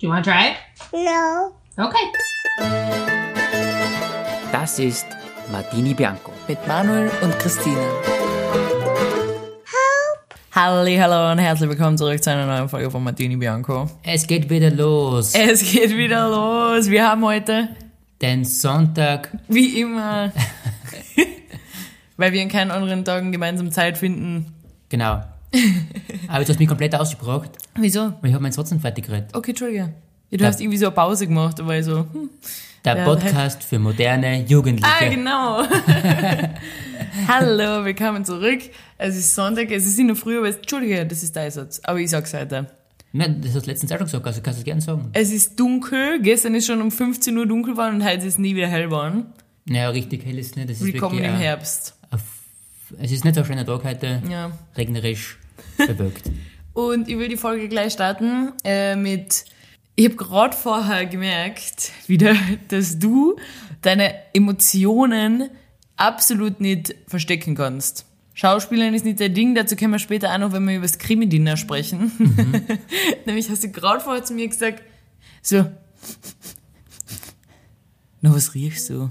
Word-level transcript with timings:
Do 0.00 0.06
you 0.06 0.12
want 0.14 0.24
to 0.24 0.30
try 0.30 0.52
it? 0.52 0.56
No. 0.94 1.52
Okay. 1.76 2.06
Das 4.50 4.78
ist 4.78 5.06
Martini 5.52 5.92
Bianco. 5.92 6.32
mit 6.48 6.66
Manuel 6.66 7.10
und 7.20 7.38
Christine. 7.38 7.76
Halli, 10.52 10.96
hallo 10.96 11.32
und 11.32 11.38
herzlich 11.38 11.68
willkommen 11.68 11.98
zurück 11.98 12.22
zu 12.22 12.30
einer 12.30 12.46
neuen 12.46 12.68
Folge 12.70 12.90
von 12.90 13.04
Martini 13.04 13.36
Bianco. 13.36 13.90
Es 14.02 14.26
geht 14.26 14.48
wieder 14.48 14.70
los. 14.70 15.34
Es 15.34 15.70
geht 15.70 15.94
wieder 15.94 16.28
los. 16.30 16.88
Wir 16.88 17.06
haben 17.06 17.22
heute, 17.22 17.68
Den 18.22 18.46
Sonntag. 18.46 19.28
wie 19.48 19.80
immer, 19.82 20.32
weil 22.16 22.32
wir 22.32 22.40
in 22.40 22.48
keinen 22.48 22.70
anderen 22.70 23.04
Tagen 23.04 23.32
gemeinsam 23.32 23.70
Zeit 23.70 23.98
finden. 23.98 24.54
Genau. 24.88 25.20
Aber 26.28 26.44
du 26.44 26.50
hast 26.50 26.58
mich 26.58 26.68
komplett 26.68 26.94
ausgebracht, 26.94 27.50
Wieso? 27.76 28.12
weil 28.20 28.28
ich 28.30 28.32
habe 28.34 28.42
meinen 28.42 28.52
Satz 28.52 28.70
nicht 28.70 28.80
fertig 28.80 29.06
geredet. 29.06 29.30
Okay, 29.34 29.50
Entschuldige. 29.50 29.92
Ja, 30.30 30.38
du 30.38 30.44
Ja. 30.44 30.46
hast 30.48 30.60
irgendwie 30.60 30.78
so 30.78 30.86
eine 30.86 30.94
Pause 30.94 31.26
gemacht, 31.26 31.58
aber 31.60 31.76
ich 31.78 31.84
so, 31.84 31.98
hm. 32.12 32.30
Der 32.84 32.96
Ja, 32.96 33.04
Podcast 33.04 33.62
für 33.62 33.78
moderne 33.78 34.42
Jugendliche. 34.46 34.90
Ah, 34.90 35.06
genau. 35.08 35.62
Hallo, 37.28 37.84
willkommen 37.84 38.24
zurück. 38.24 38.60
Es 38.96 39.16
ist 39.16 39.34
Sonntag, 39.34 39.70
es 39.70 39.86
ist 39.86 39.98
nicht 39.98 40.06
nur 40.06 40.16
früh, 40.16 40.38
aber 40.38 40.48
es, 40.48 40.56
Entschuldige, 40.56 41.04
das 41.04 41.22
ist 41.22 41.36
dein 41.36 41.50
Satz. 41.50 41.80
Aber 41.84 41.98
ich 41.98 42.08
sag's 42.08 42.32
heute. 42.32 42.66
Nein, 43.12 43.40
das 43.42 43.54
hast 43.54 43.66
du 43.66 43.70
letztens 43.70 43.92
auch 43.92 43.98
schon 43.98 44.06
gesagt, 44.06 44.26
also 44.26 44.40
kannst 44.40 44.58
du 44.58 44.60
es 44.60 44.64
gerne 44.64 44.80
sagen. 44.80 45.10
Es 45.12 45.30
ist 45.32 45.58
dunkel, 45.60 46.20
gestern 46.22 46.54
ist 46.54 46.66
schon 46.66 46.80
um 46.80 46.90
15 46.90 47.36
Uhr 47.36 47.44
dunkel 47.46 47.74
geworden 47.74 47.96
und 47.96 48.04
heute 48.04 48.26
ist 48.26 48.38
nie 48.38 48.54
wieder 48.56 48.68
hell 48.68 48.84
geworden. 48.84 49.26
Naja, 49.66 49.90
richtig 49.90 50.24
hell 50.24 50.38
ist 50.38 50.50
es 50.52 50.56
nicht. 50.56 50.70
Das 50.70 50.76
ist 50.80 50.84
Willkommen 50.86 51.18
im 51.18 51.34
Herbst. 51.36 51.94
Es 52.98 53.12
ist 53.12 53.24
nicht 53.24 53.34
so 53.34 53.42
ein 53.42 53.46
schöner 53.46 53.66
Tag 53.66 53.84
heute. 53.84 54.22
Ja. 54.28 54.52
Regnerisch, 54.76 55.38
bewölkt. 55.76 56.30
Und 56.72 57.08
ich 57.08 57.18
will 57.18 57.28
die 57.28 57.36
Folge 57.36 57.68
gleich 57.68 57.92
starten 57.92 58.52
äh, 58.64 58.96
mit. 58.96 59.44
Ich 59.96 60.06
habe 60.06 60.16
gerade 60.16 60.56
vorher 60.56 61.06
gemerkt, 61.06 61.92
wieder, 62.06 62.34
dass 62.68 62.98
du 62.98 63.36
deine 63.82 64.14
Emotionen 64.32 65.50
absolut 65.96 66.60
nicht 66.60 66.94
verstecken 67.06 67.54
kannst. 67.54 68.06
Schauspielern 68.34 68.94
ist 68.94 69.04
nicht 69.04 69.20
dein 69.20 69.34
Ding, 69.34 69.54
dazu 69.54 69.76
können 69.76 69.92
wir 69.92 69.98
später 69.98 70.32
auch 70.32 70.38
noch, 70.38 70.52
wenn 70.52 70.66
wir 70.66 70.76
über 70.76 70.86
das 70.86 70.98
Krimi-Dinner 70.98 71.56
sprechen. 71.58 72.12
Nämlich 73.26 73.50
hast 73.50 73.64
du 73.64 73.70
gerade 73.70 74.00
vorher 74.00 74.24
zu 74.24 74.32
mir 74.32 74.48
gesagt, 74.48 74.82
so, 75.42 75.66
na, 78.22 78.34
was 78.34 78.54
riechst 78.54 78.88
du? 78.88 79.10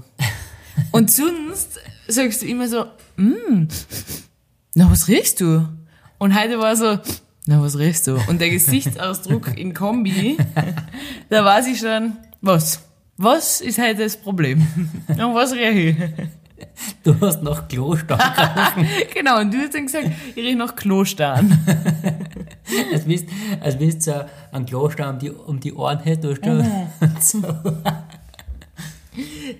Und 0.90 1.10
sonst 1.10 1.78
sagst 2.08 2.42
du 2.42 2.46
immer 2.46 2.66
so, 2.66 2.86
mm, 3.20 3.68
na, 4.74 4.90
was 4.90 5.08
riechst 5.08 5.40
du? 5.40 5.68
Und 6.18 6.38
heute 6.38 6.58
war 6.58 6.76
so, 6.76 6.98
na, 7.46 7.60
was 7.62 7.78
riechst 7.78 8.06
du? 8.06 8.18
Und 8.28 8.40
der 8.40 8.50
Gesichtsausdruck 8.50 9.56
in 9.58 9.74
Kombi, 9.74 10.36
da 11.28 11.44
weiß 11.44 11.66
ich 11.68 11.78
schon, 11.78 12.16
was? 12.40 12.82
Was 13.16 13.60
ist 13.60 13.78
heute 13.78 14.04
das 14.04 14.16
Problem? 14.16 14.66
Und 15.08 15.34
was 15.34 15.52
rieche 15.52 15.90
ich? 15.90 15.96
Du 17.02 17.18
hast 17.20 17.42
nach 17.42 17.68
Kloster 17.68 18.18
Genau, 19.14 19.40
und 19.40 19.52
du 19.52 19.58
hast 19.58 19.74
dann 19.74 19.86
gesagt, 19.86 20.10
ich 20.34 20.36
rieche 20.42 20.56
nach 20.56 20.74
Klostan. 20.76 21.58
als 22.92 23.04
bist, 23.04 23.26
als 23.60 23.78
bist 23.78 24.06
du 24.06 24.12
so 24.12 24.24
einen 24.52 24.66
Kloster 24.66 25.10
um 25.10 25.18
die, 25.18 25.30
um 25.30 25.60
die 25.60 25.72
Ohren 25.74 26.00
hättest. 26.00 26.44
Du 26.44 26.50
Mhm. 26.54 26.86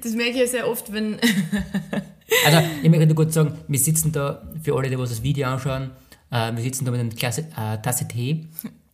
Das 0.03 0.13
merke 0.15 0.31
ich 0.33 0.37
ja 0.39 0.47
sehr 0.47 0.69
oft, 0.69 0.93
wenn, 0.93 1.19
Also, 2.47 2.59
ich 2.83 2.89
möchte 2.89 3.07
nur 3.07 3.17
kurz 3.17 3.35
sagen, 3.35 3.55
wir 3.67 3.79
sitzen 3.79 4.13
da, 4.13 4.43
für 4.63 4.77
alle, 4.77 4.89
die 4.89 4.99
was 4.99 5.11
das 5.11 5.23
Video 5.23 5.49
anschauen, 5.49 5.91
äh, 6.31 6.55
wir 6.55 6.63
sitzen 6.63 6.85
da 6.85 6.93
mit 6.93 7.01
einer 7.01 7.11
Klasse, 7.11 7.43
äh, 7.57 7.79
Tasse 7.83 8.07
Tee, 8.07 8.47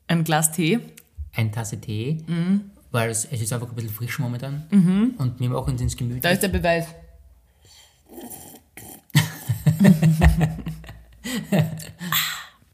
ein 0.09 0.25
Glas 0.25 0.53
Tee, 0.53 0.79
eine 1.35 1.51
Tasse 1.51 1.79
Tee, 1.81 2.19
Mhm. 2.27 2.63
weil 2.93 3.11
es, 3.11 3.27
es 3.31 3.43
ist 3.43 3.53
einfach 3.53 3.69
ein 3.69 3.75
bisschen 3.75 3.91
frisch 3.91 4.19
momentan 4.19 5.15
und 5.19 5.39
wir 5.39 5.51
machen 5.51 5.73
uns 5.75 5.83
ins 5.83 5.97
Gemüt. 5.97 6.25
da 6.25 6.31
ist 6.31 6.43
der 6.43 6.49
Beweis. 6.49 6.87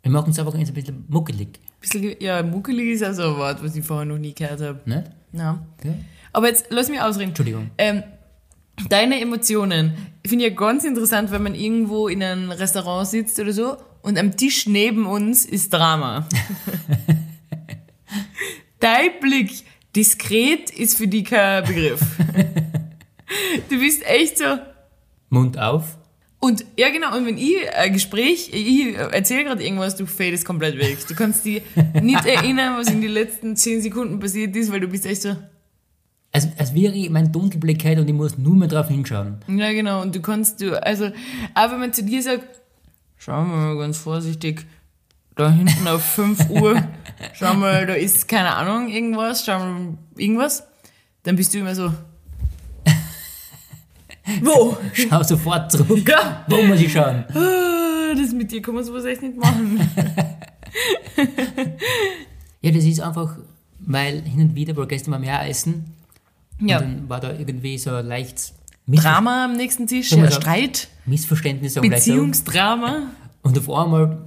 Wir 0.02 0.10
machen 0.10 0.26
uns 0.26 0.38
einfach 0.38 0.54
ein 0.54 0.64
bisschen 0.72 1.04
muckelig, 1.08 1.60
Bisschen, 1.80 2.14
ja, 2.20 2.42
muckelig 2.42 2.88
ist 2.94 3.02
also 3.02 3.32
ein 3.34 3.38
Wort, 3.38 3.62
was 3.62 3.74
ich 3.76 3.84
vorher 3.84 4.04
noch 4.04 4.18
nie 4.18 4.34
gehört 4.34 4.60
habe. 4.60 4.80
nicht? 4.88 5.04
Ja. 5.32 5.64
Ja. 5.84 5.94
Aber 6.32 6.48
jetzt 6.48 6.66
lass 6.70 6.88
mich 6.88 7.00
ausreden. 7.00 7.30
Entschuldigung. 7.30 7.70
Ähm, 7.78 8.02
deine 8.88 9.20
Emotionen 9.20 9.94
finde 10.26 10.46
ich 10.46 10.50
ja 10.50 10.56
ganz 10.56 10.84
interessant, 10.84 11.30
wenn 11.30 11.42
man 11.42 11.54
irgendwo 11.54 12.08
in 12.08 12.22
einem 12.22 12.50
Restaurant 12.50 13.08
sitzt 13.08 13.38
oder 13.38 13.52
so 13.52 13.76
und 14.02 14.18
am 14.18 14.36
Tisch 14.36 14.66
neben 14.66 15.06
uns 15.06 15.44
ist 15.44 15.72
Drama. 15.72 16.28
Dein 18.80 19.10
Blick, 19.20 19.64
diskret 19.94 20.70
ist 20.70 20.96
für 20.96 21.06
dich 21.06 21.24
kein 21.24 21.64
Begriff. 21.64 22.00
du 23.70 23.78
bist 23.78 24.04
echt 24.04 24.38
so. 24.38 24.58
Mund 25.28 25.58
auf. 25.58 25.98
Und 26.40 26.64
ja, 26.76 26.90
genau, 26.90 27.16
und 27.16 27.24
wenn 27.24 27.38
ich 27.38 27.72
ein 27.72 27.92
Gespräch, 27.92 28.50
ich 28.52 28.96
erzähle 28.96 29.44
gerade 29.44 29.62
irgendwas, 29.62 29.94
du 29.94 30.06
fadest 30.06 30.44
komplett 30.44 30.76
weg. 30.76 30.98
Du 31.06 31.14
kannst 31.14 31.44
dich 31.44 31.62
nicht 32.02 32.26
erinnern, 32.26 32.76
was 32.76 32.90
in 32.90 33.00
den 33.00 33.12
letzten 33.12 33.54
zehn 33.54 33.80
Sekunden 33.80 34.18
passiert 34.18 34.56
ist, 34.56 34.72
weil 34.72 34.80
du 34.80 34.88
bist 34.88 35.06
echt 35.06 35.22
so. 35.22 35.36
Als, 36.34 36.48
als 36.58 36.74
wäre 36.74 36.94
ich 36.94 37.10
mein 37.10 37.30
Dunkelblick 37.30 37.84
hätte 37.84 38.00
und 38.00 38.08
ich 38.08 38.14
muss 38.14 38.38
nur 38.38 38.56
mehr 38.56 38.68
drauf 38.68 38.88
hinschauen. 38.88 39.36
Ja, 39.48 39.70
genau. 39.72 40.00
Und 40.00 40.14
du 40.14 40.22
kannst, 40.22 40.62
du, 40.62 40.82
also, 40.82 41.06
auch 41.54 41.70
wenn 41.70 41.78
man 41.78 41.92
zu 41.92 42.02
dir 42.02 42.22
sagt, 42.22 42.46
schauen 43.18 43.50
wir 43.50 43.56
mal 43.56 43.76
ganz 43.76 43.98
vorsichtig, 43.98 44.64
da 45.36 45.50
hinten 45.50 45.86
auf 45.86 46.02
5 46.02 46.48
Uhr, 46.48 46.82
schau 47.34 47.52
mal, 47.54 47.86
da 47.86 47.92
ist, 47.92 48.28
keine 48.28 48.54
Ahnung, 48.56 48.88
irgendwas, 48.88 49.44
schau 49.44 49.58
mal, 49.58 49.98
irgendwas, 50.16 50.64
dann 51.22 51.36
bist 51.36 51.52
du 51.52 51.58
immer 51.58 51.74
so, 51.74 51.92
wo? 54.40 54.78
Schau 54.94 55.22
sofort 55.22 55.70
zurück. 55.70 56.08
Ja, 56.08 56.46
Wo 56.48 56.62
muss 56.62 56.80
ich 56.80 56.92
schauen? 56.92 57.24
Ah, 57.34 58.14
das 58.14 58.32
mit 58.34 58.52
dir 58.52 58.60
kann 58.60 58.74
man 58.74 58.84
sowas 58.84 59.06
echt 59.06 59.22
nicht 59.22 59.38
machen. 59.38 59.80
Ja, 62.60 62.70
das 62.70 62.84
ist 62.84 63.00
einfach, 63.00 63.38
weil 63.78 64.20
hin 64.20 64.42
und 64.42 64.54
wieder, 64.54 64.76
weil 64.76 64.86
gestern 64.86 65.22
wir 65.22 65.32
auch 65.34 65.44
essen 65.44 65.94
Ja. 66.60 66.78
und 66.78 66.82
dann 66.82 67.08
war 67.08 67.20
da 67.20 67.32
irgendwie 67.32 67.78
so 67.78 67.90
ein 67.94 68.06
leichtes 68.06 68.54
Missver 68.86 69.10
Drama 69.10 69.44
am 69.44 69.52
nächsten 69.56 69.86
Tisch, 69.86 70.12
ja. 70.12 70.30
Streit, 70.30 70.88
Missverständnis. 71.06 71.74
Beziehungsdrama. 71.74 73.08
Und 73.42 73.58
auf 73.58 73.70
einmal 73.70 74.26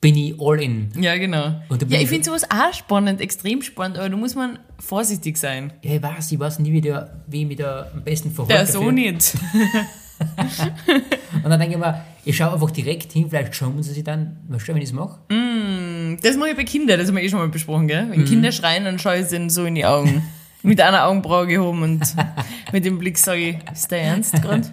bin 0.00 0.16
ich 0.16 0.40
all 0.40 0.60
in. 0.60 0.90
Ja, 0.98 1.16
genau. 1.16 1.60
Ja, 1.88 2.00
ich 2.00 2.08
finde 2.08 2.24
sowas 2.24 2.44
auch 2.44 2.72
spannend, 2.72 3.20
extrem 3.20 3.62
spannend, 3.62 3.98
aber 3.98 4.08
da 4.08 4.16
muss 4.16 4.34
man 4.34 4.58
vorsichtig 4.78 5.36
sein. 5.36 5.72
Ja, 5.82 5.94
ich 5.94 6.02
weiß, 6.02 6.32
ich 6.32 6.38
weiß 6.38 6.58
nie, 6.60 6.72
wie, 6.72 6.80
der, 6.80 7.22
wie 7.26 7.42
ich 7.42 7.48
mich 7.48 7.58
da 7.58 7.86
am 7.94 8.02
besten 8.02 8.30
verhalte. 8.30 8.54
Der 8.54 8.66
so 8.66 8.90
nicht. 8.90 9.34
Und 11.42 11.50
dann 11.50 11.58
denke 11.58 11.74
ich 11.76 11.80
mir, 11.80 12.04
ich 12.24 12.36
schaue 12.36 12.52
einfach 12.52 12.70
direkt 12.70 13.12
hin, 13.12 13.26
vielleicht 13.28 13.54
schauen 13.54 13.82
sie 13.82 13.92
sich 13.92 14.04
dann, 14.04 14.36
weißt 14.48 14.68
du, 14.68 14.74
wenn 14.74 14.82
ich 14.82 14.90
es 14.90 14.92
mache? 14.92 15.20
Das 16.22 16.36
mache 16.36 16.50
ich 16.50 16.56
bei 16.56 16.64
Kindern, 16.64 16.98
das 16.98 17.08
haben 17.08 17.16
wir 17.16 17.22
eh 17.22 17.28
schon 17.28 17.38
mal 17.38 17.48
besprochen, 17.48 17.88
gell? 17.88 18.06
Wenn 18.10 18.24
Kinder 18.26 18.52
schreien, 18.52 18.84
dann 18.84 18.98
schaue 18.98 19.18
ich 19.18 19.28
denen 19.28 19.48
so 19.48 19.64
in 19.64 19.74
die 19.74 19.86
Augen. 19.86 20.22
Mit 20.62 20.80
einer 20.80 21.06
Augenbraue 21.06 21.46
gehoben 21.46 21.82
und 21.82 22.02
mit 22.72 22.84
dem 22.84 22.98
Blick 22.98 23.16
sage 23.18 23.40
ich, 23.50 23.56
ist 23.72 23.90
der 23.90 24.02
ernst 24.02 24.40
gerade? 24.42 24.70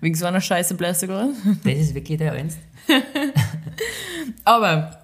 Wegen 0.00 0.14
so 0.14 0.26
einer 0.26 0.40
Scheiße 0.40 0.74
bleibst 0.74 1.02
du 1.02 1.08
gerade? 1.08 1.32
Das 1.64 1.74
ist 1.74 1.94
wirklich 1.94 2.18
der 2.18 2.32
Ernst. 2.32 2.58
Aber 4.44 4.98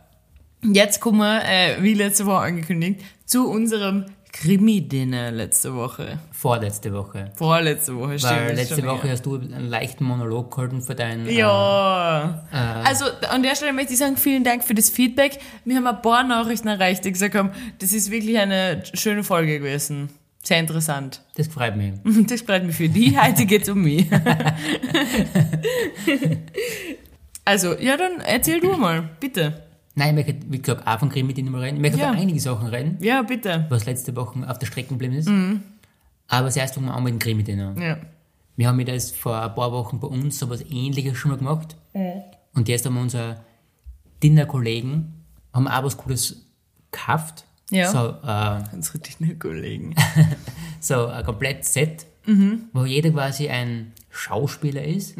jetzt 0.62 1.00
kommen 1.00 1.19
wir, 1.19 1.43
äh, 1.44 1.82
wie 1.82 1.94
letzte 1.94 2.26
Woche 2.26 2.41
angekündigt, 2.41 3.03
zu 3.25 3.49
unserem 3.49 4.06
Krimi-Dinner 4.41 5.30
letzte 5.30 5.74
Woche. 5.74 6.19
Vorletzte 6.30 6.92
Woche. 6.92 7.32
Vorletzte 7.36 7.97
Woche, 7.97 8.19
stimmt. 8.19 8.32
Weil 8.34 8.54
letzte 8.56 8.84
Woche 8.84 9.02
länger. 9.02 9.12
hast 9.12 9.24
du 9.26 9.36
einen 9.36 9.69
leichten 9.69 10.04
Monolog 10.04 10.54
gehalten 10.54 10.82
für 10.82 10.94
deinen. 10.94 11.28
Ja. 11.30 12.44
Äh, 12.52 12.56
Also 12.56 13.06
an 13.30 13.42
der 13.42 13.54
Stelle 13.56 13.72
möchte 13.72 13.94
ich 13.94 13.98
sagen, 13.98 14.16
vielen 14.16 14.44
Dank 14.44 14.62
für 14.64 14.75
das 14.75 14.91
Feedback. 14.91 15.38
Wir 15.64 15.76
haben 15.76 15.86
ein 15.86 16.02
paar 16.02 16.22
Nachrichten 16.22 16.69
erreicht, 16.69 17.04
die 17.04 17.12
gesagt 17.12 17.34
haben, 17.34 17.50
das 17.78 17.92
ist 17.92 18.10
wirklich 18.10 18.38
eine 18.38 18.82
schöne 18.94 19.25
Folge 19.25 19.58
gewesen. 19.58 20.11
Sehr 20.43 20.58
interessant. 20.61 21.22
das 21.37 21.49
freut 21.49 21.76
mich. 21.76 21.94
Das 22.28 22.43
freut 22.43 22.64
mich 22.64 22.76
für 22.76 22.88
die. 22.88 23.19
Heute 23.19 23.46
geht's 23.46 23.69
um 23.69 23.82
mich. 23.82 24.06
also, 27.44 27.75
ja, 27.78 27.96
dann 27.96 28.20
erzähl 28.20 28.61
du 28.61 28.76
mal, 28.76 29.08
bitte. 29.19 29.65
Nein, 29.98 30.16
ich 30.19 30.34
möchte, 30.48 30.87
auch 30.87 30.98
von 30.98 31.08
Krimi 31.08 31.28
mit 31.28 31.38
Ihnen 31.38 31.50
mal 31.50 31.62
reden. 31.62 31.76
Ich 31.76 31.82
möchte 31.82 31.98
Ja. 31.98 32.10
über 32.12 32.20
einige 32.20 32.38
Sachen 32.38 32.69
reden, 32.69 32.98
Ja, 33.00 33.22
bitte. 33.22 33.66
was 33.70 33.87
letzte 33.87 34.14
Woche 34.14 34.48
auf 34.48 34.58
der 34.58 34.66
Strecke 34.66 34.90
geblieben 34.90 35.14
ist. 35.14 35.28
Aber 36.28 36.50
zuerst 36.50 36.75
fangen 36.75 36.87
wir 36.87 36.94
an 36.94 37.02
mit 37.02 37.25
dem 37.25 37.44
Dinner. 37.44 37.75
Ja. 37.81 37.96
Wir 38.56 38.69
haben 38.69 38.78
ja 38.81 38.87
das 38.87 39.10
vor 39.10 39.40
ein 39.40 39.54
paar 39.54 39.72
Wochen 39.72 39.98
bei 39.98 40.06
uns 40.08 40.38
so 40.38 40.48
was 40.50 40.62
ähnliches 40.70 41.16
schon 41.16 41.31
mal 41.31 41.38
gemacht. 41.38 41.76
Und 42.54 42.69
jetzt 42.69 42.84
haben 42.87 42.94
wir 42.94 43.00
unsere 43.02 43.40
Dinner-Kollegen, 44.22 45.14
haben 45.52 45.69
auch 45.69 45.84
was 45.84 45.96
Cooles 45.96 46.46
gekauft. 46.90 47.44
Ja. 47.70 47.90
So, 47.90 48.14
äh, 48.26 48.75
Unsere 48.75 48.99
Dinner-Kollegen. 48.99 49.94
so 50.81 51.06
ein 51.06 51.25
komplett 51.25 51.64
Set, 51.64 52.06
wo 52.72 52.84
jeder 52.84 53.10
quasi 53.10 53.49
ein 53.49 53.92
Schauspieler 54.10 54.82
ist. 54.84 55.16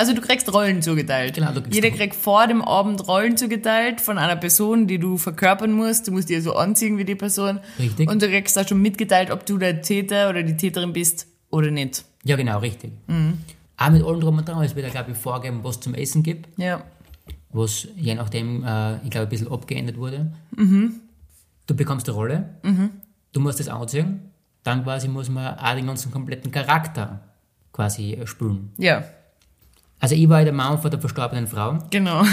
Also 0.00 0.14
du 0.14 0.22
kriegst 0.22 0.50
Rollen 0.50 0.80
zugeteilt. 0.80 1.34
Genau, 1.34 1.52
du 1.52 1.60
kriegst 1.60 1.74
Jeder 1.74 1.90
kriegt 1.90 2.14
vor 2.16 2.46
dem 2.46 2.62
Abend 2.62 3.06
Rollen 3.06 3.36
zugeteilt 3.36 4.00
von 4.00 4.16
einer 4.16 4.34
Person, 4.36 4.86
die 4.86 4.98
du 4.98 5.18
verkörpern 5.18 5.72
musst. 5.72 6.08
Du 6.08 6.12
musst 6.12 6.30
dir 6.30 6.40
so 6.40 6.54
anziehen 6.54 6.96
wie 6.96 7.04
die 7.04 7.14
Person. 7.16 7.60
Richtig. 7.78 8.08
Und 8.08 8.22
du 8.22 8.26
kriegst 8.28 8.58
auch 8.58 8.66
schon 8.66 8.80
mitgeteilt, 8.80 9.30
ob 9.30 9.44
du 9.44 9.58
der 9.58 9.82
Täter 9.82 10.30
oder 10.30 10.42
die 10.42 10.56
Täterin 10.56 10.94
bist 10.94 11.26
oder 11.50 11.70
nicht. 11.70 12.06
Ja, 12.24 12.36
genau, 12.36 12.60
richtig. 12.60 12.92
Mhm. 13.08 13.40
Auch 13.76 13.90
mit 13.90 14.02
allem 14.02 14.20
drum 14.20 14.38
und 14.38 14.48
dran, 14.48 14.62
es 14.64 14.74
wird 14.74 14.86
ja, 14.86 14.90
glaube 14.90 15.10
ich, 15.10 15.18
vorgeben, 15.18 15.60
was 15.64 15.80
zum 15.80 15.92
Essen 15.92 16.22
gibt, 16.22 16.48
Ja. 16.58 16.82
was 17.50 17.86
je 17.94 18.14
nachdem, 18.14 18.64
äh, 18.64 18.94
ich 19.04 19.10
glaube, 19.10 19.26
ein 19.26 19.28
bisschen 19.28 19.52
abgeändert 19.52 19.98
wurde. 19.98 20.32
Mhm. 20.56 20.94
Du 21.66 21.76
bekommst 21.76 22.08
eine 22.08 22.16
Rolle, 22.16 22.48
du 23.34 23.40
musst 23.40 23.60
das 23.60 23.68
anziehen, 23.68 24.30
dann 24.62 24.82
quasi 24.82 25.08
muss 25.08 25.28
man 25.28 25.58
auch 25.58 25.74
den 25.74 25.86
ganzen 25.86 26.10
kompletten 26.10 26.50
Charakter 26.50 27.20
quasi 27.70 28.18
spielen. 28.24 28.72
Ja, 28.78 29.04
Also 30.00 30.14
ich 30.14 30.28
war 30.28 30.38
ja 30.40 30.44
der 30.46 30.54
Mann 30.54 30.80
von 30.80 30.90
der 30.90 30.98
verstorbenen 31.00 31.46
Frau 31.46 31.78
genau. 31.90 32.24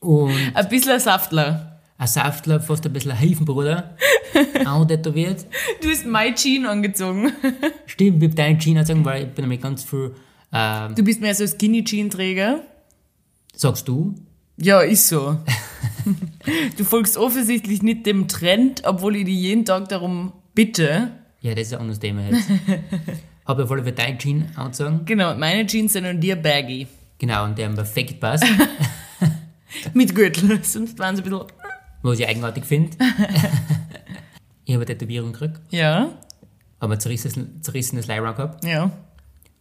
und 0.00 0.32
Ein 0.54 0.68
bisschen 0.68 0.92
ein 0.92 1.00
Saftler. 1.00 1.80
ein 1.98 2.06
Saftler, 2.06 2.60
fast 2.60 2.84
ein 2.86 2.92
bisschen 2.92 3.12
ein 3.12 3.16
Hilfenbruder, 3.18 3.96
antätowiert. 4.64 5.46
Du 5.82 5.88
hast 5.88 6.04
My 6.04 6.32
Jean 6.34 6.66
angezogen. 6.66 7.32
Stimmt, 7.86 8.22
ich 8.22 8.28
hab 8.30 8.36
deine 8.36 8.58
Jeans 8.58 8.78
angezogen, 8.80 9.04
weil 9.04 9.24
ich 9.24 9.30
bin 9.30 9.44
nämlich 9.44 9.60
ganz 9.62 9.84
viel, 9.84 10.14
ähm, 10.52 10.94
Du 10.94 11.02
bist 11.02 11.20
mehr 11.20 11.34
so 11.34 11.44
ein 11.44 11.48
Skinny 11.48 11.82
Jean 11.84 12.10
Träger. 12.10 12.60
sagst 13.54 13.88
du, 13.88 14.14
Ja, 14.58 14.80
ist 14.80 15.08
so. 15.08 15.38
du 16.76 16.84
folgst 16.84 17.16
offensichtlich 17.16 17.82
nicht 17.82 18.04
dem 18.04 18.28
Trend, 18.28 18.82
obwohl 18.84 19.16
ich 19.16 19.24
dich 19.24 19.36
jeden 19.38 19.64
Tag 19.64 19.88
darum 19.88 20.32
bitte. 20.54 21.10
ja, 21.40 21.54
das 21.54 21.68
ist 21.68 21.72
ein 21.74 21.80
anderes 21.80 22.00
Thema 22.00 22.22
jetzt. 22.28 22.48
Habe 23.46 23.64
auf 23.64 23.70
alle 23.72 23.82
Fälle 23.82 23.94
deine 23.94 24.18
Jeans 24.18 24.56
angezogen, 24.56 25.04
Genau, 25.04 25.34
meine 25.34 25.66
Jeans 25.66 25.92
sind 25.94 26.04
an 26.06 26.20
dir 26.20 26.36
baggy. 26.36 26.86
genau, 27.18 27.44
und 27.44 27.58
der 27.58 27.66
haben 27.68 27.74
perfekt 27.74 28.20
passt, 28.20 28.44
Mit 29.94 30.14
Gürtel. 30.14 30.58
Sonst 30.64 30.98
waren 30.98 31.16
sie 31.16 31.22
ein 31.22 31.30
bisschen. 31.30 31.46
was 32.02 32.18
ich 32.18 32.28
eigenartig 32.28 32.64
finde. 32.64 32.96
ich 34.64 34.74
habe 34.74 34.84
eine 34.84 34.86
Tätowierung 34.86 35.32
gekriegt, 35.32 35.60
Ja, 35.70 36.10
habe 36.80 36.92
ein 36.94 37.00
zerrissenes, 37.00 37.38
zerrissenes 37.62 38.06
Lyra 38.06 38.32
gehabt 38.32 38.64
ja. 38.64 38.90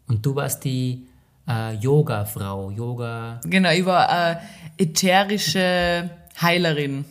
und 0.07 0.25
du 0.25 0.36
warst 0.36 0.63
die 0.63 1.07
äh, 1.48 1.74
Yoga-Frau, 1.75 2.72
Yoga, 2.72 3.39
Genau, 3.45 3.72
ich 3.72 3.86
war 3.86 4.10
eine 4.10 4.42
ätherische 4.78 6.10
Heilerin. 6.42 7.06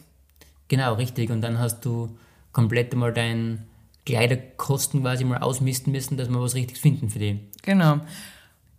genau, 0.69 0.95
richtig, 0.95 1.31
und 1.31 1.41
dann 1.43 1.59
hast 1.59 1.85
du 1.85 2.17
komplett 2.53 2.95
mal 2.95 3.13
deinen 3.13 3.67
Kleiderkosten 4.07 5.03
quasi 5.03 5.25
mal 5.25 5.39
ausmisten 5.39 5.93
müssen, 5.93 6.17
dass 6.17 6.29
wir 6.29 6.41
was 6.41 6.55
Richtiges 6.55 6.81
finden 6.81 7.11
für 7.11 7.19
die. 7.19 7.41
Genau. 7.63 8.01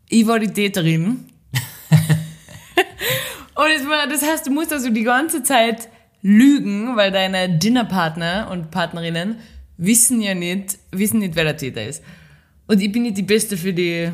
Ich 0.10 0.26
war 0.28 0.40
die 0.40 0.48
Täterin. 0.48 1.26
Und 3.56 3.68
es 3.76 3.88
war, 3.88 4.08
das 4.08 4.24
heißt, 4.24 4.48
du 4.48 4.52
musst 4.52 4.74
also 4.74 4.90
die 4.90 5.04
ganze 5.04 5.44
Zeit 5.44 5.90
lügen, 6.22 6.96
weil 6.96 7.12
deine 7.12 7.50
Dinnerpartner 7.50 8.50
und 8.52 8.72
Partnerinnen 8.72 9.38
wissen 9.78 10.22
ja 10.22 10.36
nicht, 10.36 10.78
wissen 10.92 11.20
nicht, 11.20 11.36
wer 11.36 11.44
der 11.44 11.58
Täter 11.58 11.86
ist. 11.86 12.04
Und 12.68 12.82
ich 12.82 12.92
bin 12.92 13.04
nicht 13.04 13.18
die 13.18 13.24
Beste 13.24 13.58
für 13.58 13.74
die, 13.74 14.12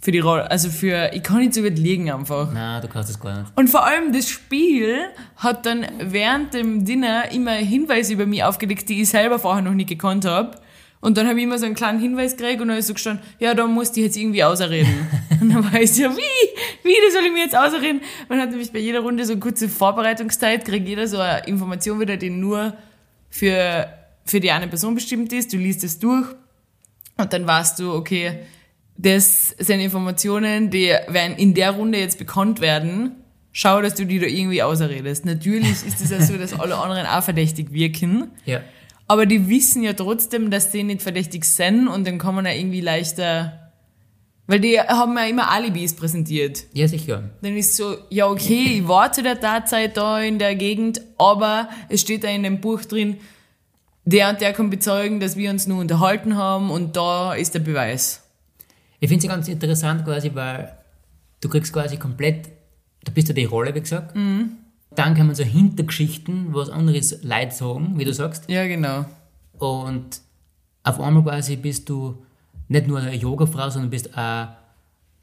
für 0.00 0.12
die 0.12 0.18
Rolle, 0.18 0.50
also 0.50 0.70
für, 0.70 1.10
ich 1.14 1.22
kann 1.22 1.38
nicht 1.38 1.54
so 1.54 1.62
gut 1.62 1.78
liegen 1.78 2.10
einfach. 2.10 2.50
Na, 2.52 2.80
du 2.80 2.88
kannst 2.88 3.10
das 3.10 3.18
gar 3.18 3.40
nicht. 3.40 3.52
Und 3.56 3.68
vor 3.68 3.84
allem 3.84 4.12
das 4.12 4.28
Spiel 4.28 5.06
hat 5.36 5.66
dann 5.66 5.86
während 6.00 6.54
dem 6.54 6.84
Dinner 6.84 7.30
immer 7.32 7.52
Hinweise 7.52 8.12
über 8.12 8.26
mich 8.26 8.44
aufgedeckt, 8.44 8.88
die 8.88 9.02
ich 9.02 9.08
selber 9.08 9.38
vorher 9.38 9.62
noch 9.62 9.74
nicht 9.74 9.88
gekannt 9.88 10.24
habe. 10.24 10.58
Und 11.00 11.16
dann 11.16 11.28
habe 11.28 11.38
ich 11.38 11.44
immer 11.44 11.58
so 11.58 11.66
einen 11.66 11.74
kleinen 11.74 12.00
Hinweis 12.00 12.36
gekriegt 12.36 12.60
und 12.60 12.68
dann 12.68 12.78
ist 12.78 12.86
so 12.86 12.94
gestanden, 12.94 13.24
ja, 13.38 13.54
da 13.54 13.66
musst 13.66 13.96
du 13.96 14.00
jetzt 14.00 14.16
irgendwie 14.16 14.42
ausreden. 14.42 15.08
und 15.40 15.50
dann 15.50 15.72
war 15.72 15.80
ich 15.80 15.92
so, 15.92 16.02
wie? 16.02 16.58
Wie, 16.82 16.94
das 17.04 17.14
soll 17.14 17.24
ich 17.24 17.32
mir 17.32 17.44
jetzt 17.44 17.56
ausreden? 17.56 18.00
Man 18.28 18.40
hat 18.40 18.50
nämlich 18.50 18.72
bei 18.72 18.78
jeder 18.78 19.00
Runde 19.00 19.24
so 19.24 19.32
eine 19.32 19.40
kurze 19.40 19.68
Vorbereitungszeit, 19.68 20.64
kriegt 20.64 20.88
jeder 20.88 21.06
so 21.06 21.18
eine 21.18 21.46
Information 21.46 22.00
wieder, 22.00 22.16
die 22.16 22.30
nur 22.30 22.74
für, 23.28 23.88
für 24.24 24.40
die 24.40 24.50
eine 24.50 24.68
Person 24.68 24.94
bestimmt 24.94 25.32
ist. 25.32 25.52
Du 25.52 25.58
liest 25.58 25.84
es 25.84 25.98
durch 25.98 26.26
und 27.16 27.32
dann 27.32 27.46
weißt 27.46 27.78
du, 27.78 27.92
okay, 27.92 28.40
das 28.98 29.50
sind 29.58 29.80
Informationen, 29.80 30.70
die 30.70 30.92
werden 31.08 31.36
in 31.36 31.54
der 31.54 31.72
Runde 31.72 31.98
jetzt 31.98 32.18
bekannt 32.18 32.60
werden. 32.60 33.16
Schau, 33.52 33.80
dass 33.80 33.94
du 33.94 34.04
die 34.04 34.18
da 34.18 34.26
irgendwie 34.26 34.62
ausredest. 34.62 35.24
Natürlich 35.24 35.70
ist 35.86 36.00
es 36.00 36.10
ja 36.10 36.20
so, 36.20 36.36
dass 36.36 36.58
alle 36.58 36.76
anderen 36.76 37.06
auch 37.06 37.22
verdächtig 37.22 37.72
wirken. 37.72 38.30
Ja. 38.44 38.60
Aber 39.08 39.26
die 39.26 39.48
wissen 39.48 39.82
ja 39.82 39.92
trotzdem, 39.92 40.50
dass 40.50 40.70
die 40.70 40.82
nicht 40.82 41.02
verdächtig 41.02 41.44
sind 41.44 41.88
und 41.88 42.06
dann 42.06 42.18
kann 42.18 42.34
man 42.34 42.44
ja 42.44 42.52
irgendwie 42.52 42.80
leichter, 42.80 43.72
weil 44.46 44.60
die 44.60 44.80
haben 44.80 45.16
ja 45.16 45.26
immer 45.26 45.50
Alibis 45.50 45.94
präsentiert. 45.94 46.64
Ja, 46.72 46.88
sicher. 46.88 47.30
Dann 47.42 47.56
ist 47.56 47.76
so, 47.76 47.96
ja 48.10 48.26
okay, 48.26 48.78
ich 48.78 48.88
war 48.88 49.12
zu 49.12 49.22
der 49.22 49.40
Tatzeit 49.40 49.96
da 49.96 50.20
in 50.20 50.38
der 50.38 50.54
Gegend, 50.54 51.00
aber 51.18 51.68
es 51.88 52.00
steht 52.00 52.24
da 52.24 52.28
in 52.28 52.42
dem 52.42 52.60
Buch 52.60 52.84
drin, 52.84 53.18
der 54.04 54.30
und 54.30 54.40
der 54.40 54.52
kann 54.52 54.70
bezeugen, 54.70 55.20
dass 55.20 55.36
wir 55.36 55.50
uns 55.50 55.66
nur 55.66 55.80
unterhalten 55.80 56.36
haben 56.36 56.70
und 56.70 56.96
da 56.96 57.34
ist 57.34 57.54
der 57.54 57.60
Beweis. 57.60 58.25
Ich 59.00 59.08
finde 59.08 59.26
es 59.26 59.32
ganz 59.32 59.48
interessant 59.48 60.04
quasi, 60.04 60.30
weil 60.34 60.72
du 61.40 61.48
kriegst 61.48 61.72
quasi 61.72 61.96
komplett, 61.96 62.48
du 63.04 63.12
bist 63.12 63.28
ja 63.28 63.34
die 63.34 63.44
Rolle, 63.44 63.74
wie 63.74 63.80
gesagt. 63.80 64.14
Dann 64.14 65.14
kommen 65.14 65.34
so 65.34 65.44
Hintergeschichten, 65.44 66.54
was 66.54 66.70
anderes 66.70 67.22
Leute 67.22 67.54
sagen, 67.54 67.94
wie 67.96 68.04
du 68.04 68.12
sagst. 68.12 68.48
Ja, 68.48 68.66
genau. 68.66 69.04
Und 69.58 70.20
auf 70.82 71.00
einmal 71.00 71.22
quasi 71.22 71.56
bist 71.56 71.88
du 71.88 72.22
nicht 72.68 72.86
nur 72.86 73.00
eine 73.00 73.14
Yogafrau, 73.14 73.68
sondern 73.70 73.90
bist 73.90 74.16
eine 74.16 74.56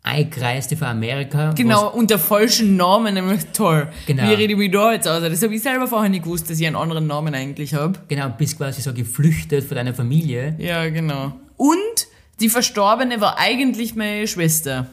Eingereiste 0.04 0.76
von 0.76 0.88
Amerika. 0.90 1.54
Genau, 1.54 1.90
unter 1.92 2.20
falschen 2.20 2.76
Namen, 2.76 3.14
nämlich 3.14 3.46
toll. 3.54 3.88
Genau. 4.06 4.24
Wie 4.24 4.34
rede 4.34 4.54
ich 4.54 4.60
mich 4.60 4.72
da 4.72 4.92
jetzt 4.92 5.08
aus? 5.08 5.22
Das 5.22 5.42
habe 5.42 5.56
ich 5.56 5.64
selber 5.64 5.88
vorher 5.88 6.10
nicht 6.10 6.24
gewusst, 6.24 6.50
dass 6.50 6.60
ich 6.60 6.68
einen 6.68 6.76
anderen 6.76 7.08
Namen 7.08 7.34
eigentlich 7.34 7.74
habe. 7.74 8.00
Genau, 8.10 8.30
bist 8.38 8.58
quasi 8.58 8.82
so 8.82 8.94
geflüchtet 8.94 9.64
von 9.64 9.76
deiner 9.76 9.94
Familie. 9.94 10.56
Ja, 10.60 10.88
genau. 10.90 11.34
Und 11.56 12.08
die 12.40 12.50
Verstorbene 12.50 13.22
war 13.22 13.40
eigentlich 13.40 13.96
meine 13.96 14.28
Schwester. 14.28 14.88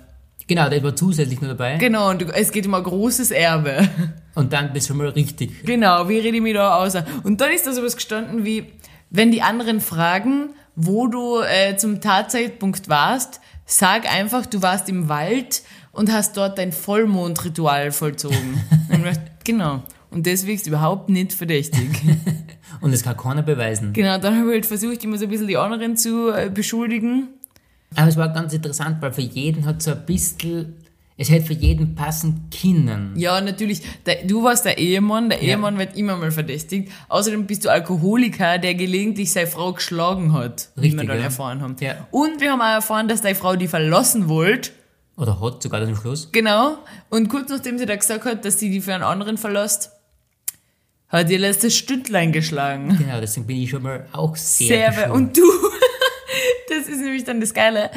Genau, 0.46 0.68
das 0.68 0.82
war 0.82 0.96
zusätzlich 0.96 1.40
nur 1.40 1.50
dabei. 1.50 1.76
Genau, 1.76 2.10
und 2.10 2.22
es 2.22 2.50
geht 2.50 2.66
um 2.66 2.74
ein 2.74 2.82
großes 2.82 3.30
Erbe. 3.30 3.88
Und 4.34 4.52
dann 4.52 4.72
bist 4.72 4.88
du 4.88 4.94
mal 4.94 5.08
richtig. 5.08 5.64
Genau, 5.64 6.08
wie 6.08 6.18
rede 6.18 6.36
ich 6.36 6.42
mich 6.42 6.54
da 6.54 6.76
aus? 6.76 6.94
Und 7.24 7.40
dann 7.40 7.50
ist 7.50 7.66
da 7.66 7.72
sowas 7.72 7.96
gestanden 7.96 8.44
wie, 8.44 8.72
wenn 9.10 9.32
die 9.32 9.42
anderen 9.42 9.80
fragen, 9.80 10.50
wo 10.76 11.08
du 11.08 11.40
äh, 11.40 11.76
zum 11.76 12.00
Tatzeitpunkt 12.00 12.88
warst, 12.88 13.40
sag 13.66 14.10
einfach, 14.10 14.46
du 14.46 14.62
warst 14.62 14.88
im 14.88 15.08
Wald 15.08 15.62
und 15.92 16.12
hast 16.12 16.36
dort 16.36 16.58
dein 16.58 16.72
Vollmondritual 16.72 17.92
vollzogen. 17.92 18.60
Genau. 19.42 19.82
Und 20.10 20.26
deswegen 20.26 20.56
ist 20.56 20.66
überhaupt 20.66 21.08
nicht 21.08 21.32
verdächtig. 21.32 21.88
Und 22.80 22.92
das 22.92 23.02
kann 23.02 23.16
keiner 23.16 23.42
beweisen. 23.42 23.92
genau, 23.92 24.18
dann 24.18 24.38
habe 24.38 24.48
ich 24.48 24.54
halt 24.54 24.66
versucht, 24.66 25.04
immer 25.04 25.18
so 25.18 25.24
ein 25.24 25.30
bisschen 25.30 25.46
die 25.46 25.56
anderen 25.56 25.96
zu 25.96 26.30
äh, 26.30 26.50
beschuldigen. 26.52 27.28
Aber 27.96 28.08
es 28.08 28.16
war 28.16 28.28
ganz 28.28 28.52
interessant, 28.52 28.96
weil 29.00 29.12
für 29.12 29.20
jeden 29.20 29.64
hat 29.66 29.82
so 29.82 29.92
ein 29.92 30.06
bisschen, 30.06 30.76
es 31.16 31.30
hätte 31.30 31.46
für 31.46 31.52
jeden 31.52 31.94
passen 31.94 32.48
können. 32.50 33.12
Ja, 33.16 33.40
natürlich. 33.40 33.82
Du 34.26 34.44
warst 34.44 34.64
der 34.64 34.78
Ehemann. 34.78 35.28
Der 35.28 35.42
Ehemann 35.42 35.76
wird 35.78 35.96
immer 35.96 36.16
mal 36.16 36.30
verdächtigt. 36.30 36.90
Außerdem 37.08 37.46
bist 37.46 37.64
du 37.64 37.70
Alkoholiker, 37.70 38.58
der 38.58 38.74
gelegentlich 38.74 39.32
seine 39.32 39.48
Frau 39.48 39.72
geschlagen 39.72 40.32
hat, 40.32 40.70
wie 40.76 40.82
wir 40.82 40.84
Richtig, 40.92 41.08
dann 41.08 41.18
ja. 41.18 41.24
erfahren 41.24 41.60
haben. 41.60 41.76
Ja. 41.80 42.06
Und 42.10 42.40
wir 42.40 42.52
haben 42.52 42.60
auch 42.60 42.66
erfahren, 42.66 43.08
dass 43.08 43.22
deine 43.22 43.34
Frau 43.34 43.56
die 43.56 43.68
verlassen 43.68 44.28
wollte. 44.28 44.70
Oder 45.16 45.40
hat 45.40 45.62
sogar 45.62 45.84
zum 45.84 45.96
Schluss. 45.96 46.30
Genau. 46.32 46.78
Und 47.10 47.28
kurz 47.28 47.50
nachdem 47.50 47.76
sie 47.76 47.86
da 47.86 47.94
gesagt 47.96 48.24
hat, 48.24 48.44
dass 48.44 48.58
sie 48.58 48.70
die 48.70 48.80
für 48.80 48.94
einen 48.94 49.02
anderen 49.02 49.36
verlässt, 49.36 49.90
hat 51.10 51.28
ihr 51.30 51.38
letztes 51.38 51.76
Stündlein 51.76 52.32
geschlagen. 52.32 52.96
Genau, 52.98 53.20
deswegen 53.20 53.46
bin 53.46 53.56
ich 53.62 53.70
schon 53.70 53.82
mal 53.82 54.06
auch 54.12 54.36
sehr, 54.36 54.92
Sehr. 54.92 55.12
Und 55.12 55.36
du, 55.36 55.42
das 56.68 56.88
ist 56.88 57.00
nämlich 57.00 57.24
dann 57.24 57.40
das 57.40 57.52
Geile. 57.52 57.90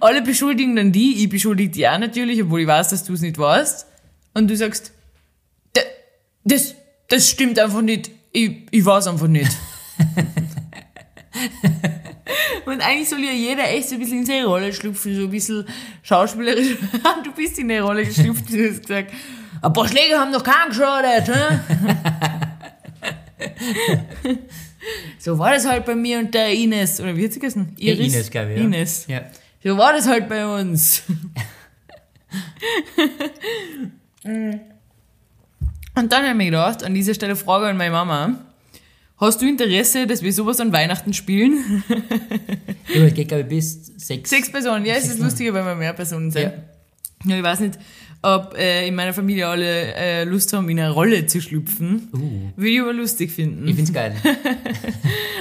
Alle 0.00 0.20
beschuldigen 0.22 0.76
dann 0.76 0.92
die, 0.92 1.22
ich 1.22 1.28
beschuldige 1.28 1.70
die 1.70 1.88
auch 1.88 1.98
natürlich, 1.98 2.42
obwohl 2.42 2.60
ich 2.62 2.66
weiß, 2.66 2.88
dass 2.88 3.04
du 3.04 3.14
es 3.14 3.20
nicht 3.20 3.38
warst. 3.38 3.86
Und 4.34 4.48
du 4.48 4.56
sagst, 4.56 4.92
"Da- 5.72 5.80
das, 6.44 6.74
das 7.08 7.28
stimmt 7.30 7.58
einfach 7.58 7.82
nicht, 7.82 8.10
ich, 8.32 8.66
ich 8.70 8.84
weiß 8.84 9.06
einfach 9.06 9.28
nicht. 9.28 9.50
Und 12.66 12.80
eigentlich 12.84 13.08
soll 13.08 13.20
ja 13.22 13.30
jeder 13.30 13.68
echt 13.70 13.88
so 13.88 13.94
ein 13.94 14.00
bisschen 14.00 14.18
in 14.20 14.26
seine 14.26 14.46
Rolle 14.46 14.72
schlüpfen, 14.72 15.14
so 15.14 15.22
ein 15.22 15.30
bisschen 15.30 15.64
schauspielerisch. 16.02 16.76
du 17.24 17.32
bist 17.32 17.58
in 17.58 17.70
eine 17.70 17.80
Rolle 17.82 18.04
geschlüpft, 18.04 18.52
du 18.52 18.68
hast 18.70 18.82
gesagt, 18.82 19.12
ein 19.62 19.72
paar 19.72 19.86
Schläge 19.88 20.18
haben 20.18 20.32
noch 20.32 20.42
keinen 20.42 20.70
geschadet? 20.70 21.30
So 25.18 25.38
war 25.38 25.52
das 25.52 25.66
halt 25.66 25.84
bei 25.84 25.94
mir 25.94 26.18
und 26.18 26.32
der 26.32 26.52
Ines. 26.52 27.00
Oder 27.00 27.16
wie 27.16 27.24
hat 27.24 27.32
sie 27.32 27.40
geheißen? 27.40 27.74
Ja, 27.76 27.94
Iris? 27.94 28.14
Ines, 28.14 28.30
glaube 28.30 28.52
ich. 28.52 28.58
Ja. 28.58 28.64
Ines. 28.64 29.06
Ja. 29.08 29.22
So 29.64 29.76
war 29.76 29.92
das 29.92 30.06
halt 30.06 30.28
bei 30.28 30.46
uns. 30.46 31.02
und 34.24 34.60
dann 35.94 36.12
habe 36.12 36.28
ich 36.28 36.34
mir 36.34 36.44
gedacht, 36.46 36.84
an 36.84 36.94
dieser 36.94 37.14
Stelle 37.14 37.34
Frage 37.34 37.66
an 37.66 37.76
meine 37.76 37.90
Mama. 37.90 38.38
Hast 39.18 39.40
du 39.40 39.48
Interesse, 39.48 40.06
dass 40.06 40.22
wir 40.22 40.32
sowas 40.32 40.60
an 40.60 40.72
Weihnachten 40.72 41.12
spielen? 41.12 41.82
Ja, 42.94 43.10
geht, 43.10 43.28
glaube 43.28 43.42
ich, 43.42 43.48
bis 43.48 43.86
sechs. 43.96 44.30
Sechs 44.30 44.50
Personen, 44.50 44.86
ja, 44.86 44.94
es 44.94 45.04
ist 45.04 45.10
Sechs 45.10 45.22
lustiger, 45.22 45.52
wenn 45.52 45.66
wir 45.66 45.74
mehr 45.74 45.92
Personen 45.92 46.30
sind. 46.30 46.44
Ja. 46.44 46.52
Ja, 47.24 47.36
ich 47.36 47.42
weiß 47.42 47.60
nicht, 47.60 47.78
ob 48.26 48.56
äh, 48.58 48.88
in 48.88 48.96
meiner 48.96 49.14
Familie 49.14 49.46
alle 49.46 49.94
äh, 49.94 50.24
Lust 50.24 50.52
haben, 50.52 50.68
in 50.68 50.80
eine 50.80 50.90
Rolle 50.90 51.26
zu 51.26 51.40
schlüpfen. 51.40 52.08
Uh, 52.12 52.50
Würde 52.56 52.70
ich 52.70 52.80
aber 52.80 52.92
lustig 52.92 53.30
finden. 53.30 53.68
ich 53.68 53.76
find's 53.76 53.92
geil. 53.92 54.16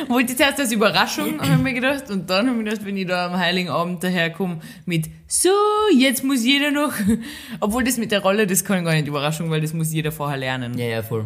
Wollte 0.08 0.34
ich 0.34 0.38
zuerst 0.38 0.60
als 0.60 0.72
Überraschung, 0.72 1.42
habe 1.42 1.54
ich 1.54 1.62
mir 1.62 1.74
gedacht. 1.74 2.12
Und 2.12 2.30
dann 2.30 2.46
habe 2.48 2.58
ich 2.58 2.64
mir 2.64 2.70
gedacht, 2.70 2.86
wenn 2.86 2.96
ich 2.96 3.08
da 3.08 3.26
am 3.26 3.38
Heiligen 3.38 3.70
Abend 3.70 4.04
daherkomme 4.04 4.60
mit 4.86 5.10
so, 5.28 5.50
jetzt 5.98 6.24
muss 6.24 6.46
jeder 6.46 6.70
noch. 6.70 6.94
Obwohl 7.60 7.84
das 7.84 7.98
mit 7.98 8.12
der 8.12 8.22
Rolle, 8.22 8.46
das 8.46 8.64
kann 8.64 8.86
gar 8.86 8.94
nicht 8.94 9.08
Überraschung, 9.08 9.50
weil 9.50 9.62
das 9.62 9.74
muss 9.74 9.92
jeder 9.92 10.12
vorher 10.12 10.38
lernen. 10.38 10.78
ja, 10.78 10.86
ja, 10.86 11.02
voll. 11.02 11.26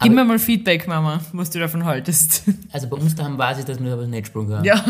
Gib 0.00 0.10
Aber- 0.10 0.22
mir 0.22 0.24
mal 0.24 0.38
Feedback, 0.38 0.88
Mama, 0.88 1.20
was 1.34 1.50
du 1.50 1.58
davon 1.58 1.84
haltest. 1.84 2.44
Also 2.72 2.88
bei 2.88 2.96
uns 2.96 3.14
daheim 3.14 3.38
weiß 3.38 3.58
ich, 3.58 3.64
dass 3.66 3.78
wir 3.78 3.92
aber 3.92 4.06
nicht 4.06 4.22
gesprochen 4.24 4.54
haben. 4.54 4.64
Ja. 4.64 4.82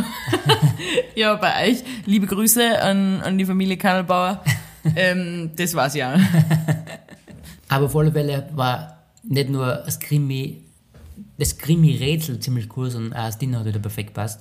ja, 1.17 1.35
bei 1.35 1.71
euch. 1.71 1.83
Liebe 2.07 2.27
Grüße 2.27 2.81
an, 2.81 3.21
an 3.21 3.37
die 3.37 3.45
Familie 3.45 3.77
Kannelbauer. 3.77 4.43
Ähm, 4.97 5.51
das 5.57 5.75
war's 5.75 5.95
ja. 5.95 6.19
Aber 7.69 7.87
auf 7.87 7.97
alle 7.97 8.13
Fälle 8.13 8.49
war 8.55 9.05
nicht 9.23 9.49
nur 9.49 9.83
das 9.85 9.99
Krimi, 9.99 10.63
das 11.39 11.59
Krimi-Rätsel 11.59 12.39
ziemlich 12.41 12.77
cool, 12.77 12.91
sondern 12.91 13.13
auch 13.15 13.27
das 13.27 13.39
Dinner 13.39 13.61
hat 13.61 13.67
wieder 13.67 13.81
perfekt 13.81 14.15
passt. 14.15 14.41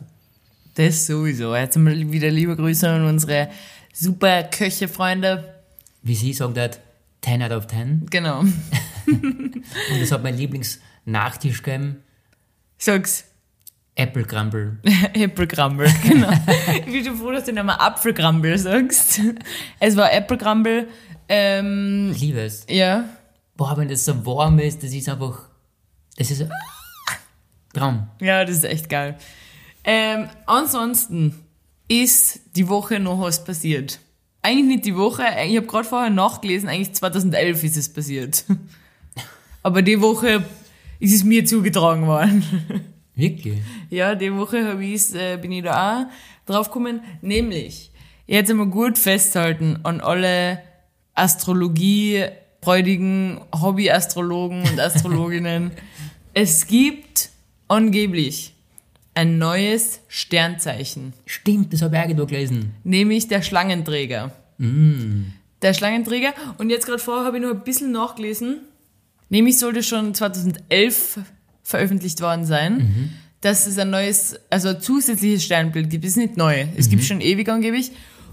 Das 0.75 1.05
sowieso. 1.05 1.55
Jetzt 1.55 1.77
mal 1.77 2.11
wieder 2.11 2.29
liebe 2.29 2.55
Grüße 2.55 2.89
an 2.89 3.05
unsere 3.05 3.49
super 3.93 4.43
Köche-Freunde. 4.43 5.53
Wie 6.01 6.15
sie 6.15 6.33
sagt 6.33 6.57
hat, 6.57 6.79
10 7.21 7.43
out 7.43 7.51
of 7.51 7.67
10. 7.67 8.07
Genau. 8.09 8.39
Und 9.05 10.01
das 10.01 10.11
hat 10.11 10.23
mein 10.23 10.37
Lieblings-Nachtisch 10.37 11.63
gegeben, 11.63 11.97
Sag's. 12.77 13.25
Apple 13.95 14.23
Crumble. 14.23 14.79
Apple 15.13 15.47
Crumble, 15.47 15.91
genau. 16.01 16.31
ich 16.85 16.85
bin 16.85 17.05
schon 17.05 17.15
froh, 17.17 17.31
dass 17.31 17.45
du 17.45 17.53
nicht 17.53 17.63
mal 17.63 17.75
Apfel 17.75 18.13
Crumble 18.13 18.57
sagst. 18.57 19.21
Es 19.79 19.95
war 19.95 20.11
Apple 20.11 20.37
Crumble. 20.37 20.87
Ähm, 21.29 22.11
Ich 22.15 22.21
liebe 22.21 22.41
es. 22.41 22.65
ja. 22.67 23.05
Boah, 23.55 23.77
wenn 23.77 23.87
das 23.87 24.03
so 24.03 24.25
warm 24.25 24.57
ist, 24.57 24.81
das 24.81 24.93
ist 24.93 25.07
einfach, 25.07 25.47
das 26.17 26.31
ist 26.31 26.43
Traum. 27.71 28.07
Ja, 28.19 28.43
das 28.45 28.57
ist 28.57 28.63
echt 28.65 28.89
geil. 28.89 29.15
Ähm, 29.83 30.27
ansonsten 30.47 31.35
ist 31.87 32.39
die 32.55 32.67
Woche 32.67 32.99
noch 32.99 33.21
was 33.21 33.43
passiert. 33.43 33.99
Eigentlich 34.41 34.65
nicht 34.77 34.85
die 34.85 34.95
Woche, 34.95 35.23
ich 35.47 35.55
habe 35.55 35.67
gerade 35.67 35.87
vorher 35.87 36.09
nachgelesen, 36.09 36.67
eigentlich 36.67 36.93
2011 36.93 37.63
ist 37.63 37.77
es 37.77 37.93
passiert. 37.93 38.43
Aber 39.61 39.83
die 39.83 40.01
Woche 40.01 40.43
ist 40.99 41.13
es 41.13 41.23
mir 41.23 41.45
zugetragen 41.45 42.07
worden. 42.07 42.43
Wirklich? 43.15 43.59
Ja, 43.89 44.15
die 44.15 44.33
Woche 44.33 44.67
hab 44.67 44.79
ich's, 44.79 45.13
äh, 45.13 45.37
bin 45.37 45.51
ich 45.51 45.63
da 45.63 46.01
auch 46.01 46.05
drauf 46.45 46.67
gekommen. 46.67 47.01
Nämlich, 47.21 47.91
jetzt 48.25 48.49
einmal 48.49 48.67
gut 48.67 48.97
festhalten 48.97 49.79
an 49.83 50.01
alle 50.01 50.59
Astrologie-freudigen 51.15 53.39
Hobby-Astrologen 53.53 54.63
und 54.63 54.79
Astrologinnen. 54.79 55.71
es 56.33 56.65
gibt 56.67 57.29
angeblich 57.67 58.53
ein 59.15 59.37
neues 59.37 59.99
Sternzeichen, 60.07 61.13
Stimmt, 61.25 61.71
das 61.71 61.83
habe 61.83 61.95
ich 61.95 62.19
auch 62.19 62.27
gelesen. 62.27 62.73
nämlich 62.83 63.27
der 63.27 63.43
Schlangenträger. 63.43 64.31
Der 64.57 65.73
Schlangenträger. 65.73 66.33
Und 66.57 66.71
jetzt 66.71 66.85
gerade 66.85 66.99
vorher 66.99 67.25
habe 67.25 67.37
ich 67.37 67.43
noch 67.43 67.51
ein 67.51 67.63
bisschen 67.63 67.91
nachgelesen. 67.91 68.61
Nämlich 69.29 69.59
sollte 69.59 69.83
schon 69.83 70.15
2011 70.15 71.19
veröffentlicht 71.63 72.21
worden 72.21 72.45
sein, 72.45 73.11
dass 73.41 73.67
es 73.67 73.77
ein 73.77 73.89
neues, 73.89 74.39
also 74.49 74.69
ein 74.69 74.81
zusätzliches 74.81 75.43
Sternbild 75.43 75.89
gibt. 75.89 76.05
Es 76.05 76.11
ist 76.11 76.17
nicht 76.17 76.37
neu. 76.37 76.65
Es 76.77 76.89
gibt 76.89 77.03
schon 77.03 77.21
ewig 77.21 77.49
angeblich. 77.49 77.91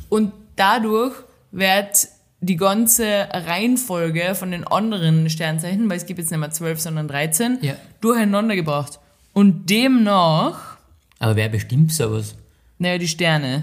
Und 0.08 0.32
dadurch 0.56 1.14
wird 1.52 2.08
die 2.40 2.56
ganze 2.56 3.28
Reihenfolge 3.32 4.34
von 4.34 4.50
den 4.50 4.64
anderen 4.66 5.28
Sternzeichen, 5.30 5.88
weil 5.90 5.96
es 5.98 6.06
gibt 6.06 6.18
jetzt 6.18 6.30
nicht 6.30 6.40
mehr 6.40 6.50
12, 6.50 6.80
sondern 6.80 7.06
13, 7.08 7.58
Ja. 7.60 7.74
durcheinander 8.00 8.56
gebracht. 8.56 8.98
Und 9.32 9.68
demnach 9.70 10.78
Aber 11.18 11.36
wer 11.36 11.48
bestimmt 11.48 11.92
sowas? 11.92 12.34
naja, 12.78 12.98
die 12.98 13.08
Sterne. 13.08 13.62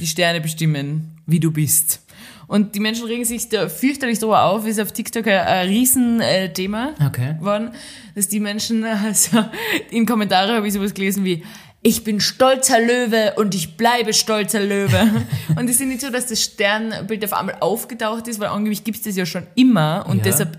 Die 0.00 0.06
Sterne 0.06 0.40
bestimmen, 0.40 1.18
wie 1.26 1.40
du 1.40 1.52
bist. 1.52 2.00
Und 2.48 2.74
die 2.74 2.80
Menschen 2.80 3.06
regen 3.06 3.24
sich 3.24 3.48
da 3.48 3.68
fürchterlich 3.68 4.18
drüber 4.20 4.44
auf, 4.44 4.66
ist 4.66 4.80
auf 4.80 4.92
TikTok 4.92 5.26
ein, 5.26 5.38
ein 5.46 5.68
Riesenthema 5.68 6.94
Okay. 7.04 7.34
geworden, 7.38 7.70
dass 8.14 8.28
die 8.28 8.40
Menschen, 8.40 8.84
also 9.04 9.44
in 9.90 10.06
Kommentare 10.06 10.54
habe 10.54 10.66
ich 10.66 10.72
sowas 10.74 10.94
gelesen 10.94 11.24
wie, 11.24 11.44
ich 11.82 12.02
bin 12.04 12.20
stolzer 12.20 12.80
Löwe 12.80 13.34
und 13.36 13.54
ich 13.54 13.76
bleibe 13.76 14.12
stolzer 14.12 14.60
Löwe. 14.60 15.24
und 15.56 15.68
es 15.68 15.80
ist 15.80 15.86
nicht 15.86 16.00
so, 16.00 16.10
dass 16.10 16.26
das 16.26 16.42
Sternbild 16.42 17.24
auf 17.24 17.32
einmal 17.32 17.56
aufgetaucht 17.60 18.26
ist, 18.28 18.40
weil 18.40 18.48
angeblich 18.48 18.82
gibt 18.84 18.98
es 18.98 19.04
das 19.04 19.16
ja 19.16 19.26
schon 19.26 19.46
immer 19.54 20.04
und 20.08 20.18
Ja. 20.18 20.24
deshalb 20.24 20.58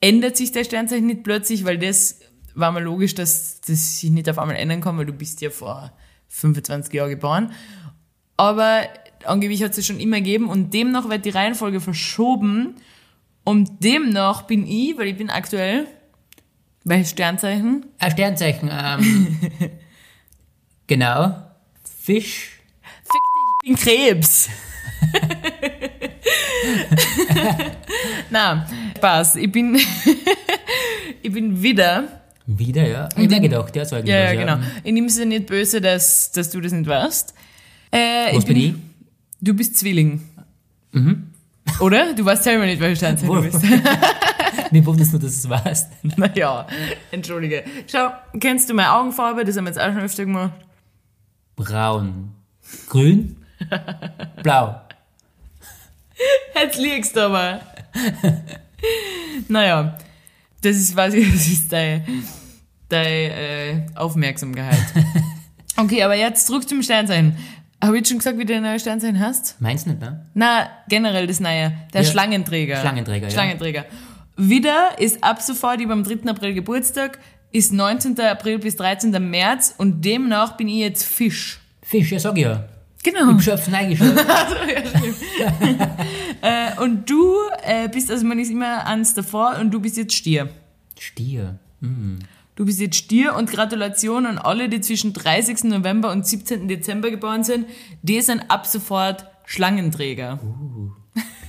ändert 0.00 0.36
sich 0.36 0.50
der 0.52 0.64
Sternzeichen 0.64 1.06
nicht 1.06 1.22
plötzlich, 1.22 1.64
weil 1.64 1.78
das 1.78 2.18
war 2.54 2.72
mal 2.72 2.82
logisch, 2.82 3.14
dass 3.14 3.60
das 3.60 4.00
sich 4.00 4.10
nicht 4.10 4.28
auf 4.28 4.38
einmal 4.38 4.56
ändern 4.56 4.80
kann, 4.80 4.98
weil 4.98 5.06
du 5.06 5.12
bist 5.12 5.40
ja 5.40 5.50
vor 5.50 5.92
25 6.28 6.92
Jahren 6.92 7.10
geboren. 7.10 7.52
Aber 8.36 8.80
angeblich 9.26 9.62
hat 9.62 9.76
es 9.76 9.86
schon 9.86 10.00
immer 10.00 10.18
gegeben 10.18 10.48
und 10.48 10.72
demnach 10.74 11.08
wird 11.08 11.24
die 11.24 11.30
Reihenfolge 11.30 11.80
verschoben 11.80 12.76
und 13.44 13.82
demnach 13.82 14.42
bin 14.42 14.66
ich, 14.66 14.96
weil 14.98 15.08
ich 15.08 15.16
bin 15.16 15.30
aktuell 15.30 15.86
bei 16.84 17.04
Sternzeichen, 17.04 17.86
Ein 17.98 18.10
Sternzeichen, 18.10 18.70
ähm, 18.72 19.38
genau. 20.86 21.34
Fisch. 22.02 22.58
ich 23.62 23.68
bin 23.68 23.76
Krebs. 23.76 24.48
Na, 28.30 28.66
Spaß. 28.96 29.36
Ich 29.36 29.50
bin, 29.50 29.78
ich 31.22 31.32
bin 31.32 31.62
wieder 31.62 32.22
Wieder, 32.46 32.88
ja. 32.88 33.08
Ich 33.16 33.24
hab 33.24 33.30
mir 33.30 33.40
gedacht, 33.40 33.76
ja, 33.76 33.82
ich 33.82 33.90
Ja, 33.90 34.32
ja, 34.32 34.34
genau. 34.34 34.58
Ich 34.82 34.92
nehme 34.92 35.06
es 35.06 35.18
ja 35.18 35.24
nicht 35.24 35.46
böse, 35.46 35.80
dass, 35.80 36.32
dass 36.32 36.50
du 36.50 36.60
das 36.60 36.72
nicht 36.72 36.88
weißt. 36.88 37.34
Äh, 37.90 38.34
Was 38.36 38.44
bin 38.44 38.56
ich? 38.56 38.74
Du 39.42 39.54
bist 39.54 39.76
Zwilling. 39.76 40.22
Oder? 41.80 42.14
Du 42.14 42.24
weißt 42.24 42.44
selber 42.44 42.64
nicht, 42.64 42.80
welcher 42.80 42.96
Sternzeichen 42.96 43.34
du 43.34 43.42
bist. 43.42 43.60
Mir 44.70 44.86
wundert 44.86 45.10
nur, 45.10 45.20
dass 45.20 45.42
du 45.42 45.48
es 45.48 45.50
weißt. 45.50 45.92
naja, 46.16 46.66
entschuldige. 47.10 47.64
Schau, 47.90 48.10
kennst 48.38 48.70
du 48.70 48.74
meine 48.74 48.92
Augenfarbe? 48.92 49.44
Das 49.44 49.56
haben 49.56 49.64
wir 49.64 49.70
jetzt 49.70 49.80
auch 49.80 49.92
schon 49.92 50.02
öfter 50.02 50.24
gemacht. 50.26 50.52
Braun. 51.56 52.32
Grün. 52.88 53.36
Blau. 54.44 54.80
Jetzt 56.54 56.78
liegst 56.78 57.16
du 57.16 57.20
aber. 57.22 57.60
naja, 59.48 59.98
das 60.60 60.76
ist, 60.76 60.90
ich, 60.90 60.96
das 61.32 61.46
ist 61.48 61.72
deine, 61.72 62.04
deine 62.88 63.08
äh, 63.08 63.86
Aufmerksamkeit. 63.96 64.78
Okay, 65.76 66.02
aber 66.04 66.14
jetzt 66.14 66.46
zurück 66.46 66.68
zum 66.68 66.82
Sternzeichen. 66.82 67.36
Habe 67.82 67.98
ich 67.98 68.06
schon 68.06 68.18
gesagt, 68.18 68.38
wie 68.38 68.44
du 68.44 68.52
dein 68.52 68.62
neues 68.62 68.82
Sternzeichen 68.82 69.18
hast? 69.18 69.60
Meinst 69.60 69.86
du 69.86 69.90
nicht, 69.90 70.00
ne? 70.00 70.24
Na, 70.34 70.68
generell 70.88 71.26
das 71.26 71.40
neue. 71.40 71.72
Der 71.92 72.02
Ja. 72.02 72.04
Schlangenträger. 72.04 72.76
Schlangenträger, 72.80 73.26
ja. 73.26 73.32
Schlangenträger. 73.32 73.84
Wieder 74.36 74.98
ist 74.98 75.22
ab 75.24 75.42
sofort 75.42 75.80
über 75.80 75.92
am 75.92 76.04
3. 76.04 76.30
April 76.30 76.54
Geburtstag, 76.54 77.18
ist 77.50 77.72
19. 77.72 78.18
April 78.20 78.58
bis 78.60 78.76
13. 78.76 79.10
März 79.28 79.74
und 79.76 80.04
demnach 80.04 80.56
bin 80.56 80.68
ich 80.68 80.76
jetzt 80.76 81.02
Fisch. 81.04 81.60
Fisch, 81.82 82.12
ja, 82.12 82.20
sag 82.20 82.36
ich 82.38 82.44
ja. 82.44 82.64
Genau. 83.02 83.36
Ich 83.36 83.48
hab 83.50 83.62
schon 83.62 83.74
reingeschaut. 83.74 84.14
Äh, 86.44 86.80
und 86.82 87.08
du 87.08 87.36
äh, 87.62 87.88
bist, 87.88 88.10
also 88.10 88.26
man 88.26 88.36
ist 88.40 88.50
immer 88.50 88.84
eins 88.84 89.14
davor 89.14 89.58
und 89.60 89.70
du 89.70 89.78
bist 89.78 89.96
jetzt 89.96 90.12
Stier. 90.12 90.48
Stier. 90.98 91.56
Du 92.54 92.66
bist 92.66 92.80
jetzt 92.80 92.96
Stier 92.96 93.34
und 93.34 93.50
Gratulation 93.50 94.26
an 94.26 94.38
alle, 94.38 94.68
die 94.68 94.80
zwischen 94.80 95.12
30. 95.14 95.64
November 95.64 96.12
und 96.12 96.26
17. 96.26 96.68
Dezember 96.68 97.10
geboren 97.10 97.44
sind. 97.44 97.66
Die 98.02 98.20
sind 98.20 98.50
ab 98.50 98.66
sofort 98.66 99.26
Schlangenträger. 99.46 100.38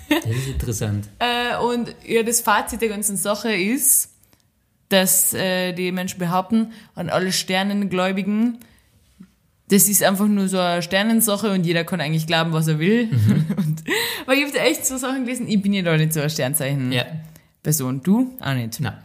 Das 0.09 0.25
ist 0.25 0.47
interessant. 0.47 1.09
Äh, 1.19 1.57
und 1.57 1.95
ja, 2.05 2.23
das 2.23 2.41
Fazit 2.41 2.81
der 2.81 2.89
ganzen 2.89 3.17
Sache 3.17 3.53
ist, 3.53 4.09
dass 4.89 5.33
äh, 5.33 5.73
die 5.73 5.91
Menschen 5.91 6.19
behaupten, 6.19 6.71
an 6.95 7.09
alle 7.09 7.31
Sternengläubigen, 7.31 8.59
das 9.69 9.87
ist 9.87 10.03
einfach 10.03 10.27
nur 10.27 10.47
so 10.47 10.59
eine 10.59 10.81
Sternensache 10.81 11.51
und 11.51 11.65
jeder 11.65 11.83
kann 11.83 11.99
eigentlich 11.99 12.27
glauben, 12.27 12.53
was 12.53 12.67
er 12.67 12.79
will. 12.79 13.09
Und, 13.57 13.83
weil 14.25 14.37
ich 14.37 14.45
habe 14.45 14.59
echt 14.59 14.85
so 14.85 14.97
Sachen 14.97 15.25
gelesen, 15.25 15.47
ich 15.47 15.61
bin 15.61 15.73
ja 15.73 15.81
da 15.81 15.97
nicht 15.97 16.13
so 16.13 16.19
eine 16.19 16.29
Sternzeichen-Person. 16.29 17.95
Ja. 17.95 18.01
Du? 18.03 18.33
Auch 18.39 18.53
nicht. 18.53 18.79
Na. 18.81 19.02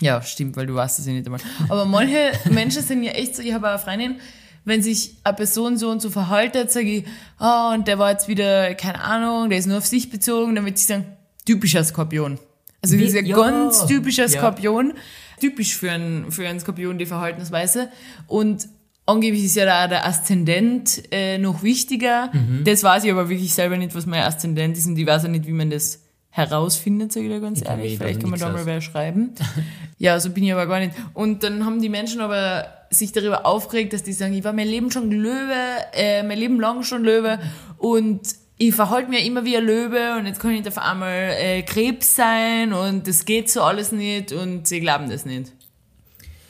Ja, 0.00 0.20
stimmt, 0.22 0.56
weil 0.56 0.66
du 0.66 0.74
weißt 0.74 0.98
es 0.98 1.06
ja 1.06 1.12
nicht 1.12 1.26
einmal. 1.26 1.40
Aber 1.68 1.84
manche 1.84 2.32
Menschen 2.50 2.82
sind 2.82 3.02
ja 3.02 3.12
echt 3.12 3.36
so, 3.36 3.42
ich 3.42 3.52
habe 3.52 3.68
eine 3.68 3.78
Freundin, 3.78 4.16
wenn 4.64 4.82
sich 4.82 5.14
eine 5.22 5.34
Person 5.34 5.78
so 5.78 5.90
und 5.90 6.02
so 6.02 6.10
verhaltet, 6.10 6.72
sage 6.72 6.90
ich, 6.90 7.04
ah, 7.38 7.72
und 7.72 7.86
der 7.88 7.98
war 7.98 8.10
jetzt 8.10 8.28
wieder, 8.28 8.74
keine 8.74 9.00
Ahnung, 9.00 9.48
der 9.48 9.58
ist 9.58 9.66
nur 9.66 9.78
auf 9.78 9.86
sich 9.86 10.10
bezogen, 10.10 10.54
dann 10.54 10.64
wird 10.64 10.76
sie 10.78 10.86
sagen, 10.86 11.06
typischer 11.44 11.84
Skorpion. 11.84 12.38
Also 12.82 12.96
dieser 12.96 13.22
ja, 13.22 13.36
ganz 13.36 13.86
typischer 13.86 14.26
ja. 14.26 14.28
Skorpion, 14.28 14.94
typisch 15.40 15.76
für 15.76 15.90
einen, 15.90 16.30
für 16.30 16.46
einen 16.46 16.60
Skorpion, 16.60 16.98
die 16.98 17.06
Verhaltensweise. 17.06 17.90
Und 18.26 18.68
angeblich 19.06 19.44
ist 19.44 19.56
ja 19.56 19.64
da 19.64 19.88
der 19.88 20.06
Aszendent 20.06 21.02
äh, 21.12 21.38
noch 21.38 21.62
wichtiger. 21.62 22.30
Das 22.64 22.82
weiß 22.82 23.04
ich 23.04 23.10
aber 23.10 23.28
wirklich 23.28 23.54
selber 23.54 23.76
nicht, 23.76 23.94
was 23.94 24.06
mein 24.06 24.22
Aszendent 24.22 24.76
ist 24.76 24.86
und 24.86 24.98
ich 24.98 25.06
weiß 25.06 25.24
auch 25.24 25.28
nicht, 25.28 25.46
wie 25.46 25.52
man 25.52 25.70
das 25.70 26.00
herausfindet, 26.36 27.12
sage 27.12 27.26
ich 27.26 27.32
dir 27.32 27.40
ganz 27.40 27.60
Ich 27.62 27.66
ehrlich. 27.68 27.92
ich 27.92 27.98
Vielleicht 27.98 28.20
kann 28.20 28.30
man 28.30 28.38
da 28.38 28.50
mal 28.50 28.66
wer 28.66 28.80
schreiben. 28.80 29.34
ja, 29.98 30.20
so 30.20 30.30
bin 30.30 30.44
ich 30.44 30.52
aber 30.52 30.66
gar 30.66 30.80
nicht. 30.80 30.92
Und 31.14 31.42
dann 31.42 31.64
haben 31.64 31.80
die 31.80 31.88
Menschen 31.88 32.20
aber 32.20 32.66
sich 32.90 33.12
darüber 33.12 33.46
aufgeregt, 33.46 33.92
dass 33.94 34.02
die 34.02 34.12
sagen, 34.12 34.34
ich 34.34 34.44
war 34.44 34.52
mein 34.52 34.68
Leben 34.68 34.90
schon 34.90 35.10
Löwe, 35.10 35.54
äh, 35.94 36.22
mein 36.22 36.38
Leben 36.38 36.60
lang 36.60 36.82
schon 36.82 37.04
Löwe 37.04 37.38
und 37.78 38.20
ich 38.58 38.74
verhalte 38.74 39.10
mir 39.10 39.24
immer 39.24 39.44
wie 39.44 39.56
ein 39.56 39.64
Löwe 39.64 40.16
und 40.18 40.26
jetzt 40.26 40.40
kann 40.40 40.50
ich 40.52 40.66
auf 40.68 40.78
einmal 40.78 41.30
äh, 41.38 41.62
Krebs 41.62 42.16
sein 42.16 42.72
und 42.72 43.06
das 43.08 43.24
geht 43.24 43.50
so 43.50 43.62
alles 43.62 43.92
nicht 43.92 44.32
und 44.32 44.66
sie 44.66 44.80
glauben 44.80 45.08
das 45.10 45.24
nicht. 45.26 45.52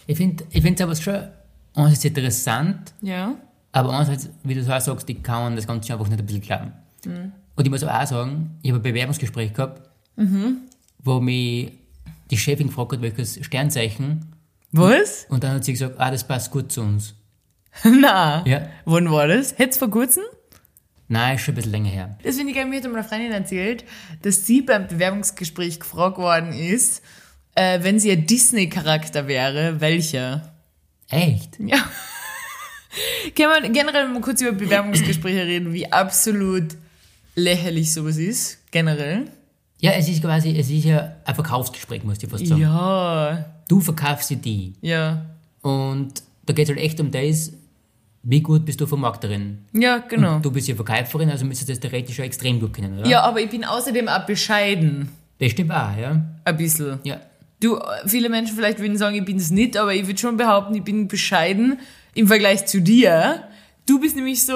Ich 0.06 0.16
finde 0.16 0.44
ich 0.50 0.64
es 0.64 0.80
aber 0.80 0.94
schon 0.96 1.28
einerseits 1.74 2.04
interessant, 2.04 2.92
Ja. 3.02 3.34
aber 3.72 3.90
andererseits, 3.90 4.30
wie 4.44 4.54
du 4.54 4.62
so 4.62 4.72
auch 4.72 4.80
sagst, 4.80 5.08
ich 5.08 5.22
kann 5.22 5.54
das 5.56 5.66
Ganze 5.66 5.92
einfach 5.92 6.08
nicht 6.08 6.18
ein 6.20 6.26
bisschen 6.26 6.42
glauben. 6.42 6.72
Und 7.56 7.64
ich 7.64 7.70
muss 7.70 7.82
auch 7.82 8.06
sagen, 8.06 8.58
ich 8.62 8.70
habe 8.70 8.80
ein 8.80 8.82
Bewerbungsgespräch 8.82 9.52
gehabt, 9.54 9.88
wo 11.02 11.20
mich 11.20 11.72
die 12.30 12.36
Chefin 12.36 12.68
gefragt 12.68 12.92
hat, 12.92 13.02
welches 13.02 13.44
Sternzeichen, 13.44 14.32
Was? 14.72 15.26
und 15.28 15.42
dann 15.42 15.54
hat 15.56 15.64
sie 15.64 15.72
gesagt, 15.72 15.96
ah, 15.98 16.10
das 16.10 16.26
passt 16.26 16.50
gut 16.50 16.70
zu 16.70 16.82
uns. 16.82 17.14
Na. 17.84 18.44
Ja. 18.46 18.68
Wann 18.84 19.10
war 19.10 19.28
das? 19.28 19.58
Hätt's 19.58 19.78
vor 19.78 19.90
kurzem? 19.90 20.24
Nein, 21.08 21.36
ist 21.36 21.42
schon 21.42 21.52
ein 21.52 21.56
bisschen 21.56 21.72
länger 21.72 21.90
her. 21.90 22.18
Das 22.24 22.36
finde 22.36 22.50
ich 22.50 22.56
geil. 22.56 22.66
Mir 22.66 22.78
hat 22.78 22.84
einmal 22.84 23.00
eine 23.00 23.08
Freundin 23.08 23.32
erzählt, 23.32 23.84
dass 24.22 24.44
sie 24.46 24.62
beim 24.62 24.88
Bewerbungsgespräch 24.88 25.78
gefragt 25.78 26.18
worden 26.18 26.52
ist, 26.52 27.02
äh, 27.54 27.82
wenn 27.82 28.00
sie 28.00 28.10
ein 28.10 28.26
Disney-Charakter 28.26 29.28
wäre, 29.28 29.80
welcher? 29.80 30.52
Echt? 31.08 31.60
Ja. 31.60 31.78
Können 33.36 33.62
wir 33.62 33.70
generell 33.70 34.08
mal 34.08 34.20
kurz 34.20 34.40
über 34.40 34.52
Bewerbungsgespräche 34.52 35.46
reden, 35.46 35.72
wie 35.72 35.90
absolut 35.92 36.76
lächerlich 37.36 37.92
sowas 37.92 38.16
ist, 38.16 38.58
generell? 38.72 39.30
Ja, 39.80 39.92
es 39.92 40.08
ist 40.08 40.22
quasi, 40.22 40.58
es 40.58 40.70
ist 40.70 40.84
ja 40.84 41.12
ein 41.24 41.34
Verkaufsgespräch, 41.34 42.02
musst 42.02 42.22
du 42.22 42.28
fast 42.28 42.46
sagen. 42.46 42.60
Ja, 42.62 43.44
Du 43.68 43.80
verkaufst 43.80 44.28
sie 44.28 44.36
die. 44.36 44.74
ja. 44.80 45.26
Und 45.62 46.22
da 46.46 46.52
geht 46.52 46.68
es 46.68 46.74
halt 46.74 46.78
echt 46.84 47.00
um 47.00 47.10
das, 47.10 47.52
wie 48.22 48.40
gut 48.40 48.64
bist 48.64 48.80
du 48.80 48.86
Vermarkterin. 48.86 49.58
Ja, 49.72 49.98
genau. 49.98 50.38
Du 50.38 50.52
bist 50.52 50.68
ja 50.68 50.76
Verkäuferin, 50.76 51.28
also 51.28 51.44
müsstest 51.44 51.68
du 51.68 51.72
das 51.72 51.80
theoretisch 51.80 52.14
schon 52.16 52.24
extrem 52.24 52.60
gut 52.60 52.72
kennen, 52.72 52.98
oder? 53.00 53.08
Ja, 53.08 53.22
aber 53.22 53.40
ich 53.40 53.50
bin 53.50 53.64
außerdem 53.64 54.06
auch 54.08 54.24
bescheiden. 54.26 55.08
Das 55.40 55.50
stimmt 55.50 55.72
auch, 55.72 55.96
ja. 55.96 56.24
Ein 56.44 56.56
bisschen. 56.56 57.00
Ja. 57.02 57.20
Du, 57.60 57.80
viele 58.06 58.28
Menschen 58.28 58.54
vielleicht 58.54 58.78
würden 58.78 58.96
sagen, 58.96 59.16
ich 59.16 59.24
bin 59.24 59.38
es 59.38 59.50
nicht, 59.50 59.76
aber 59.76 59.92
ich 59.94 60.06
würde 60.06 60.18
schon 60.20 60.36
behaupten, 60.36 60.74
ich 60.76 60.84
bin 60.84 61.08
bescheiden 61.08 61.80
im 62.14 62.28
Vergleich 62.28 62.66
zu 62.66 62.80
dir. 62.80 63.42
Du 63.86 64.00
bist 64.00 64.14
nämlich 64.14 64.44
so, 64.44 64.54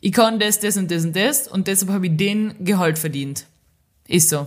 ich 0.00 0.12
kann 0.12 0.38
das, 0.38 0.60
das 0.60 0.76
und 0.76 0.90
das 0.90 1.04
und 1.04 1.16
das 1.16 1.48
und 1.48 1.66
deshalb 1.66 1.92
habe 1.92 2.06
ich 2.06 2.16
den 2.16 2.54
Gehalt 2.64 2.98
verdient. 2.98 3.46
Ist 4.06 4.28
so. 4.28 4.46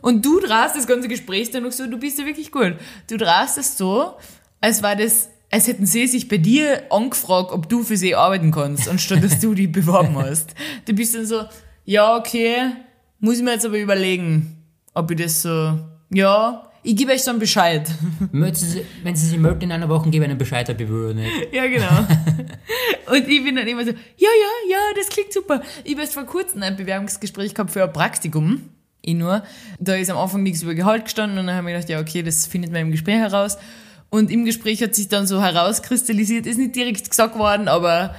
Und 0.00 0.24
du 0.24 0.40
drast 0.40 0.76
das 0.76 0.86
ganze 0.86 1.08
Gespräch 1.08 1.50
dann 1.50 1.62
noch 1.62 1.72
so, 1.72 1.86
du 1.86 1.98
bist 1.98 2.18
ja 2.18 2.26
wirklich 2.26 2.50
gut. 2.50 2.74
Du 3.08 3.16
drast 3.16 3.56
es 3.56 3.78
so, 3.78 4.14
als 4.60 4.82
war 4.82 4.96
das, 4.96 5.28
als 5.50 5.68
hätten 5.68 5.86
sie 5.86 6.08
sich 6.08 6.28
bei 6.28 6.38
dir 6.38 6.82
angefragt, 6.90 7.52
ob 7.52 7.68
du 7.68 7.84
für 7.84 7.96
sie 7.96 8.16
arbeiten 8.16 8.50
kannst, 8.50 8.88
anstatt 8.88 9.22
dass 9.22 9.38
du 9.38 9.54
die 9.54 9.68
beworben 9.68 10.16
hast. 10.18 10.54
Du 10.84 10.92
bist 10.92 11.14
dann 11.14 11.26
so, 11.26 11.44
ja, 11.84 12.16
okay, 12.16 12.72
muss 13.20 13.36
ich 13.36 13.44
mir 13.44 13.52
jetzt 13.52 13.64
aber 13.66 13.78
überlegen, 13.78 14.64
ob 14.94 15.10
ich 15.12 15.18
das 15.18 15.42
so, 15.42 15.78
ja, 16.10 16.68
ich 16.82 16.96
gebe 16.96 17.12
euch 17.12 17.24
dann 17.24 17.38
Bescheid. 17.38 17.88
Möchten 18.32 18.64
Sie- 18.66 18.84
Wenn 19.02 19.14
Sie 19.16 19.26
sich 19.26 19.38
melden 19.38 19.62
in 19.62 19.72
einer 19.72 19.88
Woche, 19.88 20.10
gebe 20.10 20.24
ich 20.24 20.30
einen 20.30 20.38
Bescheid, 20.38 20.68
ob 20.70 20.80
ich 20.80 20.88
will 20.88 21.14
nicht. 21.14 21.30
Ja, 21.52 21.66
genau. 21.66 22.06
Und 23.10 23.28
ich 23.28 23.44
bin 23.44 23.56
dann 23.56 23.66
immer 23.66 23.84
so, 23.84 23.90
ja, 23.90 23.96
ja, 24.18 24.70
ja, 24.70 24.78
das 24.96 25.08
klingt 25.08 25.32
super. 25.32 25.62
Ich 25.84 25.92
habe 25.92 26.02
erst 26.02 26.14
vor 26.14 26.24
kurzem 26.24 26.62
ein 26.62 26.76
Bewerbungsgespräch 26.76 27.54
gehabt 27.54 27.70
für 27.70 27.82
ein 27.84 27.92
Praktikum. 27.92 28.62
Ich 29.04 29.14
nur. 29.14 29.42
Da 29.80 29.94
ist 29.96 30.10
am 30.10 30.16
Anfang 30.18 30.42
nichts 30.44 30.62
über 30.62 30.74
Gehalt 30.74 31.04
gestanden 31.04 31.38
und 31.38 31.46
dann 31.48 31.56
habe 31.56 31.68
ich 31.70 31.74
gedacht, 31.74 31.88
ja, 31.90 32.00
okay, 32.00 32.22
das 32.22 32.46
findet 32.46 32.70
man 32.72 32.82
im 32.82 32.90
Gespräch 32.92 33.16
heraus. 33.16 33.58
Und 34.10 34.30
im 34.30 34.44
Gespräch 34.44 34.82
hat 34.82 34.94
sich 34.94 35.08
dann 35.08 35.26
so 35.26 35.42
herauskristallisiert, 35.42 36.46
ist 36.46 36.58
nicht 36.58 36.76
direkt 36.76 37.08
gesagt 37.10 37.36
worden, 37.38 37.66
aber 37.68 38.14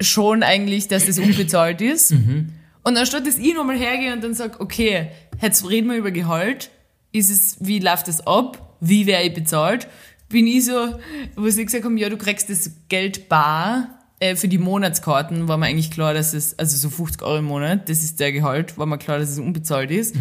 schon 0.00 0.42
eigentlich, 0.42 0.88
dass 0.88 1.06
das 1.06 1.18
unbezahlt 1.18 1.80
ist. 1.80 2.12
Und 2.12 2.96
anstatt 2.96 3.26
dass 3.26 3.38
ich 3.38 3.54
nochmal 3.54 3.78
hergehe 3.78 4.12
und 4.12 4.22
dann 4.22 4.34
sage, 4.34 4.60
okay, 4.60 5.08
jetzt 5.40 5.68
reden 5.68 5.88
wir 5.88 5.96
über 5.96 6.10
Gehalt, 6.10 6.70
ist 7.16 7.30
es, 7.30 7.56
wie 7.60 7.78
läuft 7.78 8.08
das 8.08 8.26
ab, 8.26 8.76
wie 8.80 9.06
wäre 9.06 9.22
ich 9.24 9.34
bezahlt, 9.34 9.88
bin 10.28 10.46
ich 10.46 10.64
so, 10.64 10.98
wo 11.36 11.48
sie 11.48 11.64
gesagt 11.64 11.84
haben, 11.84 11.96
ja, 11.96 12.08
du 12.08 12.16
kriegst 12.16 12.50
das 12.50 12.70
Geld 12.88 13.28
bar 13.28 14.00
äh, 14.18 14.34
für 14.36 14.48
die 14.48 14.58
Monatskarten, 14.58 15.46
war 15.48 15.56
mir 15.56 15.66
eigentlich 15.66 15.90
klar, 15.90 16.14
dass 16.14 16.34
es, 16.34 16.58
also 16.58 16.76
so 16.76 16.90
50 16.90 17.22
Euro 17.22 17.38
im 17.38 17.44
Monat, 17.44 17.88
das 17.88 18.02
ist 18.02 18.18
der 18.20 18.32
Gehalt, 18.32 18.76
war 18.78 18.86
mir 18.86 18.98
klar, 18.98 19.18
dass 19.18 19.30
es 19.30 19.38
unbezahlt 19.38 19.90
ist. 19.90 20.14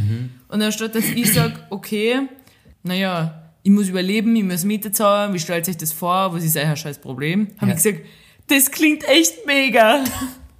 Und 0.47 0.61
anstatt 0.61 0.95
dass 0.95 1.05
ich 1.05 1.33
sage, 1.33 1.55
okay, 1.69 2.21
naja, 2.83 3.41
ich 3.63 3.71
muss 3.71 3.89
überleben, 3.89 4.35
ich 4.35 4.43
muss 4.43 4.63
Miete 4.63 4.91
zahlen, 4.91 5.33
wie 5.33 5.39
stellt 5.39 5.65
sich 5.65 5.77
das 5.77 5.91
vor, 5.91 6.33
was 6.33 6.43
ist 6.43 6.55
euer 6.55 6.75
scheiß 6.75 6.99
Problem, 6.99 7.47
habe 7.57 7.71
Ja. 7.71 7.77
ich 7.77 7.83
gesagt, 7.83 8.05
das 8.47 8.69
klingt 8.69 9.03
echt 9.09 9.47
mega. 9.47 10.03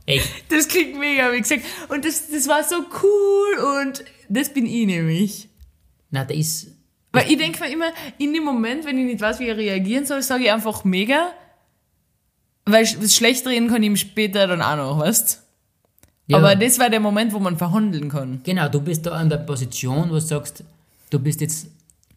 Echt? 0.08 0.28
Das 0.50 0.67
klingt 0.67 1.00
mega, 1.00 1.32
wie 1.32 1.39
gesagt. 1.41 1.62
Und 1.89 2.04
das, 2.06 2.30
das 2.32 2.48
war 2.48 2.63
so 2.63 2.76
cool 3.04 3.80
und 3.82 4.04
das 4.30 4.50
bin 4.54 4.65
ich 4.65 4.86
nämlich. 4.88 5.50
Na, 6.15 6.23
da 6.23 6.34
ist. 6.34 6.67
Weil 7.12 7.30
ich 7.30 7.38
denke 7.38 7.60
mir 7.63 7.71
immer, 7.71 7.89
in 8.17 8.34
dem 8.34 8.43
Moment, 8.43 8.86
wenn 8.86 8.97
ich 8.97 9.06
nicht 9.06 9.21
weiß, 9.21 9.39
wie 9.39 9.49
ich 9.49 9.56
reagieren 9.58 10.06
soll, 10.06 10.21
sage 10.21 10.45
ich 10.45 10.51
einfach 10.51 10.84
mega. 10.86 11.32
Weil 12.65 12.86
was 12.99 13.15
schlecht 13.15 13.45
reden 13.47 13.67
kann 13.67 13.84
ich 13.84 13.88
ihm 13.88 13.95
später 13.97 14.47
dann 14.47 14.62
auch 14.62 14.75
noch, 14.78 14.99
weißt 14.99 15.41
Ja, 16.28 16.38
Aber 16.38 16.56
das 16.56 16.80
war 16.80 16.89
der 16.89 16.99
Moment, 16.99 17.34
wo 17.34 17.39
man 17.39 17.58
verhandeln 17.58 18.10
kann. 18.10 18.41
genau, 18.43 18.67
du 18.69 18.82
bist 18.82 19.06
da 19.06 19.12
an 19.12 19.30
der 19.30 19.38
Position, 19.38 20.10
wo 20.10 20.13
du 20.15 20.21
sagst, 20.21 20.63
du 21.10 21.19
bist 21.19 21.41
jetzt 21.41 21.67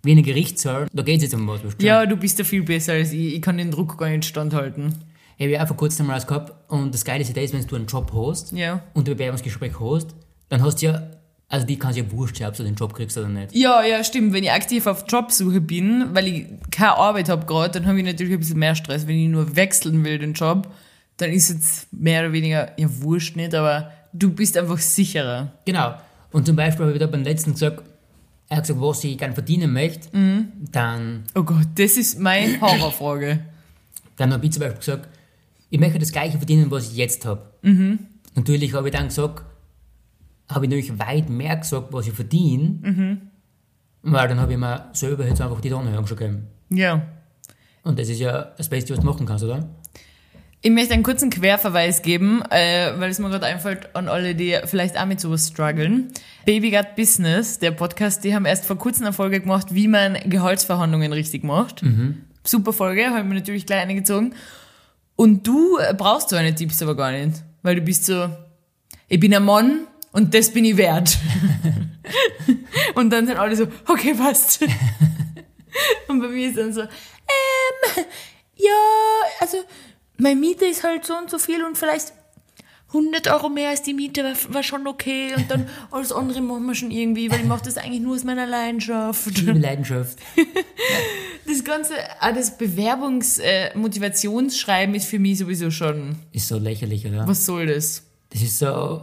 wie 0.04 0.12
eine 0.12 0.22
Gerichtssaal, 0.22 0.86
da 0.92 1.02
geht 1.02 1.16
es 1.18 1.24
jetzt 1.24 1.34
um 1.34 1.46
was. 1.48 1.60
du? 1.60 1.84
Ja, 1.84 2.06
du 2.06 2.16
bist 2.16 2.38
da 2.38 2.44
viel 2.44 2.62
besser 2.62 2.92
als 2.94 3.12
ich. 3.12 3.34
Ich 3.34 3.42
kann 3.42 3.58
den 3.58 3.70
Druck 3.72 3.98
gar 3.98 4.08
nicht 4.08 4.24
standhalten. 4.24 4.94
Ich 5.36 5.44
habe 5.44 5.52
ja 5.52 5.62
auch 5.62 5.66
vor 5.68 5.76
kurzem 5.76 6.06
mal 6.06 6.16
was 6.16 6.26
gehabt 6.26 6.52
und 6.70 6.94
das 6.94 7.04
Geile 7.04 7.22
ist 7.22 7.28
ja 7.28 7.40
das, 7.42 7.52
wenn 7.52 7.66
du 7.66 7.76
einen 7.76 7.86
Job 7.86 8.10
hast 8.14 8.52
Ja. 8.52 8.80
und 8.94 9.08
ein 9.08 9.14
Bewerbungsgespräch 9.16 9.78
hast, 9.80 10.14
dann 10.48 10.62
hast 10.62 10.80
du 10.82 10.86
ja, 10.86 11.02
also 11.48 11.66
die 11.66 11.78
kann 11.78 11.92
es 11.92 11.96
ja 11.96 12.10
wurscht 12.12 12.36
sein, 12.36 12.48
ob 12.48 12.56
du 12.56 12.62
den 12.62 12.74
Job 12.74 12.92
kriegst 12.94 13.16
oder 13.16 13.28
nicht. 13.28 13.54
Ja, 13.54 13.82
ja, 13.82 14.04
stimmt. 14.04 14.32
Wenn 14.34 14.44
ich 14.44 14.52
aktiv 14.52 14.86
auf 14.86 15.04
Jobsuche 15.08 15.60
bin, 15.60 16.14
weil 16.14 16.26
ich 16.28 16.46
keine 16.70 16.96
Arbeit 16.96 17.28
habe 17.30 17.46
gerade, 17.46 17.80
dann 17.80 17.88
habe 17.88 17.98
ich 17.98 18.04
natürlich 18.04 18.34
ein 18.34 18.38
bisschen 18.40 18.58
mehr 18.58 18.74
Stress. 18.74 19.06
Wenn 19.06 19.16
ich 19.16 19.28
nur 19.28 19.56
wechseln 19.56 20.04
will, 20.04 20.18
den 20.18 20.34
Job, 20.34 20.68
dann 21.16 21.30
ist 21.30 21.48
jetzt 21.48 21.92
mehr 21.92 22.20
oder 22.20 22.32
weniger, 22.32 22.72
ja, 22.78 22.86
wurscht 23.00 23.36
nicht, 23.36 23.54
aber 23.54 23.90
du 24.12 24.30
bist 24.30 24.56
einfach 24.58 24.78
sicherer. 24.78 25.52
Genau. 25.64 25.94
Und 26.32 26.46
zum 26.46 26.54
Beispiel 26.54 26.84
habe 26.84 26.92
ich 26.92 27.00
da 27.00 27.06
beim 27.06 27.22
letzten 27.22 27.52
gesagt, 27.52 27.82
er 28.50 28.58
hat 28.58 28.64
gesagt, 28.64 28.80
was 28.80 29.02
ich 29.04 29.16
gerne 29.16 29.34
verdienen 29.34 29.72
möchte, 29.72 30.08
dann, 30.70 31.24
Oh 31.34 31.42
Gott, 31.42 31.66
das 31.76 31.96
ist 31.96 32.18
meine 32.18 32.60
Horrorfrage. 32.60 33.40
dann 34.16 34.32
habe 34.32 34.44
ich 34.44 34.52
zum 34.52 34.60
Beispiel 34.60 34.78
gesagt, 34.78 35.08
ich 35.70 35.80
möchte 35.80 35.98
das 35.98 36.12
gleiche 36.12 36.36
verdienen, 36.36 36.70
was 36.70 36.90
ich 36.90 36.96
jetzt 36.96 37.24
habe. 37.24 37.42
Natürlich 38.34 38.74
habe 38.74 38.88
ich 38.88 38.94
dann 38.94 39.08
gesagt, 39.08 39.44
habe 40.48 40.64
ich 40.64 40.70
natürlich 40.70 40.98
weit 40.98 41.28
mehr 41.28 41.56
gesagt, 41.56 41.92
was 41.92 42.06
ich 42.06 42.12
verdiene, 42.14 43.20
weil 44.02 44.28
dann 44.28 44.40
habe 44.40 44.52
ich 44.52 44.58
mir 44.58 44.88
selber 44.92 45.26
jetzt 45.26 45.40
einfach 45.40 45.60
die 45.60 45.72
Anhörung 45.72 46.06
schon 46.06 46.16
gegeben. 46.16 46.46
Ja. 46.70 47.02
Und 47.84 47.98
das 47.98 48.08
ist 48.08 48.20
ja 48.20 48.52
das 48.56 48.68
Beste, 48.68 48.92
was 48.92 49.00
du 49.00 49.06
machen 49.06 49.26
kannst, 49.26 49.44
oder? 49.44 49.68
Ich 50.60 50.70
möchte 50.70 50.92
einen 50.92 51.04
kurzen 51.04 51.30
Querverweis 51.30 52.02
geben, 52.02 52.42
äh, 52.50 52.92
weil 52.98 53.10
es 53.10 53.20
mir 53.20 53.30
gerade 53.30 53.46
einfällt 53.46 53.94
an 53.94 54.08
alle, 54.08 54.34
die 54.34 54.58
vielleicht 54.64 54.98
auch 54.98 55.06
mit 55.06 55.20
sowas 55.20 55.46
strugglen. 55.46 56.08
Baby 56.46 56.72
Got 56.72 56.96
Business, 56.96 57.60
der 57.60 57.70
Podcast, 57.70 58.24
die 58.24 58.34
haben 58.34 58.44
erst 58.44 58.64
vor 58.64 58.76
kurzem 58.76 59.04
eine 59.04 59.12
Folge 59.12 59.40
gemacht, 59.40 59.74
wie 59.74 59.86
man 59.86 60.14
Gehaltsverhandlungen 60.28 61.12
richtig 61.12 61.44
macht. 61.44 61.84
Super 62.42 62.72
Folge, 62.72 63.06
habe 63.10 63.20
ich 63.20 63.24
mir 63.26 63.34
natürlich 63.34 63.66
gleich 63.66 63.82
eingezogen. 63.82 64.34
Und 65.14 65.46
du 65.46 65.78
brauchst 65.96 66.30
so 66.30 66.36
eine 66.36 66.54
Tipps 66.54 66.82
aber 66.82 66.96
gar 66.96 67.12
nicht, 67.12 67.42
weil 67.62 67.76
du 67.76 67.80
bist 67.80 68.06
so, 68.06 68.28
ich 69.08 69.20
bin 69.20 69.34
ein 69.34 69.44
Mann 69.44 69.86
und 70.12 70.32
das 70.34 70.50
bin 70.50 70.64
ich 70.64 70.76
wert. 70.76 71.18
und 72.94 73.10
dann 73.10 73.26
sind 73.26 73.36
alle 73.36 73.56
so, 73.56 73.66
okay, 73.86 74.14
passt. 74.14 74.62
und 76.08 76.20
bei 76.20 76.28
mir 76.28 76.48
ist 76.48 76.56
dann 76.58 76.72
so, 76.72 76.82
ähm, 76.82 76.88
ja, 78.56 78.70
also 79.40 79.58
meine 80.16 80.38
Miete 80.40 80.64
ist 80.66 80.84
halt 80.84 81.04
so 81.04 81.16
und 81.16 81.30
so 81.30 81.38
viel 81.38 81.64
und 81.64 81.78
vielleicht 81.78 82.12
100 82.88 83.28
Euro 83.28 83.50
mehr 83.50 83.68
als 83.68 83.82
die 83.82 83.92
Miete 83.92 84.24
war, 84.24 84.32
war 84.54 84.62
schon 84.62 84.86
okay 84.86 85.34
und 85.36 85.50
dann 85.50 85.68
alles 85.90 86.10
andere 86.10 86.40
machen 86.40 86.64
wir 86.64 86.74
schon 86.74 86.90
irgendwie, 86.90 87.30
weil 87.30 87.40
ich 87.40 87.46
mache 87.46 87.62
das 87.64 87.76
eigentlich 87.76 88.00
nur 88.00 88.14
aus 88.14 88.24
meiner 88.24 88.46
Leidenschaft. 88.46 89.26
Liebe 89.38 89.58
Leidenschaft. 89.58 90.18
Das 91.46 91.62
ganze, 91.64 91.92
auch 92.20 92.32
das 92.34 92.56
Bewerbungs-Motivationsschreiben 92.56 94.94
ist 94.94 95.04
für 95.06 95.18
mich 95.18 95.36
sowieso 95.38 95.70
schon, 95.70 96.16
Ist 96.32 96.48
so 96.48 96.56
lächerlich, 96.58 97.06
oder? 97.06 97.28
was 97.28 97.44
soll 97.44 97.66
das? 97.66 98.04
Das 98.30 98.40
ist 98.42 98.58
so, 98.58 99.02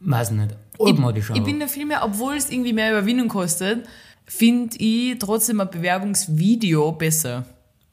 weiß 0.00 0.32
nicht, 0.32 0.56
altmodisch 0.78 1.26
Ich 1.26 1.30
einfach. 1.30 1.44
bin 1.44 1.60
da 1.60 1.66
viel 1.66 1.86
mehr, 1.86 2.04
obwohl 2.04 2.34
es 2.34 2.50
irgendwie 2.50 2.72
mehr 2.72 2.90
Überwindung 2.90 3.28
kostet, 3.28 3.86
finde 4.26 4.76
ich 4.78 5.18
trotzdem 5.18 5.60
ein 5.60 5.70
Bewerbungsvideo 5.70 6.92
besser. 6.92 7.44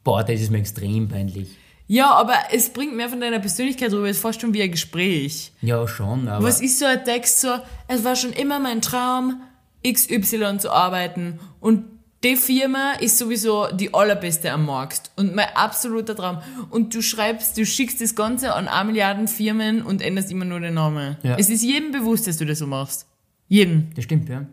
Boah, 0.04 0.24
das 0.24 0.40
ist 0.40 0.50
mir 0.50 0.58
extrem 0.58 1.08
peinlich. 1.08 1.48
Ja, 1.86 2.12
aber 2.12 2.34
es 2.52 2.70
bringt 2.70 2.94
mehr 2.94 3.08
von 3.08 3.20
deiner 3.20 3.38
Persönlichkeit 3.38 3.92
rüber, 3.92 4.08
es 4.08 4.16
ist 4.16 4.22
fast 4.22 4.40
schon 4.40 4.52
wie 4.52 4.62
ein 4.62 4.70
Gespräch. 4.70 5.52
Ja, 5.62 5.88
schon, 5.88 6.28
aber. 6.28 6.44
Was 6.44 6.60
ist 6.60 6.78
so 6.78 6.84
ein 6.84 7.02
Text 7.04 7.40
so, 7.40 7.48
es 7.88 8.04
war 8.04 8.14
schon 8.14 8.32
immer 8.32 8.58
mein 8.58 8.82
Traum, 8.82 9.40
XY 9.86 10.58
zu 10.58 10.70
arbeiten 10.70 11.38
und 11.60 11.84
die 12.24 12.36
Firma 12.36 12.94
ist 12.94 13.18
sowieso 13.18 13.68
die 13.72 13.94
allerbeste 13.94 14.50
am 14.50 14.66
Markt 14.66 15.10
und 15.16 15.36
mein 15.36 15.48
absoluter 15.54 16.16
Traum. 16.16 16.38
Und 16.70 16.94
du 16.94 17.00
schreibst, 17.00 17.56
du 17.56 17.64
schickst 17.64 18.00
das 18.00 18.16
Ganze 18.16 18.54
an 18.54 18.66
eine 18.66 18.86
Milliarden 18.86 19.28
Firmen 19.28 19.82
und 19.82 20.02
änderst 20.02 20.30
immer 20.32 20.44
nur 20.44 20.58
den 20.58 20.74
Namen. 20.74 21.16
Ja. 21.22 21.36
Es 21.38 21.48
ist 21.48 21.62
jedem 21.62 21.92
bewusst, 21.92 22.26
dass 22.26 22.36
du 22.38 22.44
das 22.44 22.58
so 22.58 22.66
machst. 22.66 23.06
Jedem. 23.46 23.88
Das 23.94 24.04
stimmt, 24.04 24.28
ja. 24.28 24.46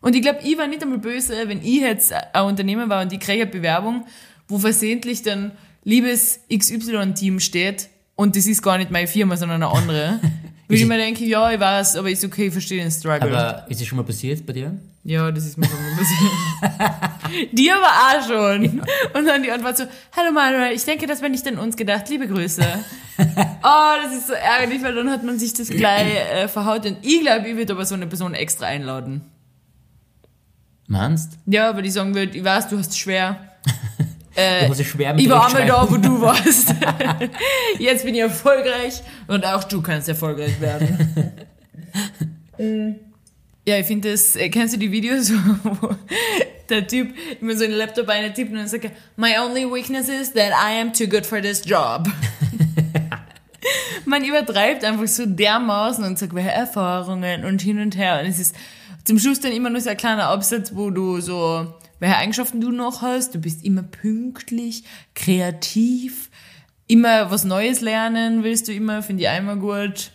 Und 0.00 0.16
ich 0.16 0.22
glaube, 0.22 0.40
ich 0.42 0.58
war 0.58 0.66
nicht 0.66 0.82
einmal 0.82 0.98
böse, 0.98 1.34
wenn 1.46 1.62
ich 1.62 1.80
jetzt 1.80 2.12
ein 2.12 2.44
Unternehmen 2.44 2.90
war 2.90 3.02
und 3.02 3.12
ich 3.12 3.20
kriege 3.20 3.42
eine 3.42 3.50
Bewerbung, 3.50 4.04
wo 4.48 4.58
versehentlich 4.58 5.22
dann 5.22 5.52
liebes 5.84 6.40
XY-Team 6.52 7.40
steht 7.40 7.88
und 8.16 8.36
das 8.36 8.46
ist 8.46 8.62
gar 8.62 8.78
nicht 8.78 8.90
meine 8.90 9.06
Firma, 9.06 9.36
sondern 9.36 9.62
eine 9.62 9.72
andere. 9.72 10.20
Würde 10.66 10.82
ich 10.82 10.88
mir 10.88 10.96
denken, 10.96 11.24
ja, 11.24 11.50
ich 11.52 11.60
weiß, 11.60 11.96
aber 11.96 12.10
ist 12.10 12.24
okay, 12.24 12.46
ich 12.46 12.52
verstehe 12.52 12.82
den 12.82 12.90
Struggle. 12.90 13.22
Aber 13.22 13.66
ist 13.68 13.80
es 13.80 13.86
schon 13.86 13.96
mal 13.96 14.04
passiert 14.04 14.44
bei 14.46 14.52
dir? 14.54 14.78
ja, 15.04 15.30
das 15.30 15.44
ist 15.44 15.58
mir 15.58 15.66
schon 15.66 15.76
mal 15.76 15.96
passiert. 15.96 17.48
die 17.52 17.70
aber 17.70 17.86
auch 17.86 18.26
schon. 18.26 18.80
Und 19.12 19.26
dann 19.26 19.42
die 19.42 19.50
Antwort 19.50 19.76
so, 19.76 19.84
hallo 20.16 20.32
Manuel, 20.32 20.74
ich 20.74 20.84
denke, 20.84 21.06
das 21.06 21.20
wäre 21.20 21.30
nicht 21.30 21.46
an 21.46 21.58
uns 21.58 21.76
gedacht, 21.76 22.08
liebe 22.08 22.26
Grüße. 22.26 22.62
oh, 23.18 23.92
das 24.02 24.14
ist 24.14 24.28
so 24.28 24.32
ärgerlich, 24.32 24.82
weil 24.82 24.94
dann 24.94 25.10
hat 25.10 25.22
man 25.22 25.38
sich 25.38 25.52
das 25.52 25.68
gleich 25.68 26.14
äh, 26.14 26.48
verhaut. 26.48 26.86
Und 26.86 26.96
ich 27.02 27.20
glaube, 27.20 27.48
ich 27.48 27.56
würde 27.56 27.74
aber 27.74 27.84
so 27.84 27.94
eine 27.94 28.06
Person 28.06 28.32
extra 28.32 28.66
einladen. 28.66 29.20
Meinst? 30.86 31.38
Ja, 31.46 31.76
weil 31.76 31.84
ich 31.84 31.92
sagen 31.92 32.14
würde, 32.14 32.36
ich 32.36 32.44
weiß, 32.44 32.68
du 32.68 32.78
hast 32.78 32.92
es 32.92 32.98
schwer. 32.98 33.38
Musst 34.66 34.80
es 34.80 34.86
schwer 34.86 35.14
mit 35.14 35.22
Ich 35.22 35.30
war 35.30 35.46
einmal 35.46 35.66
da, 35.66 35.86
wo 35.88 35.96
du 35.96 36.20
warst. 36.20 36.74
Jetzt 37.78 38.04
bin 38.04 38.14
ich 38.14 38.20
erfolgreich 38.20 39.02
und 39.26 39.44
auch 39.46 39.64
du 39.64 39.80
kannst 39.80 40.08
erfolgreich 40.08 40.60
werden. 40.60 41.32
Mm. 42.56 42.94
ja, 43.66 43.78
ich 43.78 43.86
finde 43.86 44.12
das, 44.12 44.36
äh, 44.36 44.48
kennst 44.48 44.74
du 44.74 44.78
die 44.78 44.92
Videos, 44.92 45.32
wo 45.64 45.88
der 46.68 46.86
Typ 46.86 47.12
immer 47.40 47.56
so 47.56 47.64
in 47.64 47.70
den 47.70 47.78
Laptop 47.78 48.08
eine 48.08 48.32
tippt 48.32 48.52
und 48.52 48.58
dann 48.58 48.68
sagt, 48.68 48.90
my 49.16 49.34
only 49.44 49.64
weakness 49.64 50.08
is 50.08 50.32
that 50.34 50.52
I 50.52 50.80
am 50.80 50.92
too 50.92 51.08
good 51.08 51.26
for 51.26 51.40
this 51.40 51.62
job. 51.64 52.08
Man 54.04 54.24
übertreibt 54.24 54.84
einfach 54.84 55.08
so 55.08 55.26
dermaßen 55.26 56.04
und 56.04 56.18
sagt, 56.18 56.34
welche 56.34 56.50
Erfahrungen 56.50 57.44
und 57.44 57.62
hin 57.62 57.80
und 57.80 57.96
her. 57.96 58.20
Und 58.20 58.28
es 58.28 58.38
ist 58.38 58.54
zum 59.04 59.18
Schluss 59.18 59.40
dann 59.40 59.52
immer 59.52 59.70
nur 59.70 59.80
so 59.80 59.90
ein 59.90 59.96
kleiner 59.96 60.28
Absatz, 60.28 60.72
wo 60.74 60.90
du 60.90 61.20
so, 61.20 61.74
welche 62.04 62.18
Eigenschaften 62.18 62.60
du 62.60 62.70
noch 62.70 63.00
hast. 63.00 63.34
Du 63.34 63.38
bist 63.38 63.64
immer 63.64 63.82
pünktlich, 63.82 64.84
kreativ, 65.14 66.28
immer 66.86 67.30
was 67.30 67.44
Neues 67.44 67.80
lernen 67.80 68.44
willst 68.44 68.68
du 68.68 68.72
immer, 68.72 69.02
finde 69.02 69.22
ich 69.22 69.28
einmal 69.30 69.56
gut. 69.56 70.12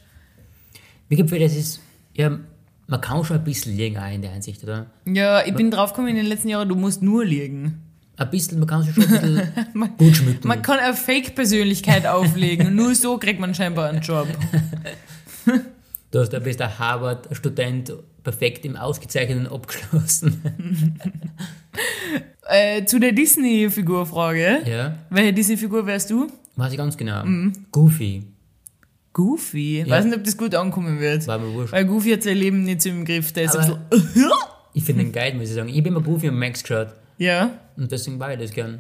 Mir 1.10 1.18
gefällt, 1.18 1.42
das 1.42 1.56
ist, 1.56 1.82
ja, 2.14 2.38
man 2.86 3.02
kann 3.02 3.24
schon 3.26 3.38
ein 3.38 3.44
bisschen 3.44 3.76
liegen 3.76 3.98
auch 3.98 4.12
in 4.12 4.22
der 4.22 4.34
Einsicht, 4.34 4.64
oder? 4.64 4.86
Ja, 5.06 5.44
ich 5.44 5.56
bin 5.56 5.72
draufgekommen 5.72 6.12
in 6.12 6.18
den 6.18 6.28
letzten 6.28 6.50
Jahren, 6.50 6.70
du 6.70 6.76
musst 6.76 7.02
nur 7.02 7.26
liegen. 7.26 7.82
Ein 8.18 8.30
bisschen, 8.30 8.60
man 8.60 8.68
kann 8.68 8.84
sich 8.84 8.94
schon 8.94 9.06
ein 9.06 9.50
bisschen 9.72 9.98
gut 9.98 10.16
schmücken. 10.16 10.48
Man 10.48 10.62
kann 10.62 10.78
eine 10.78 10.94
Fake-Persönlichkeit 10.94 12.06
auflegen 12.06 12.76
nur 12.76 12.94
so 12.94 13.18
kriegt 13.18 13.40
man 13.40 13.56
scheinbar 13.56 13.90
einen 13.90 14.02
Job. 14.02 14.28
Du 16.12 16.18
hast, 16.18 16.34
du 16.34 16.40
bist 16.40 16.60
ein 16.60 16.80
Harvard-Student, 16.80 17.94
perfekt 18.32 18.66
im 18.66 18.76
Ausgezeichneten 18.76 19.48
abgeschlossen. 19.48 20.42
Äh, 22.52 22.84
zu 22.86 23.00
der 23.00 23.12
Disney-Figur-Frage. 23.12 24.62
Ja, 24.66 24.96
Welche 25.12 25.34
Disney-Figur 25.34 25.86
wärst 25.86 26.10
du? 26.10 26.28
weiß 26.56 26.72
ich 26.72 26.78
ganz 26.80 26.98
genau. 26.98 27.24
Mhm. 27.24 27.54
Goofy. 27.72 28.24
Goofy. 29.14 29.86
Weiß 29.88 30.06
nicht, 30.06 30.18
ob 30.18 30.24
das 30.24 30.36
gut 30.36 30.56
ankommen 30.56 31.00
wird. 31.00 31.26
War 31.28 31.38
mir 31.38 31.54
wurscht. 31.54 31.72
Weil 31.72 31.86
Goofy 31.86 32.12
hat 32.12 32.24
sein 32.24 32.36
Leben 32.38 32.64
nicht 32.64 32.82
so 32.82 32.90
im 32.90 33.06
Griff. 33.06 33.32
Der 33.34 33.44
ist 33.44 33.56
Aber- 33.56 33.76
ein 33.76 33.90
bisschen, 33.90 34.30
Ich 34.74 34.84
finde 34.84 35.04
den 35.04 35.12
geil, 35.12 35.36
muss 35.36 35.50
ich 35.50 35.54
sagen. 35.56 35.70
Ich 35.70 35.82
bin 35.84 35.94
mal 35.94 36.02
Goofy 36.02 36.28
und 36.30 36.38
Max 36.40 36.64
geschaut. 36.64 36.88
ja. 37.18 37.52
Und 37.78 37.92
deswegen 37.92 38.20
war 38.20 38.34
ich 38.34 38.40
das 38.40 38.52
gern. 38.52 38.80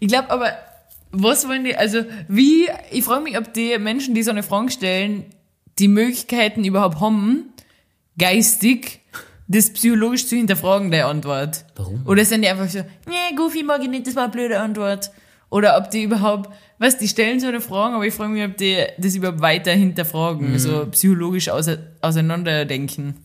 Ich 0.00 0.08
glaube 0.08 0.28
aber, 0.30 0.50
was 1.12 1.46
wollen 1.48 1.64
die, 1.64 1.76
also 1.76 2.02
wie, 2.28 2.66
ich 2.90 3.04
frage 3.04 3.22
mich, 3.22 3.38
ob 3.38 3.54
die 3.54 3.78
Menschen, 3.78 4.14
die 4.14 4.22
so 4.24 4.30
eine 4.32 4.42
Frage 4.42 4.70
stellen, 4.72 5.24
die 5.78 5.88
Möglichkeiten 5.88 6.64
überhaupt 6.64 7.00
haben, 7.00 7.44
geistig, 8.18 9.00
das 9.48 9.72
psychologisch 9.72 10.26
zu 10.26 10.36
hinterfragen, 10.36 10.90
der 10.90 11.08
Antwort. 11.08 11.64
Warum? 11.74 12.06
Oder 12.06 12.24
sind 12.24 12.42
die 12.42 12.48
einfach 12.48 12.68
so, 12.68 12.78
nee, 13.06 13.34
Goofy 13.36 13.62
mag 13.62 13.82
ich 13.82 13.88
nicht, 13.88 14.06
das 14.06 14.14
war 14.14 14.24
eine 14.24 14.32
blöde 14.32 14.60
Antwort. 14.60 15.10
Oder 15.50 15.76
ob 15.76 15.90
die 15.90 16.04
überhaupt, 16.04 16.50
was, 16.78 16.98
die 16.98 17.08
stellen 17.08 17.40
so 17.40 17.48
eine 17.48 17.60
Frage, 17.60 17.96
aber 17.96 18.06
ich 18.06 18.14
frage 18.14 18.32
mich, 18.32 18.44
ob 18.44 18.56
die 18.56 18.76
das 18.98 19.16
überhaupt 19.16 19.40
weiter 19.40 19.72
hinterfragen, 19.72 20.56
so 20.58 20.86
psychologisch 20.86 21.48
ause 21.48 21.94
auseinanderdenken. 22.00 23.16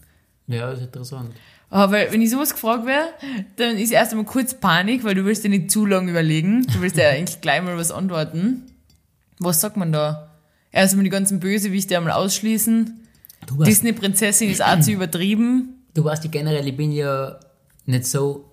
Ja, 0.48 0.72
das 0.72 0.80
ist 0.80 0.86
interessant. 0.86 1.32
Aber 1.70 1.92
weil, 1.92 2.12
wenn 2.12 2.22
ich 2.22 2.32
sowas 2.32 2.54
gefragt 2.54 2.86
wäre, 2.86 3.10
dann 3.58 3.78
ist 3.78 3.92
erst 3.92 4.12
einmal 4.12 4.26
kurz 4.26 4.54
Panik, 4.56 5.04
weil 5.04 5.14
du 5.14 5.26
willst 5.26 5.44
dir 5.44 5.50
nicht 5.50 5.70
zu 5.70 5.86
lange 5.86 6.10
überlegen. 6.10 6.66
Du 6.74 6.82
willst 6.82 6.98
ja 6.98 7.10
eigentlich 7.10 7.42
gleich 7.42 7.62
mal 7.62 7.78
was 7.78 7.92
antworten. 7.92 8.64
Was 9.40 9.62
sagt 9.62 9.78
man 9.78 9.92
da? 9.92 10.32
Erst 10.72 10.94
einmal 10.94 11.04
die 11.04 11.10
ganzen 11.10 11.40
Bösewichte 11.40 11.98
einmal 11.98 12.14
ausschließen. 12.14 13.05
Disney-Prinzessin 13.66 14.50
ist 14.50 14.64
auch 14.64 14.80
zu 14.80 14.92
übertrieben. 14.98 15.84
du 15.94 16.04
weißt 16.04 16.24
ja 16.24 16.30
generell, 16.30 16.68
ich 16.68 16.76
bin 16.76 16.92
ja 16.92 17.40
nicht 17.86 18.06
so 18.06 18.52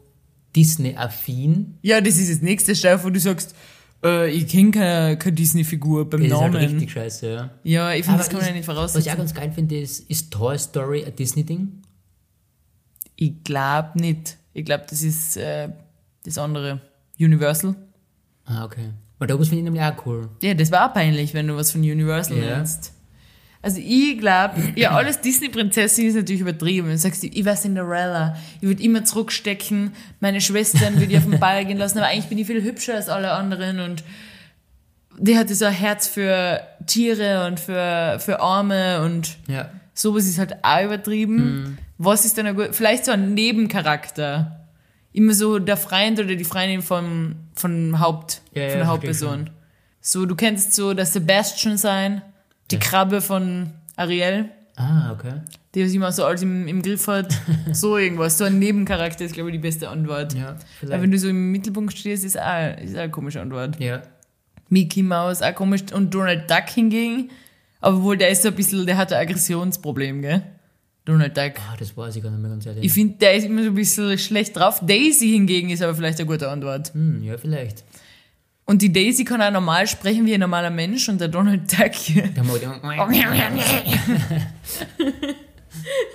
Disney-affin. 0.54 1.78
Ja, 1.82 2.00
das 2.00 2.18
ist 2.18 2.30
das 2.30 2.42
nächste 2.42 2.74
Stell, 2.76 3.02
wo 3.02 3.10
du 3.10 3.18
sagst, 3.20 3.54
äh, 4.04 4.30
ich 4.30 4.46
kenne 4.48 4.70
keine, 4.70 5.16
keine 5.18 5.32
Disney-Figur 5.36 6.08
beim 6.10 6.20
Das 6.20 6.30
ist 6.32 6.38
Namen. 6.40 6.54
halt 6.58 6.70
richtig 6.70 6.92
scheiße, 6.92 7.30
ja. 7.32 7.50
ja, 7.64 7.92
ich 7.94 8.04
finde, 8.04 8.18
das 8.18 8.28
kann 8.28 8.36
man 8.36 8.42
ist- 8.42 8.48
ja 8.48 8.54
nicht 8.56 8.68
Was 8.68 8.74
ich 8.74 8.78
auch 8.78 9.14
voraussetzen. 9.16 9.16
ganz 9.16 9.34
geil 9.34 9.52
finde, 9.54 9.80
ist, 9.80 10.10
ist 10.10 10.30
Toy 10.30 10.58
Story 10.58 11.04
ein 11.04 11.14
Disney-Ding? 11.16 11.82
Ich 13.16 13.44
glaube 13.44 13.90
nicht. 14.00 14.36
Ich 14.52 14.64
glaube, 14.64 14.84
das 14.88 15.02
ist 15.02 15.36
äh, 15.36 15.68
das 16.24 16.38
andere. 16.38 16.80
Universal. 17.18 17.74
Ah, 18.44 18.64
okay. 18.64 18.90
Weil 19.18 19.28
da 19.28 19.34
finde 19.36 19.56
ich 19.56 19.62
nämlich 19.62 19.82
auch 19.82 20.06
cool. 20.06 20.28
Ja, 20.42 20.54
das 20.54 20.72
war 20.72 20.90
auch 20.90 20.94
peinlich, 20.94 21.32
wenn 21.34 21.46
du 21.46 21.56
was 21.56 21.70
von 21.70 21.80
Universal 21.82 22.36
Ja. 22.38 22.56
nennst. 22.56 22.91
Also 23.64 23.80
ich 23.80 24.18
glaube, 24.18 24.54
ja, 24.74 24.90
alles 24.90 25.20
Disney-Prinzessin 25.20 26.08
ist 26.08 26.16
natürlich 26.16 26.40
übertrieben. 26.40 26.88
Du 26.88 26.98
sagst, 26.98 27.22
ich 27.22 27.44
war 27.44 27.54
Cinderella, 27.54 28.36
ich 28.60 28.66
würde 28.66 28.82
immer 28.82 29.04
zurückstecken, 29.04 29.92
meine 30.18 30.40
Schwestern 30.40 30.98
würde 30.98 31.12
ich 31.12 31.18
auf 31.18 31.24
den 31.30 31.38
Ball 31.38 31.64
gehen 31.64 31.78
lassen, 31.78 31.98
aber 31.98 32.08
eigentlich 32.08 32.26
bin 32.26 32.38
ich 32.38 32.46
viel 32.48 32.62
hübscher 32.62 32.94
als 32.94 33.08
alle 33.08 33.30
anderen 33.30 33.78
und 33.78 34.02
die 35.18 35.38
hatte 35.38 35.54
so 35.54 35.64
ein 35.66 35.72
Herz 35.74 36.08
für 36.08 36.60
Tiere 36.86 37.46
und 37.46 37.60
für, 37.60 38.18
für 38.18 38.40
Arme 38.40 39.02
und 39.04 39.36
Ja. 39.46 39.70
sowas 39.94 40.24
ist 40.26 40.38
halt 40.38 40.56
auch 40.64 40.84
übertrieben. 40.84 41.36
Mhm. 41.36 41.78
Was 41.98 42.24
ist 42.24 42.36
dann 42.38 42.46
ein 42.46 42.56
gut, 42.56 42.70
vielleicht 42.72 43.04
so 43.04 43.12
ein 43.12 43.34
Nebencharakter. 43.34 44.58
Immer 45.12 45.34
so 45.34 45.58
der 45.58 45.76
Freund 45.76 46.18
oder 46.18 46.34
die 46.34 46.44
Freundin 46.44 46.80
vom, 46.82 47.36
vom 47.54 48.00
Haupt, 48.00 48.40
Ja, 48.54 48.62
ja, 48.62 48.68
von 48.70 48.78
der 48.78 48.86
verstehe 48.86 48.86
Hauptperson. 48.86 49.50
So, 50.00 50.26
du 50.26 50.34
kennst 50.34 50.72
so 50.74 50.94
der 50.94 51.06
Sebastian 51.06 51.76
sein, 51.76 52.22
die 52.70 52.78
Krabbe 52.78 53.20
von 53.20 53.70
Ariel, 53.96 54.48
Ah, 54.76 55.12
okay. 55.12 55.34
die 55.74 55.84
was 55.84 55.92
immer 55.92 56.10
so 56.12 56.24
alles 56.24 56.42
im, 56.42 56.66
im 56.66 56.80
Griff 56.82 57.06
hat. 57.06 57.34
so 57.72 57.98
irgendwas. 57.98 58.38
So 58.38 58.44
ein 58.44 58.58
Nebencharakter 58.58 59.24
ist, 59.24 59.34
glaube 59.34 59.50
ich, 59.50 59.54
die 59.56 59.58
beste 59.60 59.88
Antwort. 59.90 60.32
Ja, 60.34 60.48
Aber 60.50 60.58
vielleicht. 60.80 61.02
wenn 61.02 61.10
du 61.10 61.18
so 61.18 61.28
im 61.28 61.52
Mittelpunkt 61.52 61.96
stehst, 61.96 62.24
ist 62.24 62.38
auch, 62.40 62.78
ist 62.82 62.94
auch 62.96 63.00
eine 63.00 63.10
komische 63.10 63.40
Antwort. 63.42 63.78
Ja. 63.78 64.02
Mickey 64.70 65.02
Mouse, 65.02 65.42
auch 65.42 65.54
komisch. 65.54 65.82
Und 65.92 66.14
Donald 66.14 66.50
Duck 66.50 66.70
hingegen, 66.70 67.30
obwohl 67.82 68.16
der 68.16 68.30
ist 68.30 68.42
so 68.42 68.48
ein 68.48 68.54
bisschen, 68.54 68.86
der 68.86 68.96
hat 68.96 69.12
ein 69.12 69.20
Aggressionsproblem, 69.20 70.22
gell? 70.22 70.42
Donald 71.04 71.36
Duck. 71.36 71.52
Ah, 71.70 71.76
das 71.78 71.94
weiß 71.96 72.16
ich 72.16 72.22
gar 72.22 72.30
nicht 72.30 72.40
mehr 72.40 72.50
ganz 72.50 72.64
ehrlich. 72.64 72.84
Ich 72.84 72.92
finde, 72.92 73.18
der 73.18 73.34
ist 73.34 73.44
immer 73.44 73.62
so 73.64 73.68
ein 73.68 73.74
bisschen 73.74 74.16
schlecht 74.18 74.56
drauf. 74.56 74.80
Daisy 74.86 75.30
hingegen 75.32 75.68
ist 75.68 75.82
aber 75.82 75.94
vielleicht 75.94 76.18
eine 76.20 76.26
gute 76.28 76.48
Antwort. 76.48 76.94
hm, 76.94 77.22
ja, 77.24 77.36
vielleicht. 77.36 77.84
Und 78.64 78.80
die 78.80 78.92
Daisy 78.92 79.24
kann 79.24 79.42
auch 79.42 79.50
normal 79.50 79.86
sprechen 79.86 80.24
wie 80.24 80.34
ein 80.34 80.40
normaler 80.40 80.70
Mensch 80.70 81.08
und 81.08 81.20
der 81.20 81.28
Donald 81.28 81.70
Duck. 81.72 81.92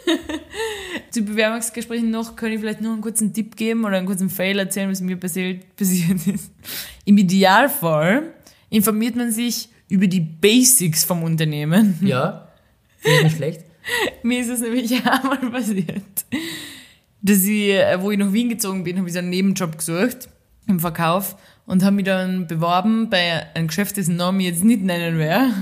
Zu 1.11 1.23
Bewerbungsgesprächen 1.23 2.09
noch 2.09 2.35
kann 2.35 2.51
ich 2.51 2.59
vielleicht 2.59 2.81
noch 2.81 2.93
einen 2.93 3.01
kurzen 3.01 3.33
Tipp 3.33 3.55
geben 3.55 3.85
oder 3.85 3.97
einen 3.97 4.07
kurzen 4.07 4.29
Fail 4.29 4.57
erzählen, 4.59 4.89
was 4.89 5.01
mir 5.01 5.17
passiert, 5.17 5.75
passiert 5.75 6.25
ist. 6.27 6.51
Im 7.05 7.17
Idealfall 7.17 8.33
informiert 8.69 9.15
man 9.15 9.31
sich 9.31 9.69
über 9.89 10.07
die 10.07 10.19
Basics 10.19 11.03
vom 11.03 11.23
Unternehmen. 11.23 11.97
Ja, 12.01 12.49
finde 12.97 13.17
ich 13.17 13.23
nicht 13.23 13.37
schlecht. 13.37 13.61
Mir 14.23 14.41
ist 14.41 14.49
es 14.49 14.61
nämlich 14.61 14.93
einmal 15.05 15.49
passiert, 15.49 16.03
dass 17.21 17.43
ich, 17.43 17.69
äh, 17.69 18.01
wo 18.01 18.11
ich 18.11 18.17
nach 18.17 18.33
Wien 18.33 18.49
gezogen 18.49 18.83
bin, 18.83 18.97
habe 18.97 19.07
ich 19.07 19.13
so 19.13 19.19
einen 19.19 19.29
Nebenjob 19.29 19.77
gesucht 19.77 20.29
im 20.67 20.79
Verkauf 20.79 21.37
und 21.67 21.83
habe 21.83 21.97
mich 21.97 22.05
dann 22.05 22.47
beworben 22.47 23.09
bei 23.11 23.45
einem 23.53 23.67
Geschäft, 23.67 23.97
dessen 23.97 24.15
Namen 24.15 24.39
ich 24.39 24.47
jetzt 24.47 24.63
nicht 24.63 24.81
nennen 24.81 25.19
werde, 25.19 25.53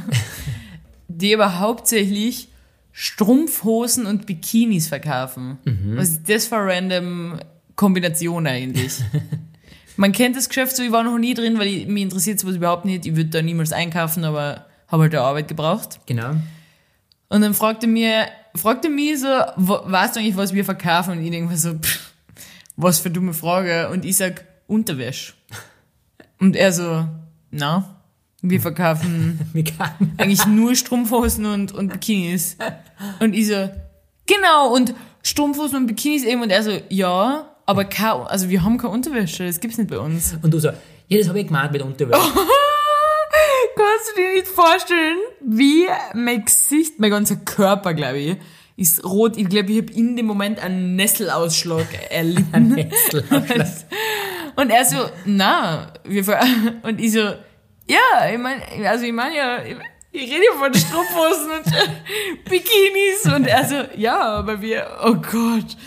die 1.09 1.33
aber 1.33 1.59
hauptsächlich 1.59 2.47
Strumpfhosen 2.93 4.05
und 4.05 4.25
Bikinis 4.25 4.87
verkaufen. 4.87 5.57
Was 5.97 6.09
ist 6.11 6.29
das 6.29 6.45
für 6.45 6.57
eine 6.57 6.73
random 6.73 7.39
Kombination 7.75 8.47
eigentlich? 8.47 8.93
Man 9.97 10.11
kennt 10.11 10.37
das 10.37 10.47
Geschäft 10.47 10.75
so, 10.75 10.83
ich 10.83 10.91
war 10.91 11.03
noch 11.03 11.17
nie 11.17 11.33
drin, 11.33 11.57
weil 11.57 11.67
ich, 11.67 11.87
mich 11.87 12.03
interessiert 12.03 12.39
sowas 12.39 12.55
überhaupt 12.55 12.85
nicht. 12.85 13.05
Ich 13.05 13.15
würde 13.15 13.29
da 13.29 13.41
niemals 13.41 13.73
einkaufen, 13.73 14.23
aber 14.23 14.65
habe 14.87 15.03
halt 15.03 15.13
der 15.13 15.21
Arbeit 15.21 15.47
gebraucht. 15.47 15.99
Genau. 16.05 16.35
Und 17.29 17.41
dann 17.41 17.53
fragte 17.53 17.87
mir, 17.87 18.27
fragte 18.55 18.89
mich 18.89 19.21
so, 19.21 19.27
weißt 19.27 20.15
du 20.15 20.19
eigentlich, 20.19 20.37
was 20.37 20.53
wir 20.53 20.65
verkaufen? 20.65 21.17
Und 21.17 21.23
ich 21.23 21.31
denke 21.31 21.49
mir 21.49 21.57
so, 21.57 21.73
pff, 21.73 22.11
was 22.75 22.99
für 22.99 23.09
dumme 23.09 23.33
Frage. 23.33 23.89
Und 23.89 24.05
ich 24.05 24.17
sag, 24.17 24.45
Unterwäsche. 24.67 25.33
Und 26.45 26.55
er 26.55 26.71
so, 26.71 27.07
na, 27.49 27.95
wir 28.43 28.61
verkaufen 28.61 29.39
eigentlich 30.17 30.45
nur 30.45 30.75
Strumpfhosen 30.75 31.47
und, 31.47 31.71
und 31.71 31.87
Bikinis. 31.91 32.55
Und 33.19 33.33
ich 33.33 33.47
so, 33.47 33.67
genau, 34.27 34.71
und 34.71 34.93
Strumpfhosen 35.23 35.77
und 35.77 35.87
Bikinis 35.87 36.23
eben. 36.23 36.43
Und 36.43 36.51
er 36.51 36.61
so, 36.61 36.79
ja, 36.89 37.49
aber 37.65 37.85
kein, 37.85 38.11
also 38.27 38.47
wir 38.49 38.61
haben 38.61 38.77
keine 38.77 38.93
Unterwäsche, 38.93 39.47
das 39.47 39.59
gibt's 39.59 39.79
nicht 39.79 39.89
bei 39.89 39.97
uns. 39.97 40.37
Und 40.43 40.53
du 40.53 40.59
so, 40.59 40.67
ja, 41.07 41.17
das 41.17 41.29
habe 41.29 41.39
ich 41.39 41.47
gemeint 41.47 41.71
mit 41.71 41.81
Unterwäsche. 41.81 42.21
Kannst 43.75 44.11
du 44.11 44.21
dir 44.21 44.33
nicht 44.35 44.47
vorstellen, 44.47 45.17
wie 45.41 45.87
mein 46.13 46.45
Gesicht, 46.45 46.99
mein 46.99 47.09
ganzer 47.09 47.37
Körper, 47.37 47.95
glaube 47.95 48.19
ich, 48.19 48.37
ist 48.77 49.03
rot. 49.03 49.35
Ich 49.37 49.49
glaube, 49.49 49.71
ich 49.71 49.81
habe 49.81 49.93
in 49.93 50.15
dem 50.15 50.27
Moment 50.27 50.59
einen 50.59 50.95
Nesselausschlag 50.95 51.87
erlitten. 52.11 52.87
Und 54.55 54.69
er 54.69 54.85
so, 54.85 55.09
na, 55.25 55.93
wir 56.03 56.23
und 56.83 56.99
ich 56.99 57.11
so, 57.11 57.19
ja, 57.87 58.29
ich 58.31 58.37
meine, 58.37 58.61
also 58.89 59.05
ich 59.05 59.13
meine 59.13 59.35
ja, 59.35 59.63
ich, 59.63 59.75
rede 60.31 60.45
ja 60.45 60.57
von 60.57 60.73
Strumpfhosen 60.73 61.51
und 61.51 62.45
Bikinis 62.49 63.25
und 63.35 63.47
er 63.47 63.65
so, 63.65 63.75
ja, 63.97 64.19
aber 64.19 64.61
wir, 64.61 64.87
oh 65.03 65.15
Gott, 65.15 65.77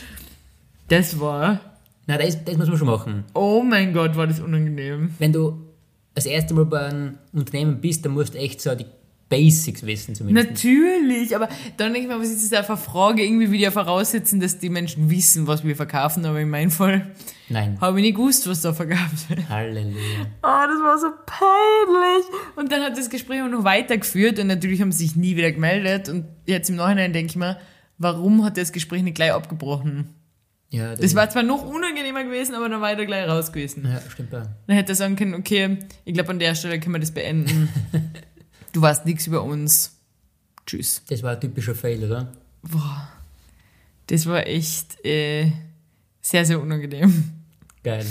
das 0.89 1.19
war, 1.19 1.61
Nein, 2.07 2.21
das, 2.21 2.43
das 2.43 2.57
muss 2.57 2.69
man 2.69 2.79
schon 2.79 2.87
machen. 2.89 3.25
oh 3.35 3.63
mein 3.63 3.93
Gott, 3.93 4.17
war 4.17 4.27
das 4.27 4.41
unangenehm. 4.41 5.15
Wenn 5.19 5.33
du 5.33 5.69
das 6.15 6.25
erste 6.25 6.55
Mal 6.55 6.65
bei 6.65 6.87
einem 6.87 7.19
Unternehmen 7.33 7.81
bist, 7.81 8.05
dann 8.05 8.13
musst 8.13 8.35
du 8.35 8.39
echt 8.39 8.61
so 8.63 8.75
die 8.75 8.87
Basics 9.29 9.85
wissen 9.85 10.14
zumindest. 10.14 10.49
Natürlich, 10.51 11.37
aber 11.37 11.49
dann 11.77 11.93
denke 11.93 12.09
ich 12.09 12.14
mir, 12.14 12.19
was 12.21 12.29
ist 12.31 12.51
das 12.51 12.59
einfach 12.59 12.79
Frage, 12.79 13.23
irgendwie 13.23 13.51
wieder 13.51 13.71
voraussetzen, 13.71 14.41
dass 14.41 14.59
die 14.59 14.71
Menschen 14.71 15.11
wissen, 15.11 15.47
was 15.47 15.64
wir 15.64 15.77
verkaufen, 15.77 16.25
aber 16.25 16.41
in 16.41 16.49
meinem 16.49 16.71
Fall 16.71 17.11
Nein. 17.51 17.79
habe 17.81 17.99
ich 18.01 18.07
nicht 18.07 18.17
gewusst, 18.17 18.49
was 18.49 18.62
da 18.62 18.73
verkauft 18.73 19.29
wird. 19.29 19.49
Halleluja. 19.49 20.27
Oh, 20.43 20.64
das 20.67 20.81
war 20.83 20.99
so 20.99 21.09
peinlich. 21.27 22.25
Und 22.57 22.73
dann 22.73 22.83
hat 22.83 22.97
das 22.97 23.11
Gespräch 23.11 23.43
auch 23.43 23.49
noch 23.49 23.64
weitergeführt 23.64 24.38
und 24.38 24.47
natürlich 24.47 24.81
haben 24.81 24.93
sie 24.93 25.07
sich 25.07 25.17
nie 25.17 25.37
wieder 25.37 25.53
gemeldet. 25.53 26.09
Und 26.09 26.25
jetzt 26.47 26.71
im 26.71 26.77
Nachhinein 26.77 27.12
denke 27.12 27.31
ich 27.31 27.37
mir, 27.37 27.59
warum 27.99 28.45
hat 28.45 28.57
das 28.57 28.73
Gespräch 28.73 29.03
nicht 29.03 29.14
gleich 29.17 29.33
abgebrochen? 29.33 30.14
Ja, 30.71 30.95
Das 30.95 31.14
war 31.14 31.31
zwar 31.31 31.43
noch 31.43 31.64
unangenehmer 31.64 32.25
gewesen, 32.25 32.55
aber 32.55 32.69
dann 32.69 32.83
weiter 32.83 33.07
gleich 33.07 33.27
raus 33.27 33.53
gewesen. 33.53 33.87
Ja, 33.91 34.03
stimmt 34.11 34.33
ja. 34.35 34.55
Dann 34.67 34.77
hätte 34.77 34.93
er 34.93 34.97
sagen 34.97 35.17
können, 35.17 35.35
okay, 35.35 35.79
ich 36.05 36.12
glaube 36.12 36.29
an 36.31 36.38
der 36.38 36.55
Stelle 36.55 36.79
können 36.79 36.95
wir 36.95 37.01
das 37.01 37.11
beenden. 37.12 37.71
Du 38.73 38.83
weißt 38.83 39.07
nichts 39.07 39.27
über 39.27 39.43
uns. 39.43 39.97
Tschüss. 40.67 41.03
Das 41.09 41.23
war 41.23 41.33
ein 41.33 41.41
typischer 41.41 41.75
Fail, 41.75 42.05
oder? 42.05 42.33
Boah, 42.63 43.09
das 44.09 44.27
war 44.27 44.47
echt 44.47 45.05
äh, 45.05 45.51
sehr, 46.21 46.45
sehr 46.45 46.61
unangenehm. 46.61 47.31
Geil. 47.83 48.07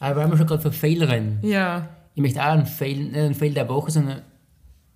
Aber 0.00 0.28
wir 0.30 0.36
schon 0.36 0.46
gerade 0.46 0.62
von 0.62 0.72
Fail 0.72 1.02
reden. 1.04 1.38
Ja. 1.42 1.88
Ich 2.14 2.20
möchte 2.20 2.42
auch 2.42 2.52
einen 2.52 2.66
Fail, 2.66 3.04
nicht 3.04 3.16
einen 3.16 3.34
Fail 3.34 3.54
der 3.54 3.68
Woche, 3.68 3.90
sondern 3.90 4.22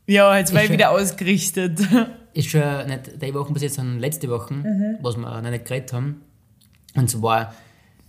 Ja, 0.07 0.37
jetzt 0.37 0.53
war 0.53 0.65
Ich 0.65 0.71
wieder 0.71 0.91
ausgerichtet. 0.91 1.81
ist 2.35 2.49
schon 2.49 2.87
nicht 2.87 3.23
die 3.23 3.35
Woche 3.35 3.55
jetzt, 3.59 3.77
sondern 3.77 3.99
letzte 3.99 4.29
Woche, 4.29 4.55
was 5.01 5.17
wir 5.17 5.41
noch 5.43 5.51
nicht 5.51 5.65
geredet 5.65 5.93
haben. 5.93 6.23
Und 6.95 7.09
zwar, 7.09 7.55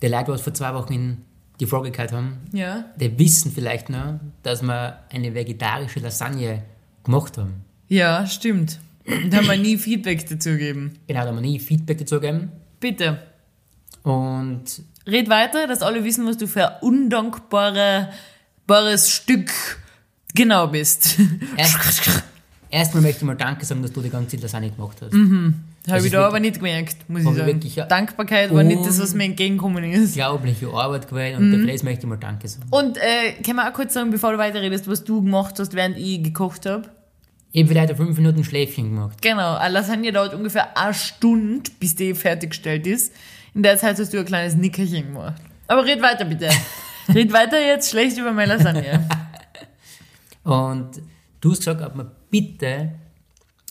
die 0.02 0.08
Leute, 0.08 0.32
die 0.32 0.42
vor 0.42 0.54
zwei 0.54 0.74
Wochen 0.74 0.92
in 0.92 1.16
die 1.60 1.66
Frage 1.66 1.90
gehört 1.90 2.12
haben, 2.12 2.38
ja. 2.52 2.84
die 2.96 3.18
wissen 3.18 3.52
vielleicht 3.52 3.90
noch, 3.90 4.20
dass 4.42 4.62
wir 4.62 5.00
eine 5.10 5.34
vegetarische 5.34 6.00
Lasagne 6.00 6.62
gemacht 7.04 7.38
haben. 7.38 7.64
Ja, 7.88 8.26
stimmt. 8.26 8.78
Und 9.06 9.34
haben 9.34 9.46
wir 9.46 9.56
nie 9.56 9.78
Feedback 9.78 10.28
dazu 10.28 10.50
gegeben. 10.50 10.98
Genau, 11.06 11.22
da 11.22 11.28
haben 11.28 11.36
wir 11.36 11.42
nie 11.42 11.58
Feedback 11.58 11.98
dazu 11.98 12.20
gegeben. 12.20 12.52
Bitte. 12.78 13.22
Und 14.02 14.64
Red 15.06 15.28
weiter, 15.30 15.66
dass 15.66 15.82
alle 15.82 16.04
wissen, 16.04 16.26
was 16.26 16.36
du 16.36 16.46
für 16.46 16.68
ein 16.68 16.82
undankbares 16.82 18.08
bares 18.66 19.10
Stück 19.10 19.50
genau 20.34 20.66
bist. 20.68 21.18
erst, 21.56 22.22
erstmal 22.70 23.02
möchte 23.02 23.18
ich 23.18 23.24
mal 23.24 23.34
Danke 23.34 23.64
sagen, 23.64 23.82
dass 23.82 23.92
du 23.92 24.02
die 24.02 24.10
ganze 24.10 24.36
Lasagne 24.36 24.70
gemacht 24.70 24.98
hast. 25.00 25.14
Habe 25.88 25.98
ist 25.98 26.06
ich 26.06 26.12
da 26.12 26.26
aber 26.26 26.40
nicht 26.40 26.56
gemerkt, 26.56 27.08
muss 27.08 27.22
ich 27.22 27.28
ich 27.28 27.36
sagen. 27.36 27.60
ja. 27.74 27.86
Dankbarkeit 27.86 28.54
war 28.54 28.62
nicht 28.62 28.84
das, 28.84 29.00
was 29.00 29.14
mir 29.14 29.24
entgegengekommen 29.24 29.84
ist. 29.84 30.10
Unglaubliche 30.10 30.68
Arbeit 30.68 31.08
gewesen 31.08 31.38
und 31.38 31.52
dafür 31.52 31.72
das 31.72 31.82
möchte 31.82 32.00
ich 32.00 32.08
mal 32.08 32.16
Danke 32.16 32.48
sagen. 32.48 32.66
Und 32.70 32.98
äh, 32.98 33.42
kann 33.42 33.56
man 33.56 33.68
auch 33.68 33.72
kurz 33.72 33.94
sagen, 33.94 34.10
bevor 34.10 34.32
du 34.32 34.38
weiterredest, 34.38 34.88
was 34.88 35.04
du 35.04 35.22
gemacht 35.22 35.58
hast, 35.58 35.74
während 35.74 35.96
ich 35.96 36.22
gekocht 36.22 36.66
habe? 36.66 36.88
Ich 37.52 37.62
habe 37.62 37.72
vielleicht 37.72 37.96
fünf 37.96 38.16
Minuten 38.18 38.44
Schläfchen 38.44 38.90
gemacht. 38.90 39.22
Genau, 39.22 39.56
eine 39.56 39.74
Lasagne 39.74 40.12
dauert 40.12 40.34
ungefähr 40.34 40.76
eine 40.76 40.92
Stunde, 40.92 41.70
bis 41.80 41.96
die 41.96 42.14
fertiggestellt 42.14 42.86
ist. 42.86 43.12
In 43.54 43.62
der 43.62 43.78
Zeit 43.78 43.98
hast 43.98 44.12
du 44.12 44.18
ein 44.18 44.24
kleines 44.26 44.54
Nickerchen 44.54 45.14
gemacht. 45.14 45.40
Aber 45.66 45.84
red 45.84 46.02
weiter 46.02 46.26
bitte. 46.26 46.50
red 47.14 47.32
weiter 47.32 47.58
jetzt 47.58 47.90
schlecht 47.90 48.18
über 48.18 48.32
meine 48.32 48.56
Lasagne. 48.56 49.08
Und 50.44 51.02
du 51.40 51.50
hast 51.50 51.58
gesagt, 51.58 51.82
ob 51.82 51.96
wir 51.96 52.10
bitte 52.30 52.92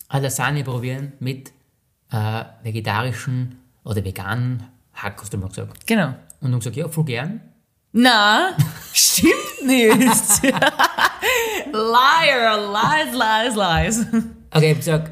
eine 0.10 0.24
Lasagne 0.24 0.64
probieren 0.64 1.14
mit 1.20 1.52
äh, 2.12 2.44
vegetarischen 2.64 3.60
oder 3.84 4.04
veganen 4.04 4.64
Hack, 4.94 5.22
hast 5.22 5.34
du 5.34 5.38
mal 5.38 5.50
gesagt. 5.50 5.86
Genau. 5.86 6.16
Und 6.42 6.52
dann 6.52 6.60
gesagt, 6.60 6.76
ja, 6.76 6.88
voll 6.88 7.06
gern. 7.06 7.42
Na, 7.92 8.56
stimmt 8.94 9.66
nicht. 9.66 10.44
Liar, 11.72 12.58
lies, 12.74 13.14
lies, 13.14 13.56
lies. 13.56 14.06
Okay, 14.52 14.66
ich 14.66 14.70
habe 14.70 14.76
gesagt, 14.76 15.12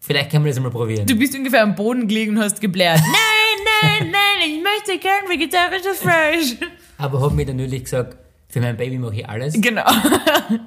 vielleicht 0.00 0.30
können 0.30 0.44
wir 0.44 0.50
das 0.50 0.56
einmal 0.58 0.72
probieren. 0.72 1.06
Du 1.06 1.14
bist 1.16 1.34
ungefähr 1.34 1.62
am 1.62 1.74
Boden 1.74 2.06
gelegen 2.08 2.36
und 2.36 2.42
hast 2.42 2.60
geblärt. 2.60 3.00
Nein, 3.00 4.00
nein, 4.00 4.10
nein, 4.12 4.48
ich 4.48 4.62
möchte 4.62 4.98
gern 4.98 5.28
vegetarisches 5.28 5.98
Fleisch. 6.00 6.56
Aber 6.98 7.20
habe 7.20 7.34
mir 7.34 7.46
dann 7.46 7.56
natürlich 7.56 7.84
gesagt, 7.84 8.16
für 8.48 8.60
mein 8.60 8.76
Baby 8.76 8.98
mache 8.98 9.16
ich 9.16 9.28
alles. 9.28 9.54
Genau, 9.60 9.84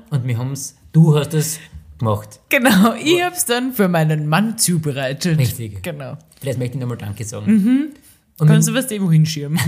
Und 0.10 0.28
wir 0.28 0.38
haben's, 0.38 0.76
du 0.92 1.18
hast 1.18 1.34
es 1.34 1.60
gemacht. 1.98 2.40
genau. 2.50 2.94
Ich 2.96 3.22
hab's 3.24 3.46
dann 3.46 3.74
für 3.74 3.88
meinen 3.88 4.28
Mann 4.28 4.58
zubereitet. 4.58 5.38
Richtig. 5.38 5.82
Genau. 5.84 6.18
Vielleicht 6.40 6.60
möchte 6.60 6.76
ich 6.76 6.82
nochmal 6.82 6.98
Danke 6.98 7.24
sagen. 7.24 7.94
Und 8.38 8.48
Kannst 8.48 8.68
du 8.68 8.74
was 8.74 8.88
dem 8.88 9.10
hinschirmen? 9.10 9.60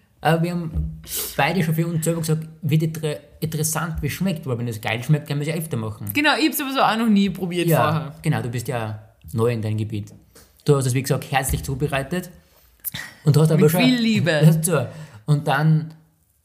aber 0.20 0.42
wir 0.42 0.50
haben 0.52 1.00
beide 1.36 1.62
schon 1.62 1.74
für 1.74 1.86
uns 1.86 2.04
selber 2.04 2.20
gesagt, 2.20 2.46
wird 2.62 2.82
inter 2.82 3.16
interessant, 3.40 3.96
wie 4.02 4.06
es 4.08 4.12
schmeckt. 4.12 4.46
Weil 4.46 4.58
wenn 4.58 4.68
es 4.68 4.80
geil 4.80 5.02
schmeckt, 5.02 5.26
können 5.28 5.40
wir 5.40 5.46
es 5.48 5.54
ja 5.54 5.60
öfter 5.60 5.76
machen. 5.76 6.10
Genau, 6.12 6.32
ich 6.38 6.48
hab's 6.48 6.60
aber 6.60 6.72
so 6.72 6.80
auch 6.80 6.96
noch 6.96 7.08
nie 7.08 7.30
probiert 7.30 7.68
Ja, 7.68 7.82
vorher. 7.82 8.14
genau, 8.22 8.42
du 8.42 8.48
bist 8.48 8.68
ja 8.68 9.08
neu 9.32 9.52
in 9.52 9.62
deinem 9.62 9.76
Gebiet. 9.78 10.12
Du 10.64 10.76
hast 10.76 10.86
es, 10.86 10.94
wie 10.94 11.02
gesagt, 11.02 11.30
herzlich 11.30 11.62
zubereitet. 11.62 12.30
Und 13.24 13.36
hast 13.36 13.50
aber 13.50 13.62
Mit 13.62 13.70
schon. 13.70 13.82
viel 13.82 13.96
Liebe. 14.00 14.58
Zu. 14.62 14.88
Und 15.26 15.46
dann 15.46 15.94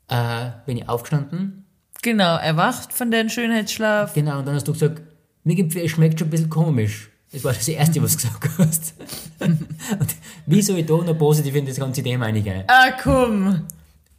äh, 0.10 0.50
bin 0.66 0.78
ich 0.78 0.88
aufgestanden. 0.88 1.66
Genau, 2.04 2.38
erwacht 2.38 2.94
von 2.94 3.10
deinem 3.12 3.30
Schönheitsschlaf. 3.30 4.14
Genau, 4.14 4.40
und 4.40 4.48
dann 4.48 4.56
hast 4.56 4.68
du 4.68 4.74
gesagt, 4.74 5.02
es 5.48 5.92
schmeckt 5.92 6.20
schon 6.20 6.28
ein 6.28 6.32
bisschen 6.32 6.50
komisch. 6.50 7.10
Das 7.32 7.44
war 7.44 7.54
das 7.54 7.68
Erste, 7.68 8.02
was 8.02 8.16
du 8.16 8.28
gesagt 8.28 8.50
hast. 8.58 8.94
und 9.40 10.16
wie 10.46 10.62
soll 10.62 10.80
ich 10.80 10.86
da 10.86 10.98
noch 10.98 11.18
positiv 11.18 11.56
in 11.56 11.66
das 11.66 11.78
ganze 11.78 12.02
Thema 12.02 12.28
eingehen? 12.28 12.64
Ah, 12.68 12.92
komm. 12.92 13.64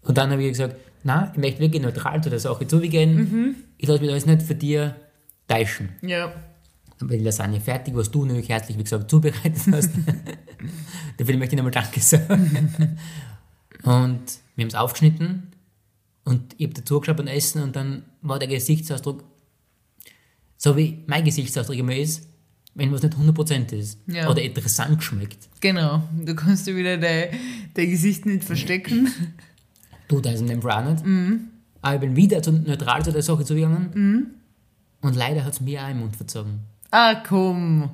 Und 0.03 0.19
dann 0.19 0.31
habe 0.31 0.43
ich 0.43 0.51
gesagt, 0.51 0.77
nein, 1.05 1.31
ich 1.33 1.39
möchte 1.39 1.61
wirklich 1.61 1.83
neutral 1.83 2.23
zu 2.23 2.31
der 2.31 2.39
Sache 2.39 2.67
zugehen. 2.67 3.17
Mhm. 3.17 3.55
Ich 3.79 3.89
lasse 3.89 4.01
mich 4.01 4.11
da 4.11 4.15
jetzt 4.15 4.27
nicht 4.27 4.43
für 4.43 4.55
dir 4.55 4.97
täuschen. 5.47 5.91
Ja. 6.03 6.33
Dann 6.99 7.09
war 7.09 7.17
die 7.17 7.25
Lasagne 7.25 7.61
fertig, 7.61 7.95
was 7.95 8.11
du 8.11 8.25
nämlich 8.25 8.49
herzlich, 8.49 8.77
wie 8.77 8.83
gesagt, 8.83 9.11
zubereitet 9.11 9.63
hast. 9.73 9.91
Dafür 11.17 11.37
möchte 11.37 11.55
ich 11.55 11.57
nochmal 11.57 11.73
Danke 11.73 12.01
sagen. 12.01 12.99
Und 13.85 14.21
wir 14.57 14.65
haben 14.65 14.69
es 14.69 14.75
aufgeschnitten 14.75 15.53
und 16.25 16.55
ich 16.59 16.67
habe 16.67 16.75
dazu 16.75 17.01
geschaut 17.01 17.17
beim 17.17 17.29
Essen 17.29 17.63
und 17.63 17.77
dann 17.77 18.03
war 18.23 18.39
der 18.39 18.49
Gesichtsausdruck, 18.49 19.25
so 20.59 20.77
wie 20.77 21.03
mein 21.07 21.25
Gesichtsausdruck 21.25 21.77
immer 21.79 21.97
ist, 21.97 22.29
wenn 22.75 22.93
was 22.93 23.03
nicht 23.03 23.17
100% 23.17 23.73
ist 23.73 23.99
Ja. 24.07 24.29
oder 24.29 24.43
interessant 24.43 25.03
schmeckt. 25.03 25.49
Genau. 25.61 26.03
Du 26.25 26.35
kannst 26.35 26.67
dir 26.67 26.77
wieder 26.77 26.99
dein, 26.99 27.31
dein 27.75 27.91
Gesicht 27.91 28.27
nicht 28.27 28.45
verstecken. 28.45 29.11
Du, 30.09 30.21
da 30.21 30.31
ist 30.31 30.41
in 30.41 30.47
dem 30.49 30.61
Fall 30.63 30.85
auch 30.85 30.91
nicht. 30.91 31.05
Mhm. 31.05 31.49
Aber 31.81 31.95
ich 31.95 32.01
bin 32.01 32.17
wieder 32.17 32.43
zu, 32.43 32.53
neutral 32.53 33.05
zu 33.05 33.13
der 33.13 33.23
Sache 33.23 33.45
zugegangen 33.45 34.35
und 35.01 35.17
leider 35.17 35.45
hat 35.45 35.55
es 35.55 35.61
mir 35.61 35.83
auch 35.83 35.91
im 35.91 36.01
Mund 36.01 36.17
verzogen. 36.17 36.61
Ah, 36.91 37.15
komm. 37.17 37.91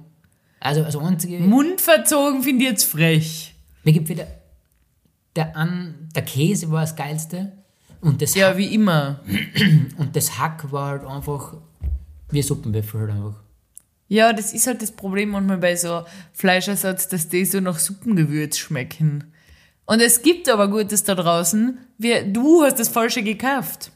Also 0.60 0.82
als 0.84 0.96
einzige... 0.96 1.38
Mund 1.40 1.80
verzogen 1.80 2.42
finde 2.42 2.64
ich 2.64 2.70
jetzt 2.70 2.84
frech. 2.84 3.54
Mir 3.84 3.92
gibt 3.92 4.08
wieder 4.08 4.26
der, 5.36 5.56
an, 5.56 6.08
der 6.14 6.22
Käse 6.24 6.70
war 6.70 6.80
das 6.82 6.96
geilste 6.96 7.52
und 8.00 8.22
das, 8.22 8.34
Ja, 8.34 8.56
wie 8.56 8.72
immer. 8.74 9.20
und 9.98 10.14
das 10.16 10.38
Hack 10.38 10.70
war 10.72 10.90
halt 10.92 11.04
einfach 11.04 11.54
wie 12.34 12.42
Suppenwürfel 12.42 13.00
halt 13.00 13.10
einfach. 13.10 13.34
Ja, 14.08 14.32
das 14.34 14.52
ist 14.52 14.66
halt 14.66 14.82
das 14.82 14.92
Problem 14.92 15.30
manchmal 15.30 15.58
bei 15.58 15.76
so 15.76 16.02
Fleischersatz, 16.34 17.08
dass 17.08 17.28
die 17.28 17.44
so 17.46 17.60
nach 17.60 17.78
Suppengewürz 17.78 18.58
schmecken. 18.58 19.24
Und 19.86 20.00
es 20.00 20.22
gibt 20.22 20.48
aber 20.48 20.68
Gutes 20.68 21.04
da 21.04 21.14
draußen. 21.14 21.78
Wir, 21.98 22.24
du 22.24 22.62
hast 22.62 22.78
das 22.78 22.88
Falsche 22.88 23.22
gekauft. 23.22 23.90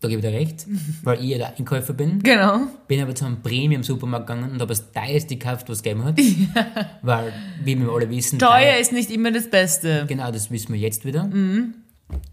Da 0.00 0.06
gebe 0.08 0.20
ich 0.20 0.26
dir 0.26 0.32
recht, 0.38 0.64
weil 1.02 1.18
ich 1.22 1.30
ja 1.30 1.38
der 1.38 1.56
Einkäufer 1.56 1.92
bin. 1.92 2.22
Genau. 2.22 2.68
Bin 2.86 3.00
aber 3.02 3.14
zu 3.16 3.24
einem 3.24 3.42
Premium-Supermarkt 3.42 4.28
gegangen 4.28 4.52
und 4.52 4.60
habe 4.60 4.68
das 4.68 4.92
teuerste 4.92 5.36
gekauft, 5.36 5.68
was 5.68 5.78
es 5.78 5.82
gegeben 5.82 6.04
hat. 6.04 6.18
Weil, 7.02 7.32
wie 7.64 7.76
wir 7.78 7.88
alle 7.90 8.08
wissen, 8.08 8.38
Teuer 8.38 8.76
ist 8.78 8.92
nicht 8.92 9.10
immer 9.10 9.32
das 9.32 9.50
Beste. 9.50 10.04
Genau, 10.06 10.30
das 10.30 10.52
wissen 10.52 10.72
wir 10.72 10.78
jetzt 10.80 11.04
wieder. 11.04 11.28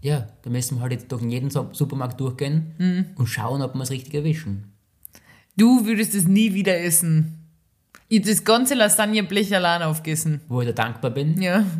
Ja, 0.00 0.28
da 0.42 0.50
müssen 0.50 0.76
wir 0.76 0.82
halt 0.82 0.92
jetzt 0.92 1.10
durch 1.10 1.22
jeden 1.22 1.50
Su- 1.50 1.66
Supermarkt 1.72 2.20
durchgehen 2.20 3.12
und 3.16 3.26
schauen, 3.26 3.62
ob 3.62 3.74
wir 3.74 3.82
es 3.82 3.90
richtig 3.90 4.14
erwischen. 4.14 4.72
Du 5.56 5.86
würdest 5.86 6.14
es 6.14 6.26
nie 6.26 6.52
wieder 6.54 6.78
essen. 6.78 7.32
Ich 8.08 8.22
das 8.22 8.44
ganze 8.44 8.74
Lasagneblech 8.74 9.54
allein 9.54 9.82
aufgegessen. 9.82 10.40
Wo 10.48 10.60
ich 10.60 10.66
da 10.68 10.72
dankbar 10.72 11.10
bin. 11.10 11.40
Ja. 11.40 11.64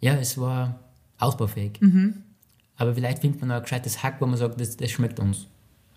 Ja, 0.00 0.14
es 0.16 0.36
war 0.38 0.78
ausbaufähig. 1.18 1.80
Aber 2.76 2.94
vielleicht 2.94 3.20
findet 3.20 3.40
man 3.40 3.48
noch 3.48 3.56
ein 3.56 3.62
gescheites 3.62 4.02
Hack, 4.02 4.20
wo 4.20 4.26
man 4.26 4.36
sagt, 4.36 4.60
das, 4.60 4.76
das 4.76 4.90
schmeckt 4.90 5.18
uns. 5.20 5.46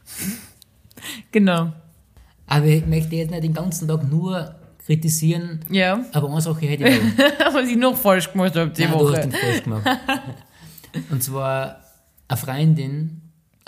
Genau. 1.31 1.73
Aber 2.47 2.65
ich 2.65 2.85
möchte 2.87 3.15
jetzt 3.17 3.29
nicht 3.29 3.43
den 3.43 3.53
ganzen 3.53 3.87
Tag 3.87 4.09
nur 4.09 4.55
kritisieren, 4.85 5.59
Ja. 5.69 6.03
aber 6.13 6.29
eine 6.31 6.41
Sache 6.41 6.65
hätte 6.65 6.87
ich 6.87 6.95
auch. 6.99 7.53
Was 7.53 7.69
ich 7.69 7.75
noch 7.75 7.95
falsch 7.95 8.31
gemacht 8.31 8.55
habe 8.55 8.71
die 8.71 8.83
Nein, 8.83 8.91
du 8.93 8.97
hast 8.97 9.11
Woche. 9.11 9.21
den 9.21 9.31
falsch 9.31 9.63
gemacht. 9.63 9.85
Und 11.11 11.21
zwar 11.21 11.81
eine 12.27 12.37
Freundin, 12.37 13.21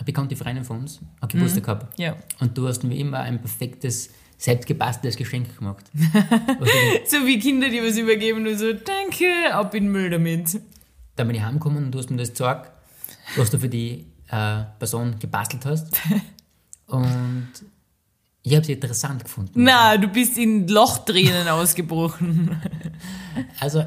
bekannte 0.06 0.36
Freundin 0.36 0.64
von 0.64 0.80
uns, 0.80 1.00
hat 1.22 1.32
Geburtstag 1.32 1.64
gehabt. 1.64 2.00
Ja. 2.00 2.16
Und 2.40 2.58
du 2.58 2.68
hast 2.68 2.84
mir 2.84 2.96
immer 2.96 3.20
ein 3.20 3.40
perfektes, 3.42 4.10
selbstgebasteltes 4.38 5.18
Geschenk 5.18 5.58
gemacht. 5.58 5.86
Also, 6.60 6.72
So 7.06 7.26
wie 7.28 7.40
Kinder, 7.40 7.70
die 7.70 7.82
was 7.82 7.98
übergeben 7.98 8.46
und 8.48 8.58
so, 8.58 8.74
danke, 8.74 9.54
ab 9.54 9.74
in 9.76 9.86
den 9.86 9.92
Müll 9.92 10.10
damit. 10.10 10.60
dann 11.16 11.28
bin 11.28 11.36
ich 11.36 11.42
heimgekommen 11.42 11.86
und 11.86 11.92
du 11.92 12.00
hast 12.00 12.10
mir 12.10 12.18
das 12.18 12.30
gezeigt, 12.30 12.72
was 13.36 13.50
du 13.50 13.58
für 13.60 13.70
die 13.70 14.06
äh, 14.30 14.64
Person 14.80 15.16
gebastelt 15.20 15.66
hast. 15.66 15.88
Und 16.88 17.50
ich 18.42 18.54
habe 18.54 18.64
es 18.64 18.70
interessant 18.70 19.24
gefunden. 19.24 19.52
Na, 19.64 19.96
du 19.98 20.08
bist 20.08 20.38
in 20.40 20.68
Lochtränen 20.68 21.48
ausgebrochen. 21.50 22.60
Also, 23.60 23.86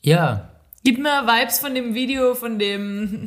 ja, 0.00 0.50
Gib 0.86 0.98
mir 0.98 1.26
Vibes 1.26 1.60
von 1.60 1.74
dem 1.74 1.94
Video, 1.94 2.34
von 2.34 2.58
dem, 2.58 3.26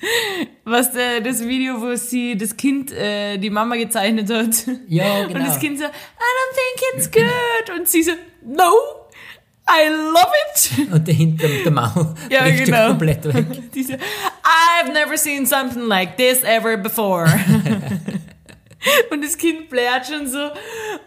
was 0.64 0.92
der, 0.92 1.22
das 1.22 1.42
Video, 1.42 1.80
wo 1.80 1.94
sie 1.96 2.36
das 2.36 2.54
Kind, 2.54 2.92
äh, 2.92 3.38
die 3.38 3.48
Mama 3.48 3.76
gezeichnet 3.76 4.30
hat. 4.30 4.66
ja, 4.88 5.20
Und 5.22 5.28
genau. 5.32 5.46
das 5.46 5.58
Kind 5.58 5.78
so, 5.78 5.84
I 5.84 5.88
don't 5.88 6.54
think 6.54 6.94
it's 6.94 7.10
good. 7.10 7.78
Und 7.78 7.88
sie 7.88 8.02
so, 8.02 8.12
no, 8.44 8.74
I 9.66 9.88
love 9.88 10.32
it. 10.54 10.88
Und 10.92 11.08
dahinter 11.08 11.48
der 11.64 11.72
Mau 11.72 12.14
Ja, 12.28 12.46
genau. 12.50 12.88
komplett 12.88 13.24
weg. 13.24 13.72
Die 13.72 13.84
so, 13.84 13.94
I've 13.94 14.92
never 14.92 15.16
seen 15.16 15.46
something 15.46 15.86
like 15.88 16.18
this 16.18 16.42
ever 16.44 16.76
before. 16.76 17.26
Und 19.10 19.22
das 19.24 19.36
Kind 19.36 19.68
blärt 19.68 20.06
schon 20.06 20.26
so. 20.26 20.50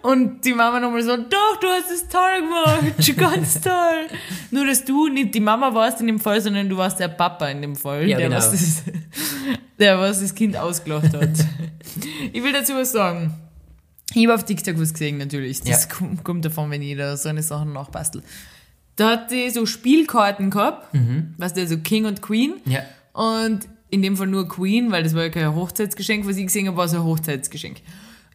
Und 0.01 0.41
die 0.45 0.53
Mama 0.53 0.79
nochmal 0.79 1.03
so, 1.03 1.17
doch, 1.17 1.59
du 1.59 1.67
hast 1.67 1.91
es 1.91 2.07
toll 2.07 2.41
gemacht. 2.41 3.17
Ganz 3.17 3.61
toll. 3.61 4.07
Nur, 4.51 4.65
dass 4.65 4.85
du 4.85 5.07
nicht 5.07 5.33
die 5.33 5.39
Mama 5.39 5.73
warst 5.73 5.99
in 6.01 6.07
dem 6.07 6.19
Fall, 6.19 6.39
sondern 6.41 6.69
du 6.69 6.77
warst 6.77 6.99
der 6.99 7.09
Papa 7.09 7.49
in 7.49 7.61
dem 7.61 7.75
Fall. 7.75 8.07
Ja, 8.07 8.17
der, 8.17 8.27
genau. 8.27 8.37
was 8.37 8.51
das, 8.51 8.83
der, 9.79 9.99
was 9.99 10.21
das 10.21 10.33
Kind 10.33 10.55
ausgelacht 10.57 11.13
hat. 11.13 11.29
Ich 12.31 12.41
will 12.43 12.53
dazu 12.53 12.73
was 12.75 12.91
sagen. 12.91 13.33
Ich 14.13 14.23
habe 14.25 14.35
auf 14.35 14.45
TikTok 14.45 14.79
was 14.79 14.93
gesehen, 14.93 15.17
natürlich. 15.17 15.61
Das 15.61 15.87
Ja. 15.89 16.07
kommt, 16.23 16.45
davon, 16.45 16.71
wenn 16.71 16.97
da 16.97 17.17
so 17.17 17.27
eine 17.29 17.43
Sachen 17.43 17.73
nachbastel. 17.73 18.23
Da 18.95 19.11
hat 19.11 19.31
die 19.31 19.49
so 19.49 19.65
Spielkarten 19.65 20.49
gehabt. 20.51 20.87
Weißt 21.37 21.57
du, 21.57 21.67
so 21.67 21.77
King 21.79 22.05
und 22.05 22.21
Queen. 22.21 22.53
Ja. 22.65 22.81
Und 23.11 23.67
in 23.89 24.01
dem 24.01 24.17
Fall 24.17 24.27
nur 24.27 24.47
Queen, 24.47 24.91
weil 24.91 25.03
das 25.03 25.13
war 25.15 25.23
ja 25.23 25.29
kein 25.29 25.55
Hochzeitsgeschenk, 25.55 26.27
was 26.27 26.37
ich 26.37 26.45
gesehen 26.47 26.67
habe, 26.67 26.77
war 26.77 26.87
so 26.87 26.97
ein 26.97 27.03
Hochzeitsgeschenk. 27.03 27.77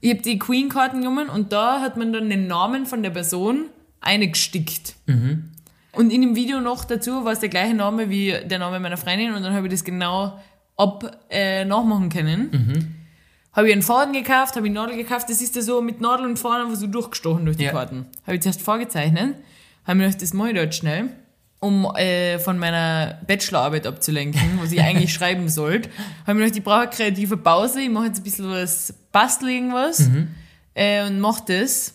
Ich 0.01 0.11
habe 0.11 0.23
die 0.23 0.39
Queen-Karten 0.39 1.01
genommen 1.01 1.29
und 1.29 1.53
da 1.53 1.81
hat 1.81 1.97
man 1.97 2.13
dann 2.13 2.31
den 2.31 2.47
Namen 2.47 2.87
von 2.87 3.03
der 3.03 3.11
Person 3.11 3.67
eingestickt. 4.01 4.95
Und 5.93 6.11
in 6.13 6.21
dem 6.23 6.37
Video 6.37 6.61
noch 6.61 6.85
dazu 6.85 7.25
war 7.25 7.33
es 7.33 7.41
der 7.41 7.49
gleiche 7.49 7.75
Name 7.75 8.09
wie 8.11 8.35
der 8.47 8.59
Name 8.59 8.81
meiner 8.81 8.97
Freundin 8.97 9.35
und 9.35 9.43
dann 9.43 9.53
habe 9.53 9.67
ich 9.67 9.73
das 9.73 9.85
genau 9.85 10.39
ab 10.77 11.19
äh, 11.29 11.65
nachmachen 11.65 12.09
können. 12.09 12.97
Habe 13.53 13.67
ich 13.67 13.73
einen 13.73 13.83
Faden 13.83 14.13
gekauft, 14.15 14.55
habe 14.57 14.69
ich 14.69 14.73
Nadel 14.73 14.97
gekauft, 14.97 15.29
das 15.29 15.43
ist 15.43 15.57
ja 15.57 15.63
so 15.63 15.83
mit 15.83 16.01
Nadel 16.01 16.25
und 16.27 16.39
Faden 16.39 16.67
einfach 16.67 16.79
so 16.79 16.87
durchgestochen 16.87 17.45
durch 17.45 17.57
die 17.57 17.65
Ja. 17.65 17.73
Karten. 17.73 18.07
Habe 18.25 18.37
ich 18.37 18.43
zuerst 18.43 18.63
vorgezeichnet, 18.63 19.35
habe 19.85 19.99
mir 19.99 20.05
gedacht, 20.07 20.23
das 20.23 20.33
mache 20.33 20.51
ich 20.51 20.55
dort 20.55 20.75
schnell, 20.75 21.11
um 21.61 21.85
äh, 21.95 22.39
von 22.39 22.59
meiner 22.59 23.21
Bachelorarbeit 23.27 23.87
abzulenken, 23.87 24.59
was 24.61 24.73
ich 24.73 24.81
eigentlich 24.81 25.13
schreiben 25.15 25.49
sollte. 25.49 25.91
Habe 26.27 26.35
mir 26.35 26.45
gedacht, 26.45 26.59
ich 26.59 26.65
brauche 26.65 26.81
eine 26.81 26.91
kreative 26.91 27.37
Pause, 27.37 27.83
ich 27.83 27.91
mache 27.91 28.07
jetzt 28.07 28.21
ein 28.21 28.25
bisschen 28.25 28.51
was, 28.51 28.95
bastel 29.13 29.51
irgendwas 29.51 30.11
äh, 30.75 31.07
und 31.07 31.21
mache 31.21 31.45
das. 31.47 31.95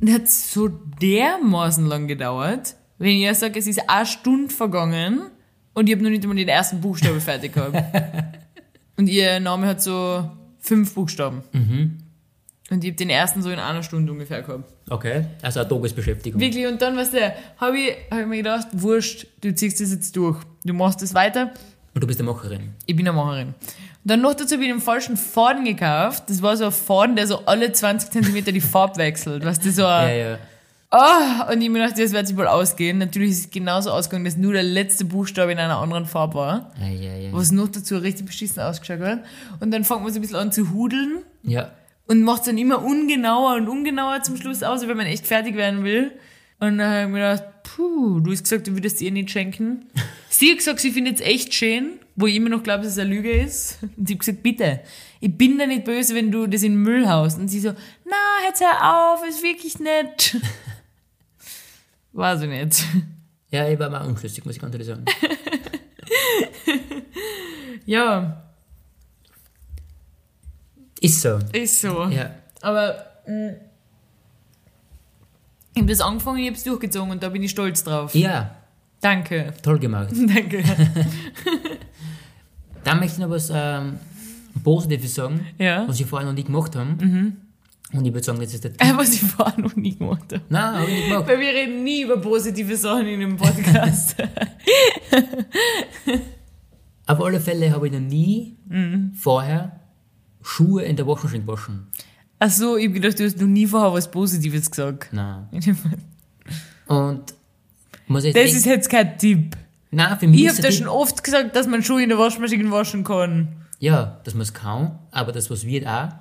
Und 0.00 0.12
hat 0.12 0.28
so 0.28 0.68
dermaßen 0.68 1.84
lang 1.86 2.06
gedauert, 2.06 2.76
wenn 2.98 3.16
ich 3.16 3.22
ja 3.22 3.34
sage, 3.34 3.58
es 3.58 3.66
ist 3.66 3.88
eine 3.88 4.06
Stunde 4.06 4.54
vergangen 4.54 5.22
und 5.74 5.88
ich 5.88 5.94
habe 5.94 6.04
noch 6.04 6.10
nicht 6.10 6.22
einmal 6.22 6.36
den 6.36 6.48
ersten 6.48 6.80
Buchstabe 6.80 7.20
fertig 7.20 7.54
gehabt. 7.54 7.76
Und 8.96 9.08
ihr 9.08 9.38
Name 9.38 9.68
hat 9.68 9.80
so 9.80 10.28
fünf 10.58 10.92
Buchstaben. 10.92 11.42
Und 12.70 12.84
ich 12.84 12.90
habe 12.90 12.96
den 12.98 13.08
ersten 13.10 13.42
so 13.42 13.50
in 13.50 13.58
einer 13.58 13.82
Stunde 13.82 14.12
ungefähr 14.12 14.42
gehabt. 14.42 14.70
Okay, 14.90 15.24
also 15.42 15.60
eine 15.60 15.68
Tagesbeschäftigung. 15.68 16.40
Wirklich, 16.40 16.66
und 16.66 16.82
dann, 16.82 16.96
weißt 16.96 17.14
du, 17.14 17.34
habe 17.58 17.78
ich, 17.78 17.96
hab 18.10 18.20
ich 18.20 18.26
mir 18.26 18.36
gedacht, 18.38 18.68
wurscht, 18.72 19.26
du 19.40 19.54
ziehst 19.54 19.80
das 19.80 19.90
jetzt 19.90 20.14
durch. 20.16 20.36
Du 20.64 20.74
machst 20.74 21.00
das 21.00 21.14
weiter. 21.14 21.50
Und 21.94 22.02
du 22.02 22.06
bist 22.06 22.20
eine 22.20 22.30
Macherin. 22.30 22.74
Ich 22.84 22.94
bin 22.94 23.08
eine 23.08 23.16
Macherin. 23.16 23.48
Und 23.48 23.54
dann 24.04 24.20
noch 24.20 24.34
dazu 24.34 24.54
habe 24.54 24.64
ich 24.64 24.70
den 24.70 24.80
falschen 24.80 25.16
Faden 25.16 25.64
gekauft. 25.64 26.24
Das 26.28 26.42
war 26.42 26.56
so 26.56 26.66
ein 26.66 26.72
Faden, 26.72 27.16
der 27.16 27.26
so 27.26 27.44
alle 27.46 27.72
20 27.72 28.10
Zentimeter 28.10 28.52
die 28.52 28.60
Farbe 28.60 28.96
wechselt. 28.98 29.44
Weißt 29.44 29.64
du, 29.64 29.70
so 29.72 29.82
Ja, 29.82 29.98
ein, 29.98 30.18
ja. 30.18 30.38
Ah, 30.90 31.50
und 31.52 31.60
ich 31.60 31.68
mir 31.68 31.86
dachte, 31.86 32.02
das 32.02 32.12
wird 32.12 32.26
sich 32.28 32.36
wohl 32.36 32.46
ausgehen. 32.46 32.96
Natürlich 32.98 33.30
ist 33.32 33.38
es 33.40 33.50
genauso 33.50 33.90
ausgegangen, 33.90 34.24
dass 34.24 34.38
nur 34.38 34.54
der 34.54 34.62
letzte 34.62 35.04
Buchstabe 35.04 35.52
in 35.52 35.58
einer 35.58 35.76
anderen 35.78 36.06
Farbe 36.06 36.34
war. 36.36 36.72
Ja, 36.80 36.88
ja, 36.88 37.14
ja. 37.16 37.32
Was 37.32 37.50
noch 37.50 37.68
dazu 37.68 37.98
richtig 37.98 38.24
beschissen 38.26 38.62
ausgeschaut 38.62 39.00
hat. 39.00 39.18
Und 39.60 39.70
dann 39.70 39.84
fängt 39.84 40.02
man 40.02 40.12
so 40.12 40.18
ein 40.18 40.22
bisschen 40.22 40.36
an 40.36 40.50
zu 40.50 40.72
hudeln 40.72 41.18
Ja, 41.42 41.70
und 42.08 42.22
macht 42.22 42.40
es 42.40 42.46
dann 42.46 42.58
immer 42.58 42.82
ungenauer 42.82 43.54
und 43.56 43.68
ungenauer 43.68 44.22
zum 44.22 44.36
Schluss 44.36 44.62
aus, 44.62 44.86
wenn 44.88 44.96
man 44.96 45.06
echt 45.06 45.26
fertig 45.26 45.54
werden 45.54 45.84
will. 45.84 46.10
Und 46.58 46.78
dann 46.78 46.90
habe 46.90 47.02
ich 47.02 47.08
mir 47.08 47.18
gedacht, 47.20 47.62
puh, 47.62 48.20
du 48.20 48.32
hast 48.32 48.42
gesagt, 48.42 48.66
du 48.66 48.72
würdest 48.72 49.00
ihr 49.00 49.12
nicht 49.12 49.30
schenken. 49.30 49.86
Sie 50.28 50.50
hat 50.50 50.58
gesagt, 50.58 50.80
sie 50.80 50.92
findet 50.92 51.16
es 51.16 51.20
echt 51.20 51.52
schön, 51.52 51.98
wo 52.14 52.26
ich 52.26 52.36
immer 52.36 52.48
noch 52.48 52.62
glaube, 52.62 52.84
dass 52.84 52.92
es 52.92 52.98
eine 52.98 53.10
Lüge 53.10 53.30
ist. 53.30 53.78
Und 53.82 54.08
ich 54.08 54.14
habe 54.14 54.18
gesagt, 54.18 54.42
bitte, 54.42 54.80
ich 55.20 55.36
bin 55.36 55.58
da 55.58 55.66
nicht 55.66 55.84
böse, 55.84 56.14
wenn 56.14 56.30
du 56.30 56.46
das 56.46 56.62
in 56.62 56.74
den 56.74 56.82
Müll 56.82 57.08
haust. 57.08 57.40
Und 57.40 57.48
sie 57.48 57.58
so, 57.58 57.70
na, 58.04 58.46
jetzt 58.46 58.60
hör 58.60 59.14
auf, 59.14 59.26
ist 59.28 59.42
wirklich 59.42 59.80
nett. 59.80 60.36
Weiß 62.12 62.42
ich 62.42 62.48
nicht. 62.48 62.84
ja, 63.50 63.68
ich 63.68 63.78
war 63.80 63.90
mal 63.90 64.06
unschlüssig, 64.06 64.44
muss 64.44 64.54
ich 64.54 64.60
ganz 64.60 64.74
ehrlich 64.74 64.86
sagen. 64.86 65.04
Ja, 67.88 68.47
Ist 71.00 71.22
so. 71.22 71.38
ist 71.52 71.80
so. 71.80 72.04
Ja. 72.08 72.30
Aber 72.60 72.96
mh, 73.26 73.52
ich 75.74 75.82
habe 75.82 75.86
das 75.90 76.00
angefangen, 76.00 76.38
ich 76.38 76.46
habe 76.46 76.56
es 76.56 76.64
durchgezogen 76.64 77.10
und 77.12 77.22
da 77.22 77.28
bin 77.28 77.42
ich 77.42 77.50
stolz 77.52 77.84
drauf. 77.84 78.14
Ja, 78.14 78.50
Danke. 79.00 79.52
toll 79.62 79.78
gemacht. 79.78 80.08
Danke. 80.12 80.64
Dann 82.84 82.98
möchte 83.00 83.14
ich 83.14 83.18
noch 83.18 83.30
was 83.30 83.50
ähm, 83.54 83.98
Positives 84.64 85.14
sagen, 85.14 85.46
Ja. 85.58 85.86
was 85.86 86.00
ich 86.00 86.06
vorher 86.06 86.26
noch 86.26 86.34
nie 86.34 86.44
gemacht 86.44 86.74
habe. 86.74 86.96
Und 87.92 88.04
ich 88.04 88.12
würde 88.12 88.22
sagen, 88.24 88.40
das 88.40 88.52
ist 88.52 88.64
der 88.64 88.72
Tipp. 88.76 88.86
Äh, 88.86 88.94
Was 88.96 89.14
ich 89.14 89.20
vorher 89.22 89.58
noch 89.58 89.74
nie 89.76 89.96
gemacht 89.96 90.24
habe. 90.32 90.42
Nein, 90.50 90.74
habe 90.74 90.90
ich 90.90 90.96
nicht 90.96 91.08
gemacht. 91.08 91.28
Weil 91.28 91.40
wir 91.40 91.48
reden 91.48 91.84
nie 91.84 92.02
über 92.02 92.18
positive 92.20 92.76
Sachen 92.76 93.06
in 93.06 93.20
dem 93.20 93.36
Podcast. 93.36 94.16
Auf 97.06 97.20
alle 97.22 97.40
Fälle 97.40 97.70
habe 97.70 97.86
ich 97.86 97.92
noch 97.92 98.00
nie 98.00 98.56
Mhm. 98.68 99.12
vorher 99.14 99.77
Schuhe 100.42 100.82
in 100.82 100.96
der 100.96 101.06
Waschmaschine 101.06 101.44
gewaschen. 101.44 101.86
Ach 102.38 102.50
so, 102.50 102.76
ich 102.76 102.86
hab 102.86 102.94
gedacht, 102.94 103.18
du 103.18 103.24
hast 103.24 103.38
noch 103.38 103.46
nie 103.46 103.66
vorher 103.66 103.92
was 103.92 104.10
Positives 104.10 104.70
gesagt. 104.70 105.08
Nein. 105.12 105.48
Das 106.88 106.96
Und 106.96 107.34
muss 108.06 108.24
ich 108.24 108.34
ist 108.34 108.64
jetzt 108.64 108.88
kein 108.88 109.18
Tipp. 109.18 109.54
Nein, 109.90 110.18
für 110.18 110.26
mich 110.26 110.40
Ich 110.40 110.48
habe 110.48 110.62
dir 110.62 110.72
schon 110.72 110.88
oft 110.88 111.22
gesagt, 111.22 111.54
dass 111.54 111.66
man 111.66 111.82
Schuhe 111.82 112.02
in 112.02 112.08
der 112.08 112.18
Waschmaschine 112.18 112.70
waschen 112.70 113.04
kann. 113.04 113.48
Ja, 113.78 114.20
dass 114.24 114.32
man 114.32 114.42
es 114.42 114.54
kann, 114.54 114.98
aber 115.10 115.32
das, 115.32 115.50
was 115.50 115.66
wird 115.66 115.86
auch, 115.86 115.90
habe 115.90 116.16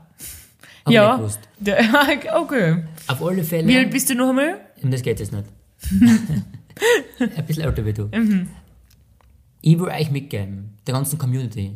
ich 0.83 0.87
nicht 0.87 0.93
ja. 0.95 1.15
gewusst. 1.15 1.39
Der, 1.59 1.79
okay. 2.35 2.83
Auf 3.07 3.23
alle 3.23 3.43
Fälle. 3.45 3.67
Wie 3.67 3.77
alt 3.77 3.91
bist 3.91 4.09
du 4.09 4.15
noch 4.15 4.29
einmal? 4.29 4.59
Das 4.83 5.01
geht 5.01 5.21
jetzt 5.21 5.31
nicht. 5.31 5.45
Ein 7.19 7.45
bisschen 7.45 7.63
älter 7.63 7.85
wie 7.85 7.93
du. 7.93 8.09
Mhm. 8.13 8.49
Ich 9.61 9.79
will 9.79 9.87
euch 9.87 10.11
mitgeben, 10.11 10.77
der 10.85 10.93
ganzen 10.93 11.17
Community. 11.17 11.73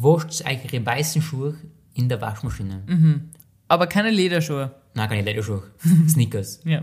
Wascht 0.00 0.44
euch 0.46 0.72
eure 0.72 0.86
weißen 0.86 1.20
Schuhe 1.22 1.54
in 1.94 2.08
der 2.08 2.20
Waschmaschine. 2.20 2.82
Aber 3.66 3.86
keine 3.88 4.10
Lederschuhe. 4.10 4.70
Nein, 4.94 5.08
keine 5.08 5.22
Lederschuhe. 5.22 5.62
Sneakers. 6.08 6.60
Ja. 6.64 6.82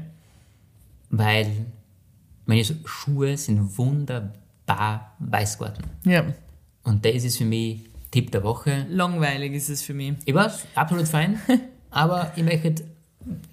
weil 1.10 1.48
meine 2.46 2.64
Schuhe 2.86 3.38
sind 3.38 3.78
wunderbar 3.78 5.16
weiß 5.20 5.58
geworden. 5.58 5.84
Ja. 6.06 6.26
Und 6.84 7.06
das 7.06 7.24
ist 7.24 7.38
für 7.38 7.46
mich 7.46 7.86
Tipp 8.12 8.32
der 8.32 8.44
Woche. 8.44 8.86
Langweilig 8.90 9.54
ist 9.54 9.70
es 9.70 9.82
für 9.82 9.94
mich. 9.94 10.14
Ich 10.26 10.34
weiß, 10.34 10.66
absolut 10.76 11.08
fein, 11.08 11.40
aber 11.90 12.32
ich 12.36 12.44
möchte 12.44 12.84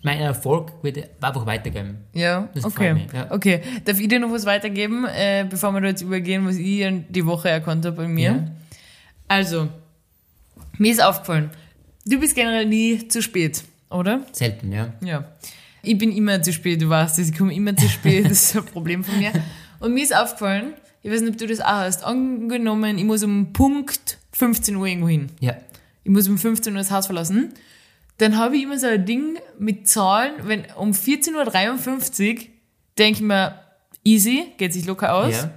meinen 0.03 0.21
Erfolg 0.21 0.73
wird 0.83 0.99
einfach 1.23 1.47
weitergeben. 1.47 1.99
Ja, 2.13 2.49
Das 2.55 2.65
okay. 2.65 3.07
ja. 3.15 3.31
Okay, 3.31 3.63
darf 3.85 3.99
ich 3.99 4.09
dir 4.09 4.19
noch 4.21 4.31
was 4.31 4.45
weitergeben, 4.45 5.07
äh, 5.07 5.47
bevor 5.49 5.73
wir 5.73 5.81
da 5.81 5.89
jetzt 5.89 6.03
übergehen, 6.03 6.47
was 6.47 6.57
ich 6.57 6.85
die 7.09 7.25
Woche 7.25 7.49
erkannt 7.49 7.87
habe 7.87 7.97
bei 7.97 8.09
mir? 8.09 8.23
Ja. 8.23 8.47
Also, 9.33 9.71
mir 10.77 10.93
ist 10.93 11.03
aufgefallen, 11.03 11.49
du 12.05 12.21
bist 12.21 12.35
generell 12.35 12.67
nie 12.67 13.09
zu 13.09 13.23
spät, 13.23 13.65
oder? 13.89 14.27
Selten, 14.33 14.71
ja. 14.73 14.93
Ja. 15.03 15.25
Ich 15.83 15.97
bin 15.97 16.13
immer 16.13 16.43
zu 16.43 16.53
spät, 16.53 16.83
du 16.83 16.91
weißt 16.91 17.17
das, 17.19 17.31
ich 17.31 17.39
komme 17.39 17.55
immer 17.55 17.75
zu 17.75 17.89
spät, 17.89 18.27
das 18.27 18.33
ist 18.33 18.57
ein 18.59 18.67
Problem 18.67 19.03
von 19.03 19.19
mir. 19.19 19.33
Und 19.81 19.95
mir 19.95 20.03
ist 20.05 20.15
aufgefallen, 20.15 20.75
ich 21.01 21.11
weiß 21.11 21.23
nicht, 21.23 21.33
ob 21.33 21.39
du 21.39 21.47
das 21.47 21.61
auch 21.61 21.67
hast, 21.67 22.05
angenommen, 22.05 22.99
ich 22.99 23.05
muss 23.05 23.23
um 23.25 23.55
Punkt 23.55 24.19
15 24.33 24.77
Uhr 24.77 24.87
irgendwo 24.87 25.09
hin. 25.09 25.29
Ja, 25.41 25.57
Ich 26.05 26.11
muss 26.11 26.29
um 26.29 26.37
15 26.37 26.75
Uhr 26.75 26.79
das 26.81 26.91
Haus 26.91 27.07
verlassen. 27.07 27.55
Dann 28.19 28.37
habe 28.37 28.59
ich 28.59 28.65
immer 28.65 28.79
so 28.79 28.87
ein 28.87 29.07
Ding 29.07 29.39
mit 29.59 29.89
Zahlen, 29.89 30.35
wenn 30.43 30.67
um 30.77 30.91
14.53 30.91 32.35
Uhr 32.35 32.41
denke 32.99 33.21
ich 33.21 33.21
mir, 33.23 33.59
easy, 34.05 34.53
geht 34.59 34.75
sich 34.75 34.85
locker 34.85 35.15
aus. 35.15 35.35
ja. 35.35 35.51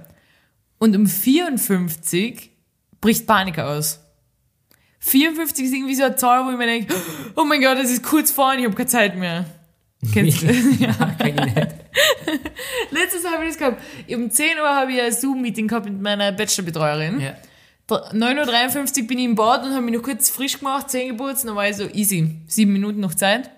Und 0.78 0.96
um 0.96 1.06
54 1.06 2.55
bricht 3.06 3.24
Panik 3.24 3.60
aus. 3.60 4.00
54 4.98 5.64
ist 5.64 5.72
irgendwie 5.72 5.94
so 5.94 6.02
eine 6.02 6.16
Zahl, 6.16 6.44
wo 6.44 6.50
ich 6.50 6.56
mir 6.56 6.66
denke, 6.66 6.92
oh 7.36 7.44
mein 7.44 7.60
Gott, 7.60 7.78
das 7.78 7.88
ist 7.92 8.02
kurz 8.02 8.32
vor 8.32 8.50
und 8.50 8.58
ich 8.58 8.64
habe 8.64 8.74
keine 8.74 8.88
Zeit 8.88 9.16
mehr. 9.16 9.44
Kennst 10.12 10.42
du 10.42 10.46
das? 10.48 10.56
Ja. 10.80 10.90
Letztes 12.90 13.22
Mal 13.22 13.34
habe 13.34 13.44
ich 13.44 13.50
das 13.50 13.58
gehabt. 13.58 13.80
Um 14.12 14.28
10 14.28 14.58
Uhr 14.58 14.68
habe 14.68 14.92
ich 14.92 15.00
ein 15.00 15.12
Zoom-Meeting 15.12 15.68
gehabt 15.68 15.86
mit 15.86 16.02
meiner 16.02 16.32
Bachelorbetreuerin. 16.32 17.20
Ja. 17.20 17.34
9.53 17.88 19.02
Uhr 19.02 19.06
bin 19.06 19.18
ich 19.20 19.24
im 19.26 19.36
Bad 19.36 19.62
und 19.62 19.70
habe 19.70 19.82
mich 19.82 19.94
noch 19.94 20.02
kurz 20.02 20.28
frisch 20.28 20.58
gemacht, 20.58 20.90
Zähne 20.90 21.12
geputzt, 21.12 21.44
dann 21.44 21.54
war 21.54 21.68
ich 21.68 21.76
so 21.76 21.84
easy. 21.84 22.40
Sieben 22.48 22.72
Minuten 22.72 22.98
noch 22.98 23.14
Zeit. 23.14 23.52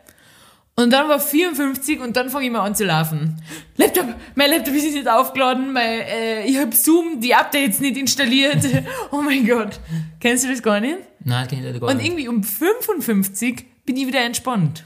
Und 0.79 0.93
dann 0.93 1.09
war 1.09 1.19
54 1.19 1.99
und 2.01 2.17
dann 2.17 2.31
fange 2.31 2.47
ich 2.47 2.53
mal 2.53 2.61
an 2.61 2.73
zu 2.73 2.85
laufen. 2.85 3.43
Laptop, 3.79 4.07
mein 4.37 4.49
Laptop 4.49 4.75
ist 4.75 4.85
nicht 4.95 5.09
aufgeladen, 5.09 5.73
mein, 5.73 6.03
äh, 6.03 6.45
ich 6.47 6.57
habe 6.57 6.73
Zoom, 6.73 7.21
die 7.21 7.35
Updates 7.35 7.81
nicht 7.81 7.97
installiert. 7.97 8.65
Oh 9.11 9.21
mein 9.21 9.45
Gott. 9.45 9.81
Kennst 10.21 10.45
du 10.45 10.49
das 10.51 10.63
gar 10.63 10.79
nicht? 10.79 10.99
Nein, 11.25 11.49
kenn 11.49 11.59
ich 11.59 11.65
nicht 11.65 11.81
gar 11.81 11.91
Und 11.91 11.97
nicht. 11.97 12.07
irgendwie 12.07 12.29
um 12.29 12.45
55 12.45 13.67
bin 13.85 13.97
ich 13.97 14.07
wieder 14.07 14.25
entspannt. 14.25 14.85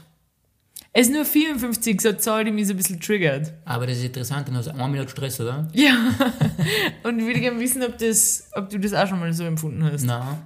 Es 0.93 1.07
ist 1.07 1.13
nur 1.13 1.25
54, 1.25 2.01
so 2.01 2.09
eine 2.09 2.17
Zahl, 2.17 2.45
die 2.45 2.51
mich 2.51 2.65
so 2.67 2.73
ein 2.73 2.77
bisschen 2.77 2.99
triggert. 2.99 3.53
Aber 3.65 3.85
das 3.85 3.97
ist 3.97 4.05
interessant, 4.05 4.47
dann 4.47 4.57
hast 4.57 4.67
du 4.67 4.71
eine 4.73 4.87
Minute 4.87 5.09
Stress, 5.09 5.39
oder? 5.39 5.67
Ja. 5.73 5.95
Und 7.03 7.19
ich 7.19 7.25
würde 7.25 7.39
gerne 7.39 7.59
wissen, 7.59 7.83
ob, 7.83 7.99
das, 7.99 8.49
ob 8.53 8.69
du 8.69 8.79
das 8.79 8.93
auch 8.95 9.07
schon 9.07 9.19
mal 9.19 9.31
so 9.33 9.43
empfunden 9.43 9.83
hast. 9.91 10.05
Nein, 10.05 10.37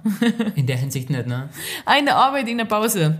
in 0.56 0.66
der 0.66 0.76
Hinsicht 0.76 1.08
nicht, 1.08 1.26
ne? 1.26 1.48
Ah, 1.86 1.96
in 1.96 2.04
der 2.04 2.16
Arbeit, 2.16 2.48
in 2.48 2.58
der 2.58 2.64
Pause. 2.66 3.18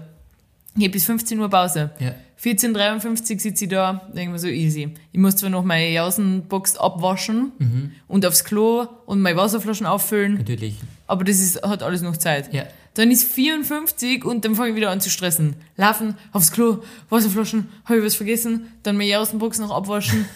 Ich 0.78 0.84
habe 0.84 0.92
bis 0.92 1.06
15 1.06 1.40
Uhr 1.40 1.50
Pause. 1.50 1.90
Ja. 1.98 2.14
14.53 2.40 3.40
sitze 3.40 3.64
ich 3.64 3.70
da, 3.70 4.08
denke 4.14 4.30
mir 4.30 4.38
so 4.38 4.46
easy. 4.46 4.94
Ich 5.10 5.18
muss 5.18 5.34
zwar 5.34 5.50
noch 5.50 5.64
meine 5.64 5.90
Jausenbox 5.90 6.76
abwaschen 6.76 7.50
und 8.06 8.24
aufs 8.24 8.44
Klo 8.44 8.86
und 9.06 9.20
meine 9.20 9.36
Wasserflaschen 9.36 9.86
auffüllen, 9.86 10.34
Natürlich. 10.34 10.76
aber 11.08 11.24
das 11.24 11.40
ist, 11.40 11.60
hat 11.62 11.82
alles 11.82 12.00
noch 12.02 12.16
Zeit. 12.16 12.54
Ja. 12.54 12.64
Dann 12.94 13.10
ist 13.10 13.24
54 13.24 14.24
und 14.24 14.44
dann 14.44 14.54
fange 14.54 14.70
ich 14.70 14.76
wieder 14.76 14.90
an 14.90 15.00
zu 15.00 15.10
stressen. 15.10 15.56
Laufen, 15.76 16.14
aufs 16.30 16.52
Klo, 16.52 16.78
Wasserflaschen, 17.08 17.66
habe 17.84 17.98
ich 17.98 18.04
was 18.04 18.14
vergessen, 18.14 18.68
dann 18.84 18.96
meine 18.96 19.10
Jausenbox 19.10 19.58
noch 19.58 19.70
abwaschen. 19.72 20.26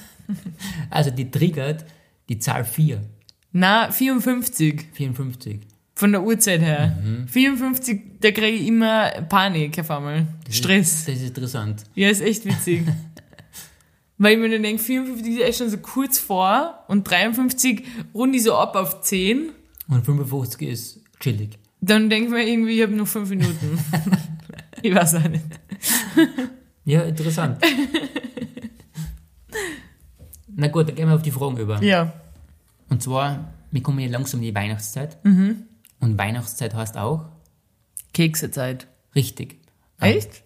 Also 0.88 1.10
die 1.10 1.30
triggert 1.30 1.84
die 2.28 2.38
Zahl 2.38 2.64
4, 2.64 3.02
Na, 3.52 3.90
54 3.90 4.86
54. 4.92 5.60
von 5.94 6.12
der 6.12 6.22
Uhrzeit 6.22 6.60
her. 6.60 6.98
54, 7.26 8.00
da 8.20 8.30
kriege 8.30 8.48
ich 8.48 8.66
immer 8.66 9.10
Panik 9.28 9.78
auf 9.78 9.90
einmal. 9.90 10.26
Das 10.46 10.56
Stress. 10.56 10.92
Ist, 10.92 11.08
das 11.08 11.16
ist 11.16 11.28
interessant. 11.28 11.84
Ja, 11.94 12.08
ist 12.08 12.20
echt 12.20 12.44
witzig. 12.44 12.82
Weil 14.18 14.34
ich 14.34 14.38
mir 14.38 14.50
dann 14.50 14.62
denke, 14.62 14.82
54 14.82 15.34
ist 15.34 15.42
echt 15.42 15.58
schon 15.58 15.70
so 15.70 15.78
kurz 15.78 16.18
vor 16.18 16.84
und 16.88 17.08
53 17.10 17.84
runde 18.14 18.38
ich 18.38 18.44
so 18.44 18.54
ab 18.54 18.76
auf 18.76 19.00
10. 19.02 19.50
Und 19.88 20.04
55 20.04 20.68
ist 20.68 21.00
chillig. 21.18 21.58
Dann 21.80 22.08
denke 22.08 22.26
ich 22.26 22.30
mir 22.32 22.48
irgendwie, 22.48 22.76
ich 22.76 22.82
habe 22.82 22.94
noch 22.94 23.08
5 23.08 23.30
Minuten. 23.30 23.78
ich 24.82 24.94
weiß 24.94 25.16
auch 25.16 25.28
nicht. 25.28 25.44
Ja, 26.84 27.02
interessant. 27.02 27.58
Na 30.54 30.68
gut, 30.68 30.88
dann 30.88 30.94
gehen 30.94 31.08
wir 31.08 31.14
auf 31.14 31.22
die 31.22 31.30
Fragen 31.30 31.56
über. 31.56 31.82
Ja. 31.82 32.12
Und 32.88 33.02
zwar, 33.02 33.52
wir 33.70 33.82
kommen 33.82 33.98
hier 33.98 34.10
langsam 34.10 34.40
in 34.40 34.46
die 34.46 34.54
Weihnachtszeit. 34.54 35.24
Mhm. 35.24 35.64
Und 36.02 36.18
Weihnachtszeit 36.18 36.74
heißt 36.74 36.96
auch, 36.96 37.26
Keksezeit. 38.12 38.88
richtig. 39.14 39.60
Echt? 40.00 40.42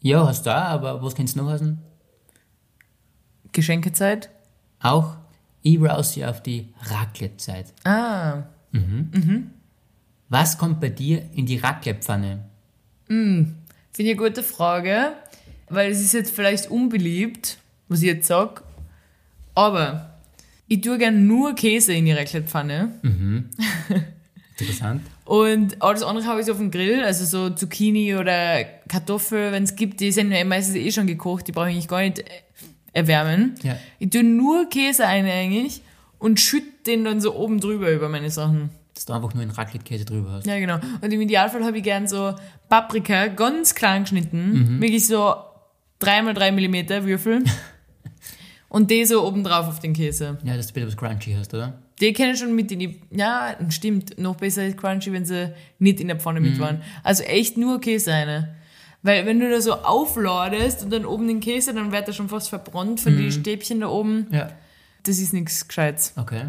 Ja, 0.00 0.24
hast 0.24 0.46
du 0.46 0.50
auch, 0.50 0.68
aber 0.70 1.02
was 1.02 1.16
kannst 1.16 1.34
du 1.34 1.42
noch 1.42 1.50
heißen? 1.50 1.78
Geschenkezeit? 3.50 4.30
Auch, 4.78 5.16
ich 5.62 5.80
browse 5.80 6.14
hier 6.14 6.30
auf 6.30 6.44
die 6.44 6.72
Raclette-Zeit. 6.80 7.74
Ah. 7.82 8.44
Was 10.28 10.58
kommt 10.58 10.80
bei 10.80 10.90
dir 10.90 11.28
in 11.34 11.46
die 11.46 11.56
Raclette-Pfanne? 11.56 12.44
Finde 13.08 13.56
ich 13.96 14.06
eine 14.10 14.16
gute 14.16 14.44
Frage, 14.44 15.14
weil 15.70 15.90
es 15.90 16.00
ist 16.00 16.14
jetzt 16.14 16.32
vielleicht 16.32 16.70
unbeliebt, 16.70 17.58
was 17.88 18.00
ich 18.00 18.06
jetzt 18.06 18.28
sag, 18.28 18.62
aber 19.56 20.20
ich 20.68 20.82
tue 20.82 20.98
gern 20.98 21.26
nur 21.26 21.56
Käse 21.56 21.94
in 21.94 22.04
die 22.04 22.12
Raclette-Pfanne. 22.12 22.92
Interessant. 24.58 25.02
Und 25.24 25.82
alles 25.82 26.02
andere 26.02 26.26
habe 26.26 26.40
ich 26.40 26.46
so 26.46 26.52
auf 26.52 26.58
dem 26.58 26.70
Grill, 26.70 27.02
also 27.02 27.24
so 27.24 27.54
Zucchini 27.54 28.14
oder 28.14 28.64
Kartoffel, 28.88 29.52
wenn 29.52 29.64
es 29.64 29.74
gibt, 29.74 30.00
die 30.00 30.12
sind 30.12 30.30
ja 30.30 30.44
meistens 30.44 30.76
eh 30.76 30.92
schon 30.92 31.06
gekocht, 31.06 31.48
die 31.48 31.52
brauche 31.52 31.68
ich 31.68 31.74
eigentlich 31.74 31.88
gar 31.88 32.00
nicht 32.02 32.20
äh, 32.20 32.24
erwärmen. 32.92 33.56
Ja. 33.62 33.76
Ich 33.98 34.10
tue 34.10 34.22
nur 34.22 34.68
Käse 34.68 35.06
ein 35.06 35.26
eigentlich 35.26 35.82
und 36.18 36.38
schütte 36.38 36.68
den 36.86 37.04
dann 37.04 37.20
so 37.20 37.34
oben 37.34 37.60
drüber 37.60 37.90
über 37.90 38.08
meine 38.08 38.30
Sachen. 38.30 38.70
Dass 38.94 39.06
du 39.06 39.12
einfach 39.12 39.34
nur 39.34 39.42
einen 39.42 39.50
Raclette-Käse 39.50 40.04
drüber 40.04 40.32
hast. 40.32 40.46
Ja, 40.46 40.56
genau. 40.60 40.78
Und 41.00 41.12
im 41.12 41.20
Idealfall 41.20 41.64
habe 41.64 41.78
ich 41.78 41.82
gern 41.82 42.06
so 42.06 42.34
Paprika, 42.68 43.26
ganz 43.26 43.74
klein 43.74 44.02
geschnitten, 44.02 44.80
wirklich 44.80 45.08
so 45.08 45.34
3x3 46.00 46.52
mm 46.52 47.04
Würfel. 47.04 47.42
und 48.68 48.92
die 48.92 49.04
so 49.04 49.26
oben 49.26 49.42
drauf 49.42 49.66
auf 49.66 49.80
den 49.80 49.94
Käse. 49.94 50.38
Ja, 50.44 50.56
dass 50.56 50.68
du 50.68 50.74
bitte 50.74 50.86
was 50.86 50.96
Crunchy 50.96 51.34
hast, 51.36 51.52
oder? 51.54 51.82
Die 52.04 52.12
kann 52.12 52.30
ich 52.30 52.38
schon 52.38 52.54
mit 52.54 52.70
in 52.70 52.80
die, 52.80 53.00
ja, 53.10 53.56
stimmt, 53.70 54.18
noch 54.18 54.36
besser 54.36 54.66
ist 54.66 54.76
Crunchy, 54.76 55.10
wenn 55.12 55.24
sie 55.24 55.54
nicht 55.78 56.00
in 56.00 56.08
der 56.08 56.20
Pfanne 56.20 56.40
mit 56.40 56.58
waren. 56.58 56.82
Also 57.02 57.22
echt 57.22 57.56
nur 57.56 57.80
Käse 57.80 58.12
eine. 58.12 58.54
Weil 59.02 59.24
wenn 59.24 59.40
du 59.40 59.50
da 59.50 59.58
so 59.60 59.72
aufladest 59.72 60.82
und 60.82 60.92
dann 60.92 61.06
oben 61.06 61.26
den 61.28 61.40
Käse, 61.40 61.72
dann 61.72 61.92
wird 61.92 62.06
er 62.06 62.12
schon 62.12 62.28
fast 62.28 62.50
verbrannt 62.50 63.00
von 63.00 63.16
den 63.16 63.32
Stäbchen 63.32 63.80
da 63.80 63.88
oben. 63.88 64.26
Ja. 64.30 64.50
Das 65.04 65.18
ist 65.18 65.32
nichts 65.32 65.66
Gescheites. 65.66 66.12
Okay, 66.16 66.42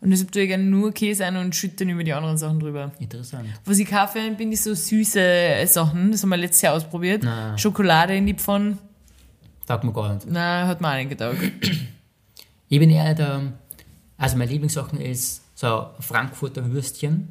Und 0.00 0.10
deshalb 0.10 0.32
tue 0.32 0.42
ich 0.42 0.48
gerne 0.48 0.64
nur 0.64 0.92
Käse 0.92 1.24
ein 1.24 1.36
und 1.36 1.54
schütte 1.54 1.84
dann 1.84 1.90
über 1.90 2.02
die 2.02 2.12
anderen 2.12 2.36
Sachen 2.36 2.58
drüber. 2.58 2.90
interessant. 2.98 3.48
Was 3.64 3.78
ich 3.78 3.88
kaufe, 3.88 4.18
bin 4.36 4.50
ich 4.50 4.60
so 4.62 4.74
süße 4.74 5.66
Sachen. 5.66 6.10
Das 6.10 6.22
haben 6.22 6.30
wir 6.30 6.36
letztes 6.36 6.62
Jahr 6.62 6.74
ausprobiert. 6.74 7.22
Na. 7.24 7.56
Schokolade 7.56 8.16
in 8.16 8.26
die 8.26 8.34
Pfanne. 8.34 8.78
Sagt 9.66 9.84
mir 9.84 9.92
gar 9.92 10.14
nicht. 10.14 10.26
Na, 10.28 10.66
hat 10.66 10.80
mir 10.80 10.88
auch 10.90 10.96
nicht 10.96 11.10
gedacht. 11.10 11.36
Ich 12.68 12.78
bin 12.78 12.90
eher 12.90 13.14
der, 13.14 13.52
also 14.20 14.36
meine 14.36 14.50
Lieblingssachen 14.50 15.00
ist 15.00 15.40
so 15.54 15.86
Frankfurter 15.98 16.70
Würstchen. 16.70 17.28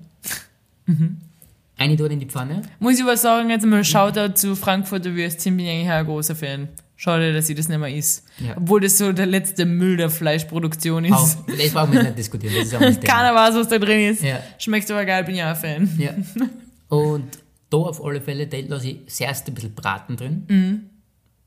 Eine 1.77 1.95
dort 1.95 2.11
in 2.11 2.19
die 2.19 2.25
Pfanne. 2.25 2.63
Muss 2.79 2.95
ich 2.97 3.03
aber 3.03 3.15
sagen, 3.15 3.49
jetzt 3.49 3.65
mal 3.65 3.83
Shoutout 3.83 4.33
zu 4.33 4.55
Frankfurter 4.55 5.15
Würstchen, 5.15 5.55
bin 5.55 5.65
ich 5.67 5.71
eigentlich 5.71 5.89
auch 5.89 5.93
ein 5.95 6.05
großer 6.05 6.35
Fan. 6.35 6.67
Schade, 6.97 7.31
dass 7.31 7.47
ich 7.47 7.55
das 7.55 7.69
nicht 7.69 7.77
mehr 7.79 7.95
is. 7.95 8.23
Ja. 8.39 8.57
Obwohl 8.57 8.81
das 8.81 8.97
so 8.97 9.13
der 9.13 9.25
letzte 9.27 9.65
Müll 9.65 9.95
der 9.95 10.09
Fleischproduktion 10.09 11.05
ist. 11.05 11.13
Auch, 11.13 11.29
das 11.47 11.71
brauchen 11.71 11.93
wir 11.93 12.03
nicht 12.03 12.17
diskutieren. 12.17 12.53
Das 12.57 12.67
ist 12.67 12.75
auch 12.75 12.81
nicht 12.81 13.01
Keiner 13.05 13.33
weiß, 13.33 13.55
was 13.55 13.69
da 13.69 13.77
drin 13.79 14.09
ist. 14.11 14.21
Ja. 14.21 14.39
Schmeckt 14.57 14.91
aber 14.91 15.05
geil, 15.05 15.23
bin 15.23 15.35
ich 15.35 15.41
auch 15.43 15.47
ein 15.47 15.55
Fan. 15.55 15.89
Ja. 15.97 16.11
Und 16.97 17.37
da 17.69 17.77
auf 17.77 18.03
alle 18.03 18.19
Fälle, 18.19 18.47
da 18.47 18.57
lasse 18.67 18.89
ich 18.89 19.07
zuerst 19.07 19.47
ein 19.47 19.53
bisschen 19.53 19.73
Braten 19.75 20.17
drin, 20.17 20.43
Mhm. 20.49 20.79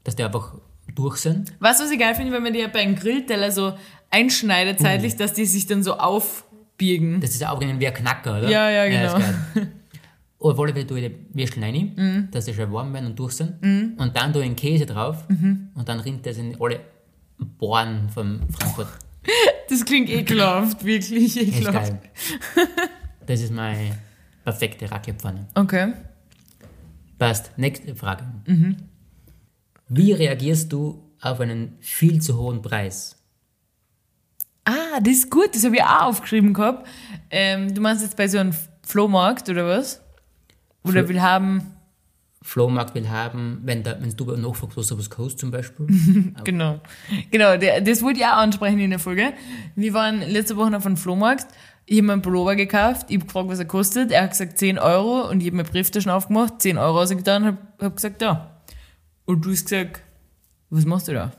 dass 0.05 0.17
die 0.17 0.23
einfach 0.23 0.55
durch 0.95 1.19
sind. 1.19 1.53
Weißt 1.61 1.81
du, 1.81 1.85
was 1.85 1.91
ich 1.91 1.99
geil 1.99 2.15
finde, 2.15 2.33
wenn 2.33 2.43
man 2.43 2.53
die 2.53 2.67
beim 2.73 2.95
Grillteller 2.95 3.51
so 3.51 3.75
einschneidet 4.11 4.81
Mhm. 4.81 4.85
zeitlich, 4.85 5.17
dass 5.17 5.33
die 5.33 5.45
sich 5.47 5.67
dann 5.67 5.83
so 5.83 5.97
aufbiegen. 5.99 7.21
Das 7.21 7.31
ist 7.31 7.45
auch 7.47 7.61
wie 7.61 7.65
ein 7.67 7.79
Knacker, 7.95 8.39
oder? 8.39 8.49
Ja, 8.51 8.71
ja, 8.71 8.89
genau. 8.89 9.25
auf 10.39 10.59
alle 10.59 10.73
Fälle 10.73 10.87
tue 10.87 11.01
die 11.01 11.15
Würstel 11.33 11.63
rein, 11.63 11.93
Mhm. 11.97 12.29
dass 12.33 12.47
die 12.47 12.55
schon 12.55 12.73
warm 12.73 12.93
werden 12.93 13.07
und 13.07 13.19
durch 13.19 13.33
sind. 13.35 13.63
Und 13.63 14.11
dann 14.17 14.33
tue 14.33 14.43
ich 14.43 14.49
den 14.49 14.57
Käse 14.57 14.87
drauf 14.87 15.25
Mhm. 15.29 15.69
und 15.75 15.89
dann 15.89 16.01
rinnt 16.01 16.27
das 16.27 16.37
in 16.39 16.61
alle 16.61 16.81
Bohren 17.59 18.09
von 18.11 18.41
Frankfurt. 18.51 18.89
Das 19.69 19.85
klingt 19.85 20.11
ekelhaft, 20.11 20.85
wirklich 20.85 21.35
Das 21.35 21.43
ist 21.45 21.59
ekelhaft. 21.59 21.93
Das 23.25 23.41
ist 23.41 23.53
meine 23.53 23.97
perfekte 24.45 24.91
Raclette-Pfanne. 24.91 25.47
Okay. 25.55 25.93
Passt. 27.19 27.57
Nächste 27.57 27.95
Frage. 27.95 28.25
Mhm. 28.47 28.77
Wie 29.95 30.13
reagierst 30.13 30.73
du 30.73 31.13
auf 31.23 31.41
einen 31.41 31.77
viel 31.81 32.21
zu 32.21 32.37
hohen 32.37 32.61
Preis. 32.63 33.17
Ah, 34.65 35.01
das 35.01 35.15
ist 35.15 35.31
gut, 35.31 35.55
das 35.55 35.65
habe 35.65 35.77
ich 35.77 35.83
auch 35.83 36.03
aufgeschrieben 36.03 36.53
gehabt. 36.53 36.87
Ähm, 37.31 37.73
du 37.75 37.81
meinst 37.81 38.03
jetzt 38.03 38.17
bei 38.17 38.29
so 38.29 38.39
einem 38.39 38.53
Flohmarkt 38.85 39.49
oder 39.49 39.67
was? 39.67 40.03
Oder 40.85 41.01
Flo- 41.05 41.09
will 41.09 41.23
haben, 41.23 41.63
Flohmarkt 42.43 42.95
will 42.95 43.09
haben, 43.09 43.61
wenn, 43.65 43.83
da, 43.85 43.97
wenn 44.01 44.11
du 44.11 44.37
nachfragst, 44.37 44.77
was 44.77 44.89
sowas 44.89 45.11
kostet 45.11 45.41
zum 45.41 45.51
Beispiel. 45.53 45.87
genau. 46.45 46.81
Genau, 47.31 47.57
das 47.57 48.03
wollte 48.03 48.21
ich 48.21 48.27
auch 48.27 48.33
ansprechen 48.39 48.81
in 48.81 48.91
der 48.91 48.99
Folge. 48.99 49.33
Wir 49.77 49.95
waren 49.95 50.21
letzte 50.23 50.57
Woche 50.57 50.77
auf 50.77 50.85
einem 50.87 50.97
Flohmarkt. 50.97 51.47
Ich 51.87 51.99
habe 51.99 52.07
mir 52.07 52.13
einen 52.15 52.23
Pullover 52.23 52.55
gekauft, 52.57 53.07
ich 53.09 53.17
habe 53.17 53.27
gefragt, 53.27 53.49
was 53.49 53.59
er 53.59 53.65
kostet. 53.65 54.11
Er 54.13 54.23
hat 54.25 54.31
gesagt 54.31 54.59
10 54.59 54.79
Euro 54.79 55.29
und 55.29 55.41
ich 55.41 55.47
habe 55.47 55.57
mir 55.57 55.65
Brieftaschen 55.65 56.11
aufgemacht, 56.11 56.63
10 56.63 56.79
Euro 56.79 56.99
rausgetan 56.99 57.43
und 57.43 57.49
habe 57.49 57.59
hab 57.81 57.97
gesagt, 57.97 58.23
ja. 58.23 58.52
Und 59.25 59.45
du 59.45 59.51
hast 59.51 59.65
gesagt, 59.69 60.01
was 60.71 60.85
machst 60.85 61.09
du 61.09 61.13
da? 61.13 61.33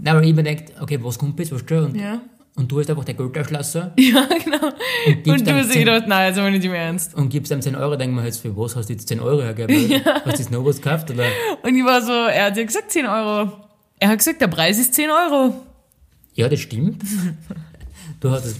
Nein, 0.00 0.16
aber 0.16 0.24
ich 0.24 0.34
mir 0.34 0.42
denkt, 0.42 0.72
okay, 0.80 0.98
was 1.02 1.18
kommt 1.18 1.38
jetzt, 1.38 1.52
was 1.52 1.64
du? 1.64 1.84
Und, 1.84 1.96
Ja. 1.96 2.20
und 2.56 2.70
du 2.70 2.80
hast 2.80 2.88
einfach 2.90 3.04
den 3.04 3.16
Geldtaschlasser 3.16 3.92
Ja, 3.98 4.26
genau. 4.26 4.70
gibst 5.06 5.26
Und 5.28 5.46
du 5.46 5.54
hast 5.54 5.70
10 5.72 5.84
gedacht, 5.84 6.04
nein, 6.08 6.28
jetzt 6.28 6.38
aber 6.38 6.50
nicht 6.50 6.64
im 6.64 6.72
Ernst. 6.74 7.14
und 7.14 7.28
gibst 7.28 7.52
ihm 7.52 7.60
10 7.60 7.76
Euro, 7.76 7.96
denken 7.96 8.16
wir 8.16 8.24
jetzt, 8.24 8.38
für 8.40 8.56
was 8.56 8.76
hast 8.76 8.88
du 8.88 8.92
jetzt 8.94 9.08
10 9.08 9.20
Euro 9.20 9.42
hergegeben? 9.42 10.02
Hast 10.04 10.24
du 10.26 10.30
jetzt 10.42 10.50
noch 10.50 10.64
was 10.64 10.76
gekauft? 10.80 11.10
Oder? 11.10 11.26
Und 11.62 11.74
ich 11.76 11.84
war 11.84 12.00
so, 12.02 12.12
er 12.12 12.46
hat 12.46 12.56
ja 12.56 12.64
gesagt 12.64 12.90
10 12.92 13.06
Euro. 13.06 13.52
Er 13.98 14.08
hat 14.08 14.18
gesagt, 14.18 14.40
der 14.40 14.48
Preis 14.48 14.78
ist 14.78 14.94
10 14.94 15.08
Euro. 15.10 15.54
Ja, 16.34 16.48
das 16.48 16.60
stimmt. 16.60 17.02
Du 18.20 18.30
hast 18.30 18.44
es, 18.46 18.56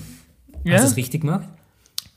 Ja. 0.65 0.75
hast 0.75 0.85
es 0.85 0.97
richtig 0.97 1.23
gemacht. 1.23 1.47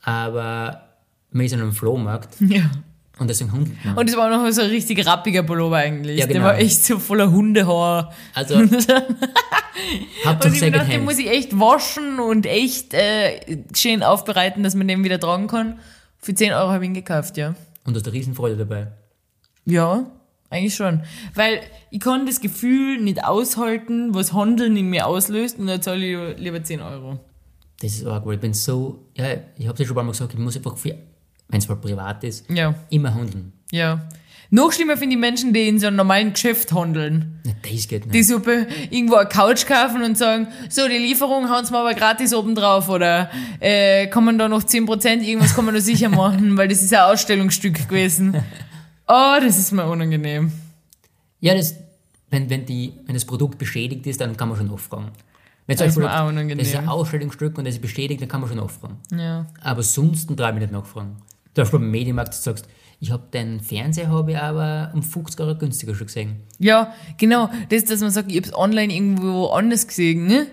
Aber 0.02 0.82
man 1.30 1.44
ist 1.46 1.52
an 1.54 1.60
einem 1.60 1.72
Flohmarkt 1.72 2.36
Ja. 2.40 2.70
Und 3.18 3.28
deswegen 3.28 3.50
man. 3.50 3.96
Und 3.96 4.08
es 4.08 4.16
war 4.16 4.30
noch 4.30 4.50
so 4.52 4.62
ein 4.62 4.68
richtig 4.70 5.04
rappiger 5.06 5.42
Pullover 5.42 5.76
eigentlich. 5.76 6.18
Ja, 6.18 6.26
Der 6.26 6.34
genau. 6.34 6.46
war 6.46 6.58
echt 6.58 6.84
so 6.84 6.98
voller 6.98 7.30
Hundehaar. 7.30 8.12
Also, 8.34 8.54
Und 10.24 10.28
Hauptsache 10.30 10.54
ich 10.54 10.60
mir 10.60 10.70
dachte, 10.72 10.90
den 10.90 11.04
muss 11.04 11.18
ich 11.18 11.28
echt 11.28 11.58
waschen 11.58 12.18
und 12.18 12.46
echt 12.46 12.94
äh, 12.94 13.58
schön 13.74 14.02
aufbereiten, 14.02 14.62
dass 14.62 14.74
man 14.74 14.88
den 14.88 15.04
wieder 15.04 15.20
tragen 15.20 15.46
kann. 15.46 15.78
Für 16.18 16.34
10 16.34 16.52
Euro 16.52 16.70
habe 16.70 16.84
ich 16.84 16.88
ihn 16.88 16.94
gekauft, 16.94 17.36
ja. 17.36 17.54
Und 17.84 17.94
du 17.94 18.00
hast 18.00 18.06
eine 18.06 18.12
Riesenfreude 18.14 18.56
dabei. 18.56 18.88
Ja, 19.64 20.10
eigentlich 20.50 20.74
schon. 20.74 21.02
Weil 21.34 21.60
ich 21.90 22.00
kann 22.00 22.26
das 22.26 22.40
Gefühl 22.40 23.00
nicht 23.00 23.24
aushalten, 23.24 24.14
was 24.14 24.32
Handeln 24.32 24.76
in 24.76 24.90
mir 24.90 25.06
auslöst 25.06 25.58
und 25.58 25.66
da 25.68 25.80
zahle 25.80 26.32
ich 26.32 26.38
lieber 26.38 26.62
10 26.62 26.80
Euro. 26.80 27.20
Das 27.80 27.92
ist 27.92 28.06
arg, 28.06 28.26
weil 28.26 28.34
ich 28.34 28.40
bin 28.40 28.54
so, 28.54 29.06
ja, 29.16 29.26
ich 29.56 29.68
habe 29.68 29.78
ja 29.78 29.84
schon 29.86 29.92
ein 29.92 29.94
paar 29.94 30.04
Mal 30.04 30.10
gesagt, 30.12 30.34
ich 30.34 30.40
muss 30.40 30.56
einfach, 30.56 30.76
wenn 31.48 31.58
es 31.60 31.68
mal 31.68 31.76
privat 31.76 32.24
ist, 32.24 32.48
Ja, 32.50 32.74
immer 32.90 33.14
handeln. 33.14 33.52
ja. 33.70 34.00
Noch 34.50 34.72
schlimmer 34.72 34.96
finde 34.96 35.14
ich 35.14 35.20
Menschen, 35.20 35.52
die 35.52 35.68
in 35.68 35.78
so 35.78 35.88
einem 35.88 35.96
normalen 35.96 36.32
Geschäft 36.32 36.72
handeln. 36.72 37.38
Ja, 37.44 37.52
das 37.70 37.86
geht 37.86 38.06
nicht. 38.06 38.14
Die 38.14 38.22
Suppe 38.22 38.66
irgendwo 38.88 39.16
eine 39.16 39.28
Couch 39.28 39.66
kaufen 39.66 40.02
und 40.02 40.16
sagen, 40.16 40.48
so, 40.70 40.88
die 40.88 40.96
Lieferung 40.96 41.50
hauen 41.50 41.66
sie 41.66 41.72
mir 41.72 41.80
aber 41.80 41.92
gratis 41.92 42.32
oben 42.32 42.54
drauf 42.54 42.88
oder 42.88 43.28
äh, 43.60 44.06
kann 44.06 44.24
man 44.24 44.38
da 44.38 44.48
noch 44.48 44.62
10%, 44.62 45.20
irgendwas 45.20 45.54
kann 45.54 45.66
man 45.66 45.74
da 45.74 45.82
sicher 45.82 46.08
machen, 46.08 46.56
weil 46.56 46.66
das 46.68 46.82
ist 46.82 46.94
ein 46.94 47.00
Ausstellungsstück 47.00 47.90
gewesen. 47.90 48.42
Oh, 49.06 49.36
das 49.42 49.58
ist 49.58 49.70
mir 49.72 49.84
unangenehm. 49.84 50.50
Ja, 51.40 51.54
das, 51.54 51.74
wenn, 52.30 52.48
wenn, 52.48 52.64
die, 52.64 52.94
wenn 53.04 53.12
das 53.14 53.26
Produkt 53.26 53.58
beschädigt 53.58 54.06
ist, 54.06 54.18
dann 54.22 54.34
kann 54.34 54.48
man 54.48 54.56
schon 54.56 54.68
nachfragen. 54.68 55.10
Wenn 55.66 55.76
Das 55.76 55.94
ist 55.94 56.02
auch 56.02 56.26
unangenehm. 56.26 56.56
das 56.56 56.68
ist 56.68 56.76
ein 56.76 56.88
Ausstellungsstück 56.88 57.58
und 57.58 57.66
das 57.66 57.74
ist 57.74 57.82
bestätigt, 57.82 58.22
dann 58.22 58.28
kann 58.30 58.40
man 58.40 58.48
schon 58.48 58.56
nachfragen. 58.58 58.96
Ja. 59.14 59.44
Aber 59.60 59.82
sonst 59.82 60.26
traue 60.34 60.52
ich 60.54 60.58
nicht 60.60 60.72
nachfragen. 60.72 61.16
Zum 61.58 61.64
Beispiel 61.64 61.80
beim 61.80 61.90
Medienmarkt, 61.90 62.34
du 62.34 62.38
sagst, 62.38 62.68
ich 63.00 63.10
habe 63.10 63.24
den 63.34 63.58
Fernseher 63.58 64.10
habe 64.10 64.30
ich 64.30 64.38
aber 64.38 64.92
um 64.94 65.02
50 65.02 65.40
Euro 65.40 65.56
günstiger 65.56 65.92
schon 65.92 66.06
gesehen. 66.06 66.36
Ja, 66.60 66.94
genau. 67.16 67.50
Das, 67.68 67.84
dass 67.84 68.00
man 68.00 68.12
sagt, 68.12 68.30
ich 68.30 68.36
hab's 68.36 68.54
online 68.54 68.94
irgendwo 68.94 69.46
anders 69.46 69.88
gesehen, 69.88 70.28
ne? 70.28 70.46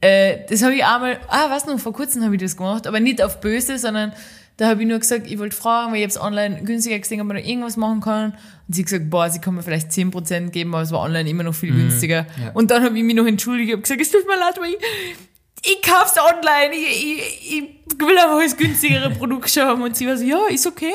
Äh, 0.00 0.46
das 0.48 0.62
habe 0.62 0.76
ich 0.76 0.84
einmal, 0.84 1.18
ah, 1.26 1.46
was 1.50 1.66
noch, 1.66 1.80
vor 1.80 1.92
kurzem 1.92 2.22
habe 2.22 2.36
ich 2.36 2.40
das 2.40 2.56
gemacht, 2.56 2.86
aber 2.86 3.00
nicht 3.00 3.20
auf 3.20 3.40
böse, 3.40 3.78
sondern 3.78 4.12
da 4.56 4.68
habe 4.68 4.82
ich 4.82 4.88
nur 4.88 5.00
gesagt, 5.00 5.28
ich 5.28 5.40
wollte 5.40 5.56
fragen, 5.56 5.90
weil 5.90 5.98
ich 5.98 6.04
hab's 6.04 6.20
online 6.20 6.62
günstiger 6.62 7.00
gesehen, 7.00 7.20
ob 7.20 7.26
man 7.26 7.36
da 7.36 7.42
irgendwas 7.42 7.76
machen 7.76 8.00
kann. 8.00 8.34
Und 8.68 8.74
sie 8.76 8.82
hat 8.82 8.86
gesagt, 8.86 9.10
boah, 9.10 9.28
sie 9.28 9.40
kann 9.40 9.56
mir 9.56 9.64
vielleicht 9.64 9.90
10% 9.90 10.50
geben, 10.50 10.72
aber 10.72 10.84
es 10.84 10.92
war 10.92 11.00
online 11.00 11.28
immer 11.28 11.42
noch 11.42 11.54
viel 11.56 11.74
günstiger. 11.74 12.26
ja. 12.40 12.52
Und 12.54 12.70
dann 12.70 12.84
habe 12.84 12.96
ich 12.96 13.02
mich 13.02 13.16
noch 13.16 13.26
entschuldigt, 13.26 13.72
habe 13.72 13.82
gesagt, 13.82 14.00
es 14.00 14.12
tut 14.12 14.24
mir 14.24 14.38
leid, 14.38 14.56
aber 14.56 14.68
ich, 14.68 14.76
ich 15.64 15.80
kauf's 15.82 16.14
online, 16.18 16.74
ich, 16.74 17.04
ich, 17.04 17.52
ich 17.52 17.98
will 17.98 18.18
einfach 18.18 18.40
das 18.42 18.56
günstigere 18.56 19.10
Produkt 19.10 19.56
haben. 19.56 19.82
Und 19.82 19.96
sie 19.96 20.06
war 20.06 20.16
so, 20.16 20.24
ja, 20.24 20.46
ist 20.48 20.66
okay, 20.66 20.92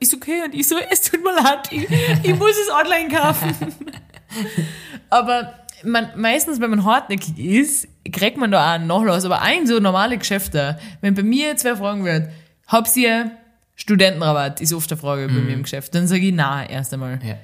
ist 0.00 0.14
okay. 0.14 0.42
Und 0.44 0.54
ich 0.54 0.66
so, 0.66 0.76
es 0.90 1.02
tut 1.02 1.22
mir 1.22 1.34
leid, 1.34 1.68
ich, 1.70 1.86
ich 2.22 2.34
muss 2.34 2.56
es 2.58 2.70
online 2.70 3.08
kaufen. 3.08 3.54
Aber 5.10 5.54
man, 5.84 6.10
meistens, 6.16 6.60
wenn 6.60 6.70
man 6.70 6.84
hartnäckig 6.84 7.38
ist, 7.38 7.88
kriegt 8.10 8.36
man 8.36 8.50
da 8.50 8.60
auch 8.64 8.74
einen 8.74 8.88
Nachlass. 8.88 9.24
Aber 9.24 9.42
ein 9.42 9.66
so 9.66 9.78
normale 9.78 10.18
Geschäfte, 10.18 10.78
wenn 11.00 11.14
bei 11.14 11.22
mir 11.22 11.56
zwei 11.56 11.76
Fragen 11.76 12.04
wird, 12.04 12.30
habt 12.66 12.94
ihr 12.96 13.30
Studentenrabatt, 13.76 14.60
ist 14.60 14.72
oft 14.72 14.90
eine 14.90 15.00
Frage 15.00 15.28
bei 15.28 15.34
mir 15.34 15.54
im 15.54 15.62
Geschäft, 15.62 15.94
dann 15.94 16.08
sage 16.08 16.26
ich 16.26 16.34
na 16.34 16.68
erst 16.68 16.92
einmal. 16.92 17.20
Ja. 17.24 17.36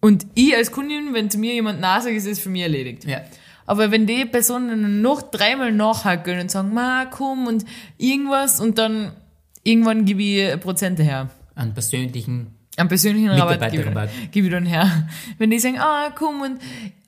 Und 0.00 0.26
ich 0.34 0.54
als 0.54 0.70
Kundin, 0.70 1.12
wenn 1.12 1.28
zu 1.28 1.38
mir 1.38 1.52
jemand 1.52 1.80
na 1.80 2.00
sagt, 2.00 2.14
ist 2.14 2.26
es 2.26 2.38
für 2.38 2.48
mich 2.48 2.62
erledigt. 2.62 3.04
Ja. 3.04 3.22
Aber 3.68 3.90
wenn 3.90 4.06
die 4.06 4.24
Personen 4.24 5.02
noch 5.02 5.20
dreimal 5.20 5.72
nachhaken 5.72 6.40
und 6.40 6.50
sagen, 6.50 6.72
ma, 6.72 7.04
komm 7.04 7.46
und 7.46 7.66
irgendwas 7.98 8.60
und 8.60 8.78
dann 8.78 9.12
irgendwann 9.62 10.06
gebe 10.06 10.22
ich 10.22 10.58
Prozente 10.60 11.02
her. 11.02 11.28
An 11.54 11.74
persönlichen, 11.74 12.54
Einen 12.78 12.88
persönlichen 12.88 13.28
Rabatt 13.28 13.70
gebe 13.70 13.84
ich, 13.84 14.30
gebe 14.30 14.46
ich 14.46 14.52
dann 14.54 14.64
her. 14.64 15.06
Wenn 15.38 15.50
die 15.50 15.58
sagen, 15.58 15.78
ah, 15.78 16.08
komm 16.16 16.40
und 16.40 16.62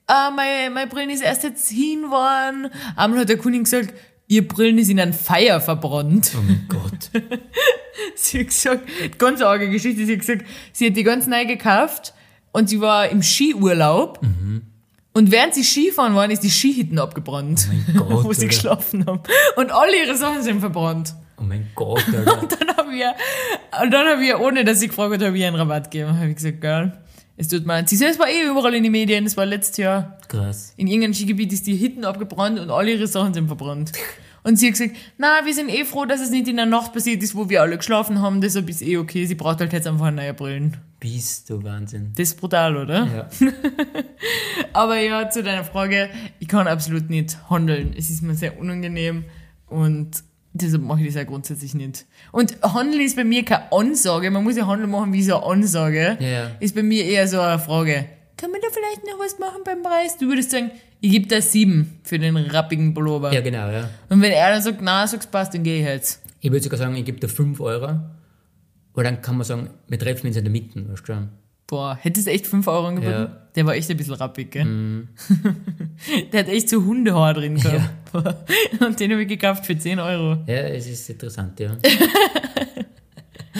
ah, 0.06 0.30
meine, 0.36 0.68
meine 0.68 0.86
Brillen 0.86 1.08
ist 1.08 1.22
erst 1.22 1.44
jetzt 1.44 1.70
hin 1.70 2.11
worden. 2.11 2.70
Einmal 2.94 3.20
hat 3.20 3.30
der 3.30 3.38
Kundin 3.38 3.64
gesagt, 3.64 3.94
ihr 4.28 4.46
Brillen 4.46 4.76
ist 4.76 4.90
in 4.90 5.00
ein 5.00 5.14
Feuer 5.14 5.62
verbrannt. 5.62 6.32
oh 6.36 6.42
mein 6.46 6.66
Gott. 6.68 7.11
Sie 8.16 8.40
hat 8.40 8.48
gesagt, 8.48 9.18
ganz 9.18 9.40
arge 9.40 9.70
Geschichte, 9.70 10.04
sie 10.04 10.12
hat 10.12 10.20
gesagt, 10.20 10.44
sie 10.72 10.88
hat 10.88 10.96
die 10.96 11.04
ganz 11.04 11.26
neu 11.26 11.46
gekauft 11.46 12.12
und 12.52 12.68
sie 12.68 12.82
war 12.82 13.08
im 13.08 13.22
Skiurlaub. 13.22 14.20
Und 15.12 15.32
während 15.32 15.54
sie 15.54 15.64
Skifahren 15.64 16.14
waren, 16.14 16.30
ist 16.30 16.42
die 16.44 16.50
Skihütten 16.50 16.98
abgebrannt, 16.98 17.66
mein 17.68 17.96
Gott, 17.96 18.24
wo 18.24 18.32
sie 18.32 18.42
Alter. 18.42 18.46
geschlafen 18.46 19.06
haben. 19.06 19.20
Und 19.56 19.70
alle 19.72 20.04
ihre 20.04 20.16
Sachen 20.16 20.42
sind 20.42 20.61
verbrannt. 20.61 21.14
Oh 21.38 21.42
mein 21.42 21.68
Gott, 21.74 22.04
Alter. 22.14 22.46
Dann 22.58 22.76
habe 22.76 22.90
ich, 22.94 23.02
und 23.82 23.90
dann 23.90 24.06
habe 24.06 24.24
ich, 24.24 24.34
ohne 24.36 24.64
dass 24.64 24.80
sie 24.80 24.88
gefragt 24.88 25.22
habe 25.22 25.34
ich 25.36 25.40
ihr 25.42 25.48
einen 25.48 25.56
Rabatt 25.56 25.90
gegeben. 25.90 26.16
Habe 26.16 26.28
ich 26.28 26.36
gesagt, 26.36 26.61
geil. 26.61 26.96
Es 27.36 27.48
tut 27.48 27.66
mir 27.66 27.72
leid. 27.72 27.88
Sie 27.88 27.96
sagt, 27.96 28.12
es 28.12 28.18
war 28.18 28.28
eh 28.28 28.42
überall 28.46 28.74
in 28.74 28.82
den 28.82 28.92
Medien, 28.92 29.24
es 29.24 29.36
war 29.36 29.46
letztes 29.46 29.78
Jahr. 29.78 30.18
Krass. 30.28 30.74
In 30.76 30.86
irgendeinem 30.86 31.14
Skigebiet 31.14 31.52
ist 31.54 31.66
die 31.66 31.74
Hitten 31.74 32.04
abgebrannt 32.04 32.61
und 32.61 32.70
alle 32.70 32.92
ihre 32.92 33.06
Sachen 33.06 33.32
sind 33.32 33.46
verbrannt. 33.46 33.92
Und 34.43 34.59
sie 34.59 34.66
hat 34.66 34.74
gesagt, 34.74 34.97
na, 35.18 35.41
wir 35.45 35.55
sind 35.55 35.68
eh 35.68 35.84
froh, 35.84 36.07
dass 36.07 36.20
es 36.20 36.30
nicht 36.30 36.49
in 36.49 36.57
der 36.57 36.66
Nacht 36.66 36.93
passiert 36.93 37.22
ist, 37.22 37.34
wo 37.34 37.49
wir 37.49 37.61
alle 37.62 37.76
geschlafen 37.76 38.20
haben, 38.20 38.41
deshalb 38.41 38.68
ist 38.68 38.82
eh 38.82 38.97
okay, 38.97 39.26
sie 39.26 39.34
braucht 39.34 39.61
halt 39.61 39.72
jetzt 39.72 39.86
einfach 39.86 40.11
neue 40.11 40.34
Brillen. 40.34 40.76
Bist 40.99 41.51
du 41.51 41.62
Wahnsinn. 41.62 42.12
Das 42.16 42.28
ist 42.28 42.41
brutal, 42.41 42.76
oder? 42.76 43.07
Ja. 43.07 43.28
Aber 44.72 44.99
ja, 44.99 45.28
zu 45.30 45.43
deiner 45.43 45.64
Frage, 45.64 46.11
ich 46.38 46.49
kann 46.49 46.66
absolut 46.66 47.11
nicht 47.11 47.38
handeln. 47.49 47.95
Es 47.97 48.11
ist 48.11 48.22
mir 48.22 48.34
sehr 48.34 48.59
unangenehm 48.59 49.24
und 49.66 50.22
deshalb 50.53 50.82
mache 50.82 51.01
ich 51.01 51.07
das 51.07 51.14
ja 51.16 51.24
grundsätzlich 51.24 51.74
nicht. 51.74 52.07
Und 52.32 52.57
Handeln 52.62 53.01
ist 53.01 53.16
bei 53.16 53.24
mir 53.24 53.45
keine 53.45 53.70
Ansage, 53.72 54.30
man 54.30 54.45
muss 54.45 54.57
ja 54.57 54.66
Handeln 54.66 54.91
machen 54.91 55.12
wie 55.12 55.22
so 55.22 55.36
eine 55.36 55.47
Ansage. 55.47 56.18
Ja, 56.20 56.28
ja. 56.28 56.51
Ist 56.61 56.74
bei 56.74 56.82
mir 56.82 57.05
eher 57.05 57.26
so 57.28 57.41
eine 57.41 57.59
Frage, 57.59 58.07
kann 58.41 58.51
man 58.51 58.61
da 58.62 58.68
vielleicht 58.72 59.05
noch 59.05 59.18
was 59.18 59.38
machen 59.38 59.61
beim 59.64 59.82
Preis? 59.82 60.16
Du 60.16 60.26
würdest 60.26 60.51
sagen, 60.51 60.70
ich 61.01 61.12
gebe 61.12 61.26
da 61.26 61.43
sieben 61.43 62.01
für 62.03 62.18
den 62.18 62.36
rappigen 62.36 62.95
Pullover. 62.95 63.32
Ja, 63.32 63.43
genau, 63.43 63.68
ja. 63.70 63.91
Und 64.09 64.22
wenn 64.22 64.32
er 64.32 64.51
dann 64.51 64.62
sagt, 64.62 64.80
na, 64.80 65.07
sagst 65.07 65.30
passt, 65.30 65.53
dann 65.53 65.62
gehe 65.62 65.80
ich 65.80 65.86
jetzt. 65.86 66.22
Ich 66.41 66.51
würde 66.51 66.62
sogar 66.62 66.78
sagen, 66.78 66.97
ich 66.97 67.05
gebe 67.05 67.20
dir 67.20 67.28
5 67.28 67.61
Euro. 67.61 68.01
Weil 68.95 69.05
dann 69.05 69.20
kann 69.20 69.36
man 69.36 69.45
sagen, 69.45 69.68
wir 69.88 69.99
treffen 69.99 70.26
uns 70.26 70.36
in 70.36 70.45
der 70.45 70.51
Mitte, 70.51 70.88
weißt 70.91 71.07
du? 71.07 71.28
Boah, 71.66 71.99
hättest 72.01 72.26
du 72.26 72.30
echt 72.30 72.47
5 72.47 72.66
Euro 72.66 72.88
angeboten? 72.88 73.12
Ja. 73.12 73.36
Der 73.55 73.66
war 73.66 73.74
echt 73.74 73.91
ein 73.91 73.97
bisschen 73.97 74.14
rappig, 74.14 74.51
gell? 74.51 74.66
Der 76.32 76.41
hat 76.41 76.49
echt 76.49 76.68
so 76.68 76.84
Hundehaar 76.84 77.34
drin 77.34 77.57
gehabt. 77.57 77.91
Und 78.80 78.99
den 78.99 79.12
habe 79.12 79.22
ich 79.22 79.28
gekauft 79.28 79.66
für 79.66 79.76
10 79.76 80.01
Euro. 80.01 80.38
Ja, 80.47 80.62
es 80.62 80.86
ist 80.88 81.11
interessant, 81.11 81.61
ja. 81.61 81.76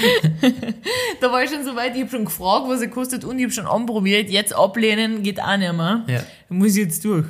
Da 1.21 1.31
war 1.31 1.43
ich 1.45 1.51
schon 1.51 1.65
so 1.65 1.77
weit, 1.77 1.95
ich 1.95 2.01
habe 2.03 2.11
schon 2.11 2.25
gefragt, 2.25 2.67
was 2.69 2.81
er 2.81 2.89
kostet 2.89 3.25
und 3.25 3.39
ich 3.39 3.45
habe 3.45 3.53
schon 3.53 3.67
anprobiert. 3.67 4.31
Jetzt 4.31 4.55
ablehnen 4.55 5.23
geht 5.23 5.41
auch 5.41 5.57
nicht 5.57 5.73
mehr. 5.73 6.05
Ja. 6.07 6.23
Da 6.49 6.55
muss 6.55 6.77
ich 6.77 6.85
jetzt 6.85 7.05
durch. 7.05 7.27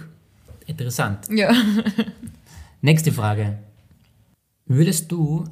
Interessant. 0.66 1.26
Ja. 1.30 1.52
Nächste 2.80 3.12
Frage. 3.12 3.58
Würdest 4.66 5.10
du 5.10 5.44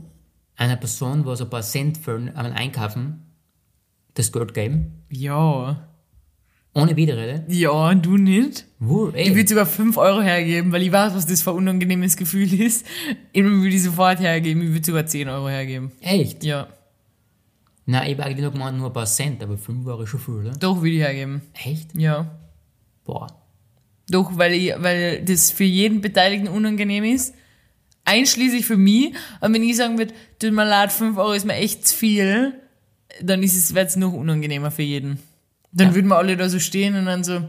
einer 0.57 0.77
Person, 0.77 1.25
wo 1.25 1.35
so 1.35 1.45
ein 1.45 1.51
paar 1.51 1.63
Cent 1.63 1.99
für 1.99 2.15
einen 2.15 2.53
Einkaufen, 2.53 3.25
das 4.15 4.31
Geld 4.33 4.55
geben? 4.55 5.05
Ja. 5.11 5.89
Ohne 6.75 6.95
Widerrede? 6.97 7.45
Ja, 7.49 7.93
du 7.95 8.17
nicht? 8.17 8.67
Wo? 8.79 9.09
Ich 9.15 9.35
würde 9.35 9.49
sogar 9.49 9.67
5 9.67 9.97
Euro 9.97 10.21
hergeben, 10.21 10.71
weil 10.71 10.83
ich 10.83 10.93
weiß, 10.93 11.15
was 11.15 11.27
das 11.27 11.43
für 11.43 11.51
ein 11.51 11.57
unangenehmes 11.57 12.17
Gefühl 12.17 12.53
ist. 12.61 12.87
Ich 13.33 13.43
würde 13.43 13.79
sofort 13.79 14.21
hergeben. 14.21 14.63
Ich 14.63 14.69
würde 14.69 14.87
sogar 14.87 15.07
10 15.07 15.29
Euro 15.29 15.49
hergeben. 15.49 15.91
echt? 16.01 16.45
Ja. 16.45 16.69
Nein, 17.91 18.07
ich 18.11 18.13
habe 18.19 18.25
eigentlich 18.27 18.43
nur 18.43 18.53
gemeint, 18.53 18.77
nur 18.77 18.89
ein 18.89 18.93
paar 18.93 19.07
Cent, 19.07 19.43
aber 19.43 19.57
5 19.57 19.87
Euro 19.87 20.03
ist 20.03 20.11
schon 20.11 20.21
viel, 20.21 20.35
oder? 20.35 20.51
Doch 20.51 20.77
würde 20.83 20.91
ich 20.91 20.99
hergeben. 21.01 21.41
Echt? 21.55 21.95
Ja. 21.95 22.37
Boah. 23.07 23.29
Doch, 24.11 24.37
weil, 24.37 24.53
ich, 24.53 24.75
weil 24.77 25.25
das 25.25 25.51
für 25.51 25.65
jeden 25.65 26.03
Beteiligten 26.03 26.49
unangenehm 26.49 27.05
ist. 27.05 27.35
Einschließlich 28.05 28.67
für 28.67 28.77
mich. 28.77 29.15
Und 29.41 29.55
wenn 29.55 29.63
ich 29.63 29.77
sagen 29.79 29.97
würde, 29.97 30.13
tut 30.39 30.53
mir 30.53 30.67
leid, 30.69 30.93
5 30.93 31.17
Euro 31.17 31.33
ist 31.33 31.47
mir 31.47 31.55
echt 31.55 31.89
zu 31.89 31.97
viel, 31.97 32.61
dann 33.23 33.43
ist 33.43 33.57
es, 33.57 33.75
wird 33.75 33.89
es 33.89 33.97
noch 33.97 34.13
unangenehmer 34.13 34.71
für 34.71 34.83
jeden. 34.83 35.19
Dann 35.73 35.89
Ja. 35.89 35.95
würden 35.95 36.09
wir 36.09 36.19
alle 36.19 36.37
da 36.37 36.49
so 36.51 36.59
stehen 36.59 36.95
und 36.95 37.07
dann 37.07 37.25
so, 37.25 37.41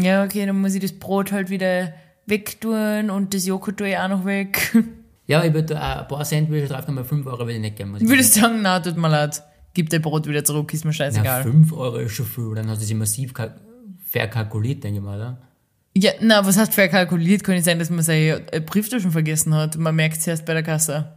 ja, 0.00 0.24
okay, 0.24 0.46
dann 0.46 0.60
muss 0.60 0.74
ich 0.74 0.82
das 0.82 0.92
Brot 0.92 1.30
halt 1.30 1.48
wieder 1.48 1.92
wegtun 2.26 3.10
und 3.10 3.34
das 3.34 3.46
Joghurt 3.46 3.76
tue 3.78 3.90
ich 3.90 3.98
auch 3.98 4.08
noch 4.08 4.24
weg. 4.24 4.72
Ja, 5.26 5.42
ich 5.44 5.52
würde 5.52 5.74
da 5.74 6.00
ein 6.02 6.08
paar 6.08 6.24
Cent 6.24 6.48
würde 6.50 6.62
ich 6.64 6.70
drauf 6.70 6.86
kommen, 6.86 7.04
5 7.04 7.26
Euro 7.26 7.40
würde 7.40 7.54
ich 7.54 7.60
nicht 7.60 7.76
geben. 7.76 7.90
Muss 7.90 8.00
Ich 8.02 8.08
würde 8.08 8.22
sagen, 8.22 8.62
na, 8.62 8.78
tut 8.80 8.96
mir 8.96 9.08
leid. 9.08 9.42
Gib 9.74 9.90
dein 9.90 10.00
Brot 10.02 10.26
wieder 10.26 10.44
zurück, 10.44 10.72
ist 10.72 10.84
mir 10.84 10.90
Na, 10.90 10.94
scheißegal. 10.94 11.42
5 11.42 11.72
Euro 11.72 11.96
ist 11.96 12.12
schon 12.12 12.26
viel, 12.26 12.54
dann 12.54 12.68
hast 12.68 12.80
du 12.80 12.86
sie 12.86 12.94
massiv 12.94 13.32
kalk- 13.34 13.60
verkalkuliert, 14.06 14.84
denke 14.84 14.98
ich 14.98 15.04
mal, 15.04 15.16
oder? 15.18 15.38
Ja, 15.96 16.12
na, 16.20 16.44
was 16.46 16.56
hast 16.58 16.68
du 16.68 16.74
verkalkuliert? 16.74 17.42
Kann 17.42 17.54
nicht 17.56 17.64
sein, 17.64 17.78
dass 17.78 17.90
man 17.90 18.02
seine 18.02 18.52
äh, 18.52 18.60
Brieftaschen 18.60 19.10
vergessen 19.10 19.54
hat. 19.54 19.76
Man 19.78 19.94
merkt 19.96 20.18
es 20.18 20.26
erst 20.26 20.44
bei 20.46 20.52
der 20.54 20.62
Kasse. 20.62 21.12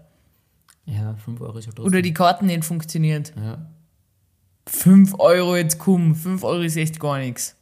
Ja, 0.86 1.16
5 1.24 1.39
Euro 1.41 1.57
ist 1.60 1.66
ja 1.66 1.72
trotzdem. 1.72 1.86
Oder 1.86 2.01
die 2.01 2.14
Karten 2.14 2.47
nicht 2.47 2.66
funktioniert. 2.66 3.34
ja. 3.36 3.66
5 4.68 5.16
Euro 5.20 5.55
jetzt 5.55 5.80
komm. 5.80 6.14
5 6.16 6.43
Euro 6.43 6.62
ist 6.62 6.78
echt 6.78 6.99
gar 6.99 7.18
nichts. 7.20 7.55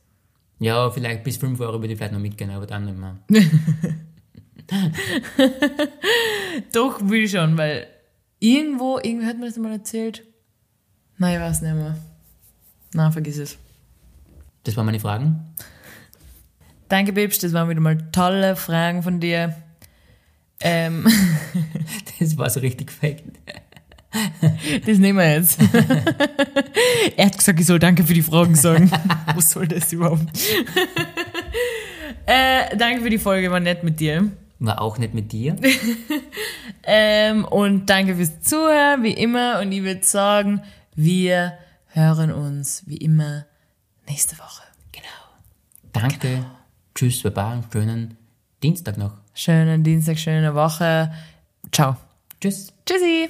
ja, 0.59 0.89
vielleicht 0.91 1.23
bis 1.23 1.37
5 1.37 1.59
Euro 1.61 1.79
würde 1.81 1.93
ich 1.93 1.97
vielleicht 1.97 2.13
noch 2.13 2.19
mitgehen, 2.19 2.49
aber 2.51 2.65
dann 2.67 2.85
nicht 2.85 2.97
mehr. 2.97 3.17
Doch, 6.74 6.99
will 7.07 7.24
ich 7.24 7.32
schon, 7.32 7.57
weil 7.57 7.88
irgendwo, 8.39 8.99
irgendwie 9.01 9.26
hat 9.26 9.38
mir 9.38 9.47
das 9.47 9.57
mal 9.57 9.72
erzählt. 9.72 10.24
Nein, 11.18 11.36
ich 11.36 11.41
weiß 11.41 11.61
nicht 11.61 11.74
mehr. 11.74 11.97
Na, 12.93 13.11
vergiss 13.11 13.38
es. 13.38 13.57
Das 14.63 14.76
waren 14.76 14.86
meine 14.86 14.99
Fragen. 14.99 15.55
Danke, 16.89 17.13
Bibs, 17.13 17.39
das 17.39 17.53
waren 17.53 17.70
wieder 17.70 17.82
mal 17.82 17.97
tolle 18.11 18.55
Fragen 18.55 19.03
von 19.03 19.20
dir. 19.20 19.55
Ähm, 20.59 21.05
Das 22.20 22.38
war 22.38 22.49
so 22.49 22.59
richtig 22.59 22.91
fake. 22.91 23.24
das 24.86 24.97
nehmen 24.97 25.20
wir 25.20 25.36
jetzt. 25.36 25.59
er 27.18 27.26
hat 27.26 27.38
gesagt, 27.38 27.59
ich 27.59 27.65
soll 27.65 27.78
Danke 27.78 28.03
für 28.03 28.15
die 28.15 28.24
Fragen 28.24 28.55
sagen. 28.55 28.89
Was 29.36 29.51
soll 29.51 29.68
das 29.68 29.93
überhaupt? 29.93 30.26
äh, 32.26 32.76
danke 32.76 33.01
für 33.01 33.11
die 33.11 33.20
Folge, 33.20 33.51
war 33.51 33.59
nett 33.59 33.84
mit 33.84 33.99
dir. 33.99 34.32
War 34.59 34.81
auch 34.81 34.97
nicht 34.97 35.13
mit 35.13 35.31
dir. 35.31 35.55
Ähm, 36.89 37.43
und 37.43 37.87
danke 37.89 38.15
fürs 38.15 38.39
Zuhören, 38.39 39.03
wie 39.03 39.11
immer. 39.11 39.59
Und 39.59 39.73
ich 39.73 39.83
würde 39.83 40.05
sagen, 40.05 40.61
wir 40.95 41.57
hören 41.87 42.31
uns 42.31 42.83
wie 42.87 42.95
immer 42.95 43.45
nächste 44.07 44.37
Woche. 44.39 44.63
Genau. 44.93 45.05
Danke. 45.91 46.45
Tschüss, 46.95 47.21
Baba. 47.23 47.61
Schönen 47.73 48.15
Dienstag 48.63 48.97
noch. 48.97 49.17
Schönen 49.33 49.83
Dienstag, 49.83 50.17
schöne 50.17 50.55
Woche. 50.55 51.11
Ciao. 51.73 51.97
Tschüss. 52.39 52.71
Tschüssi. 52.85 53.29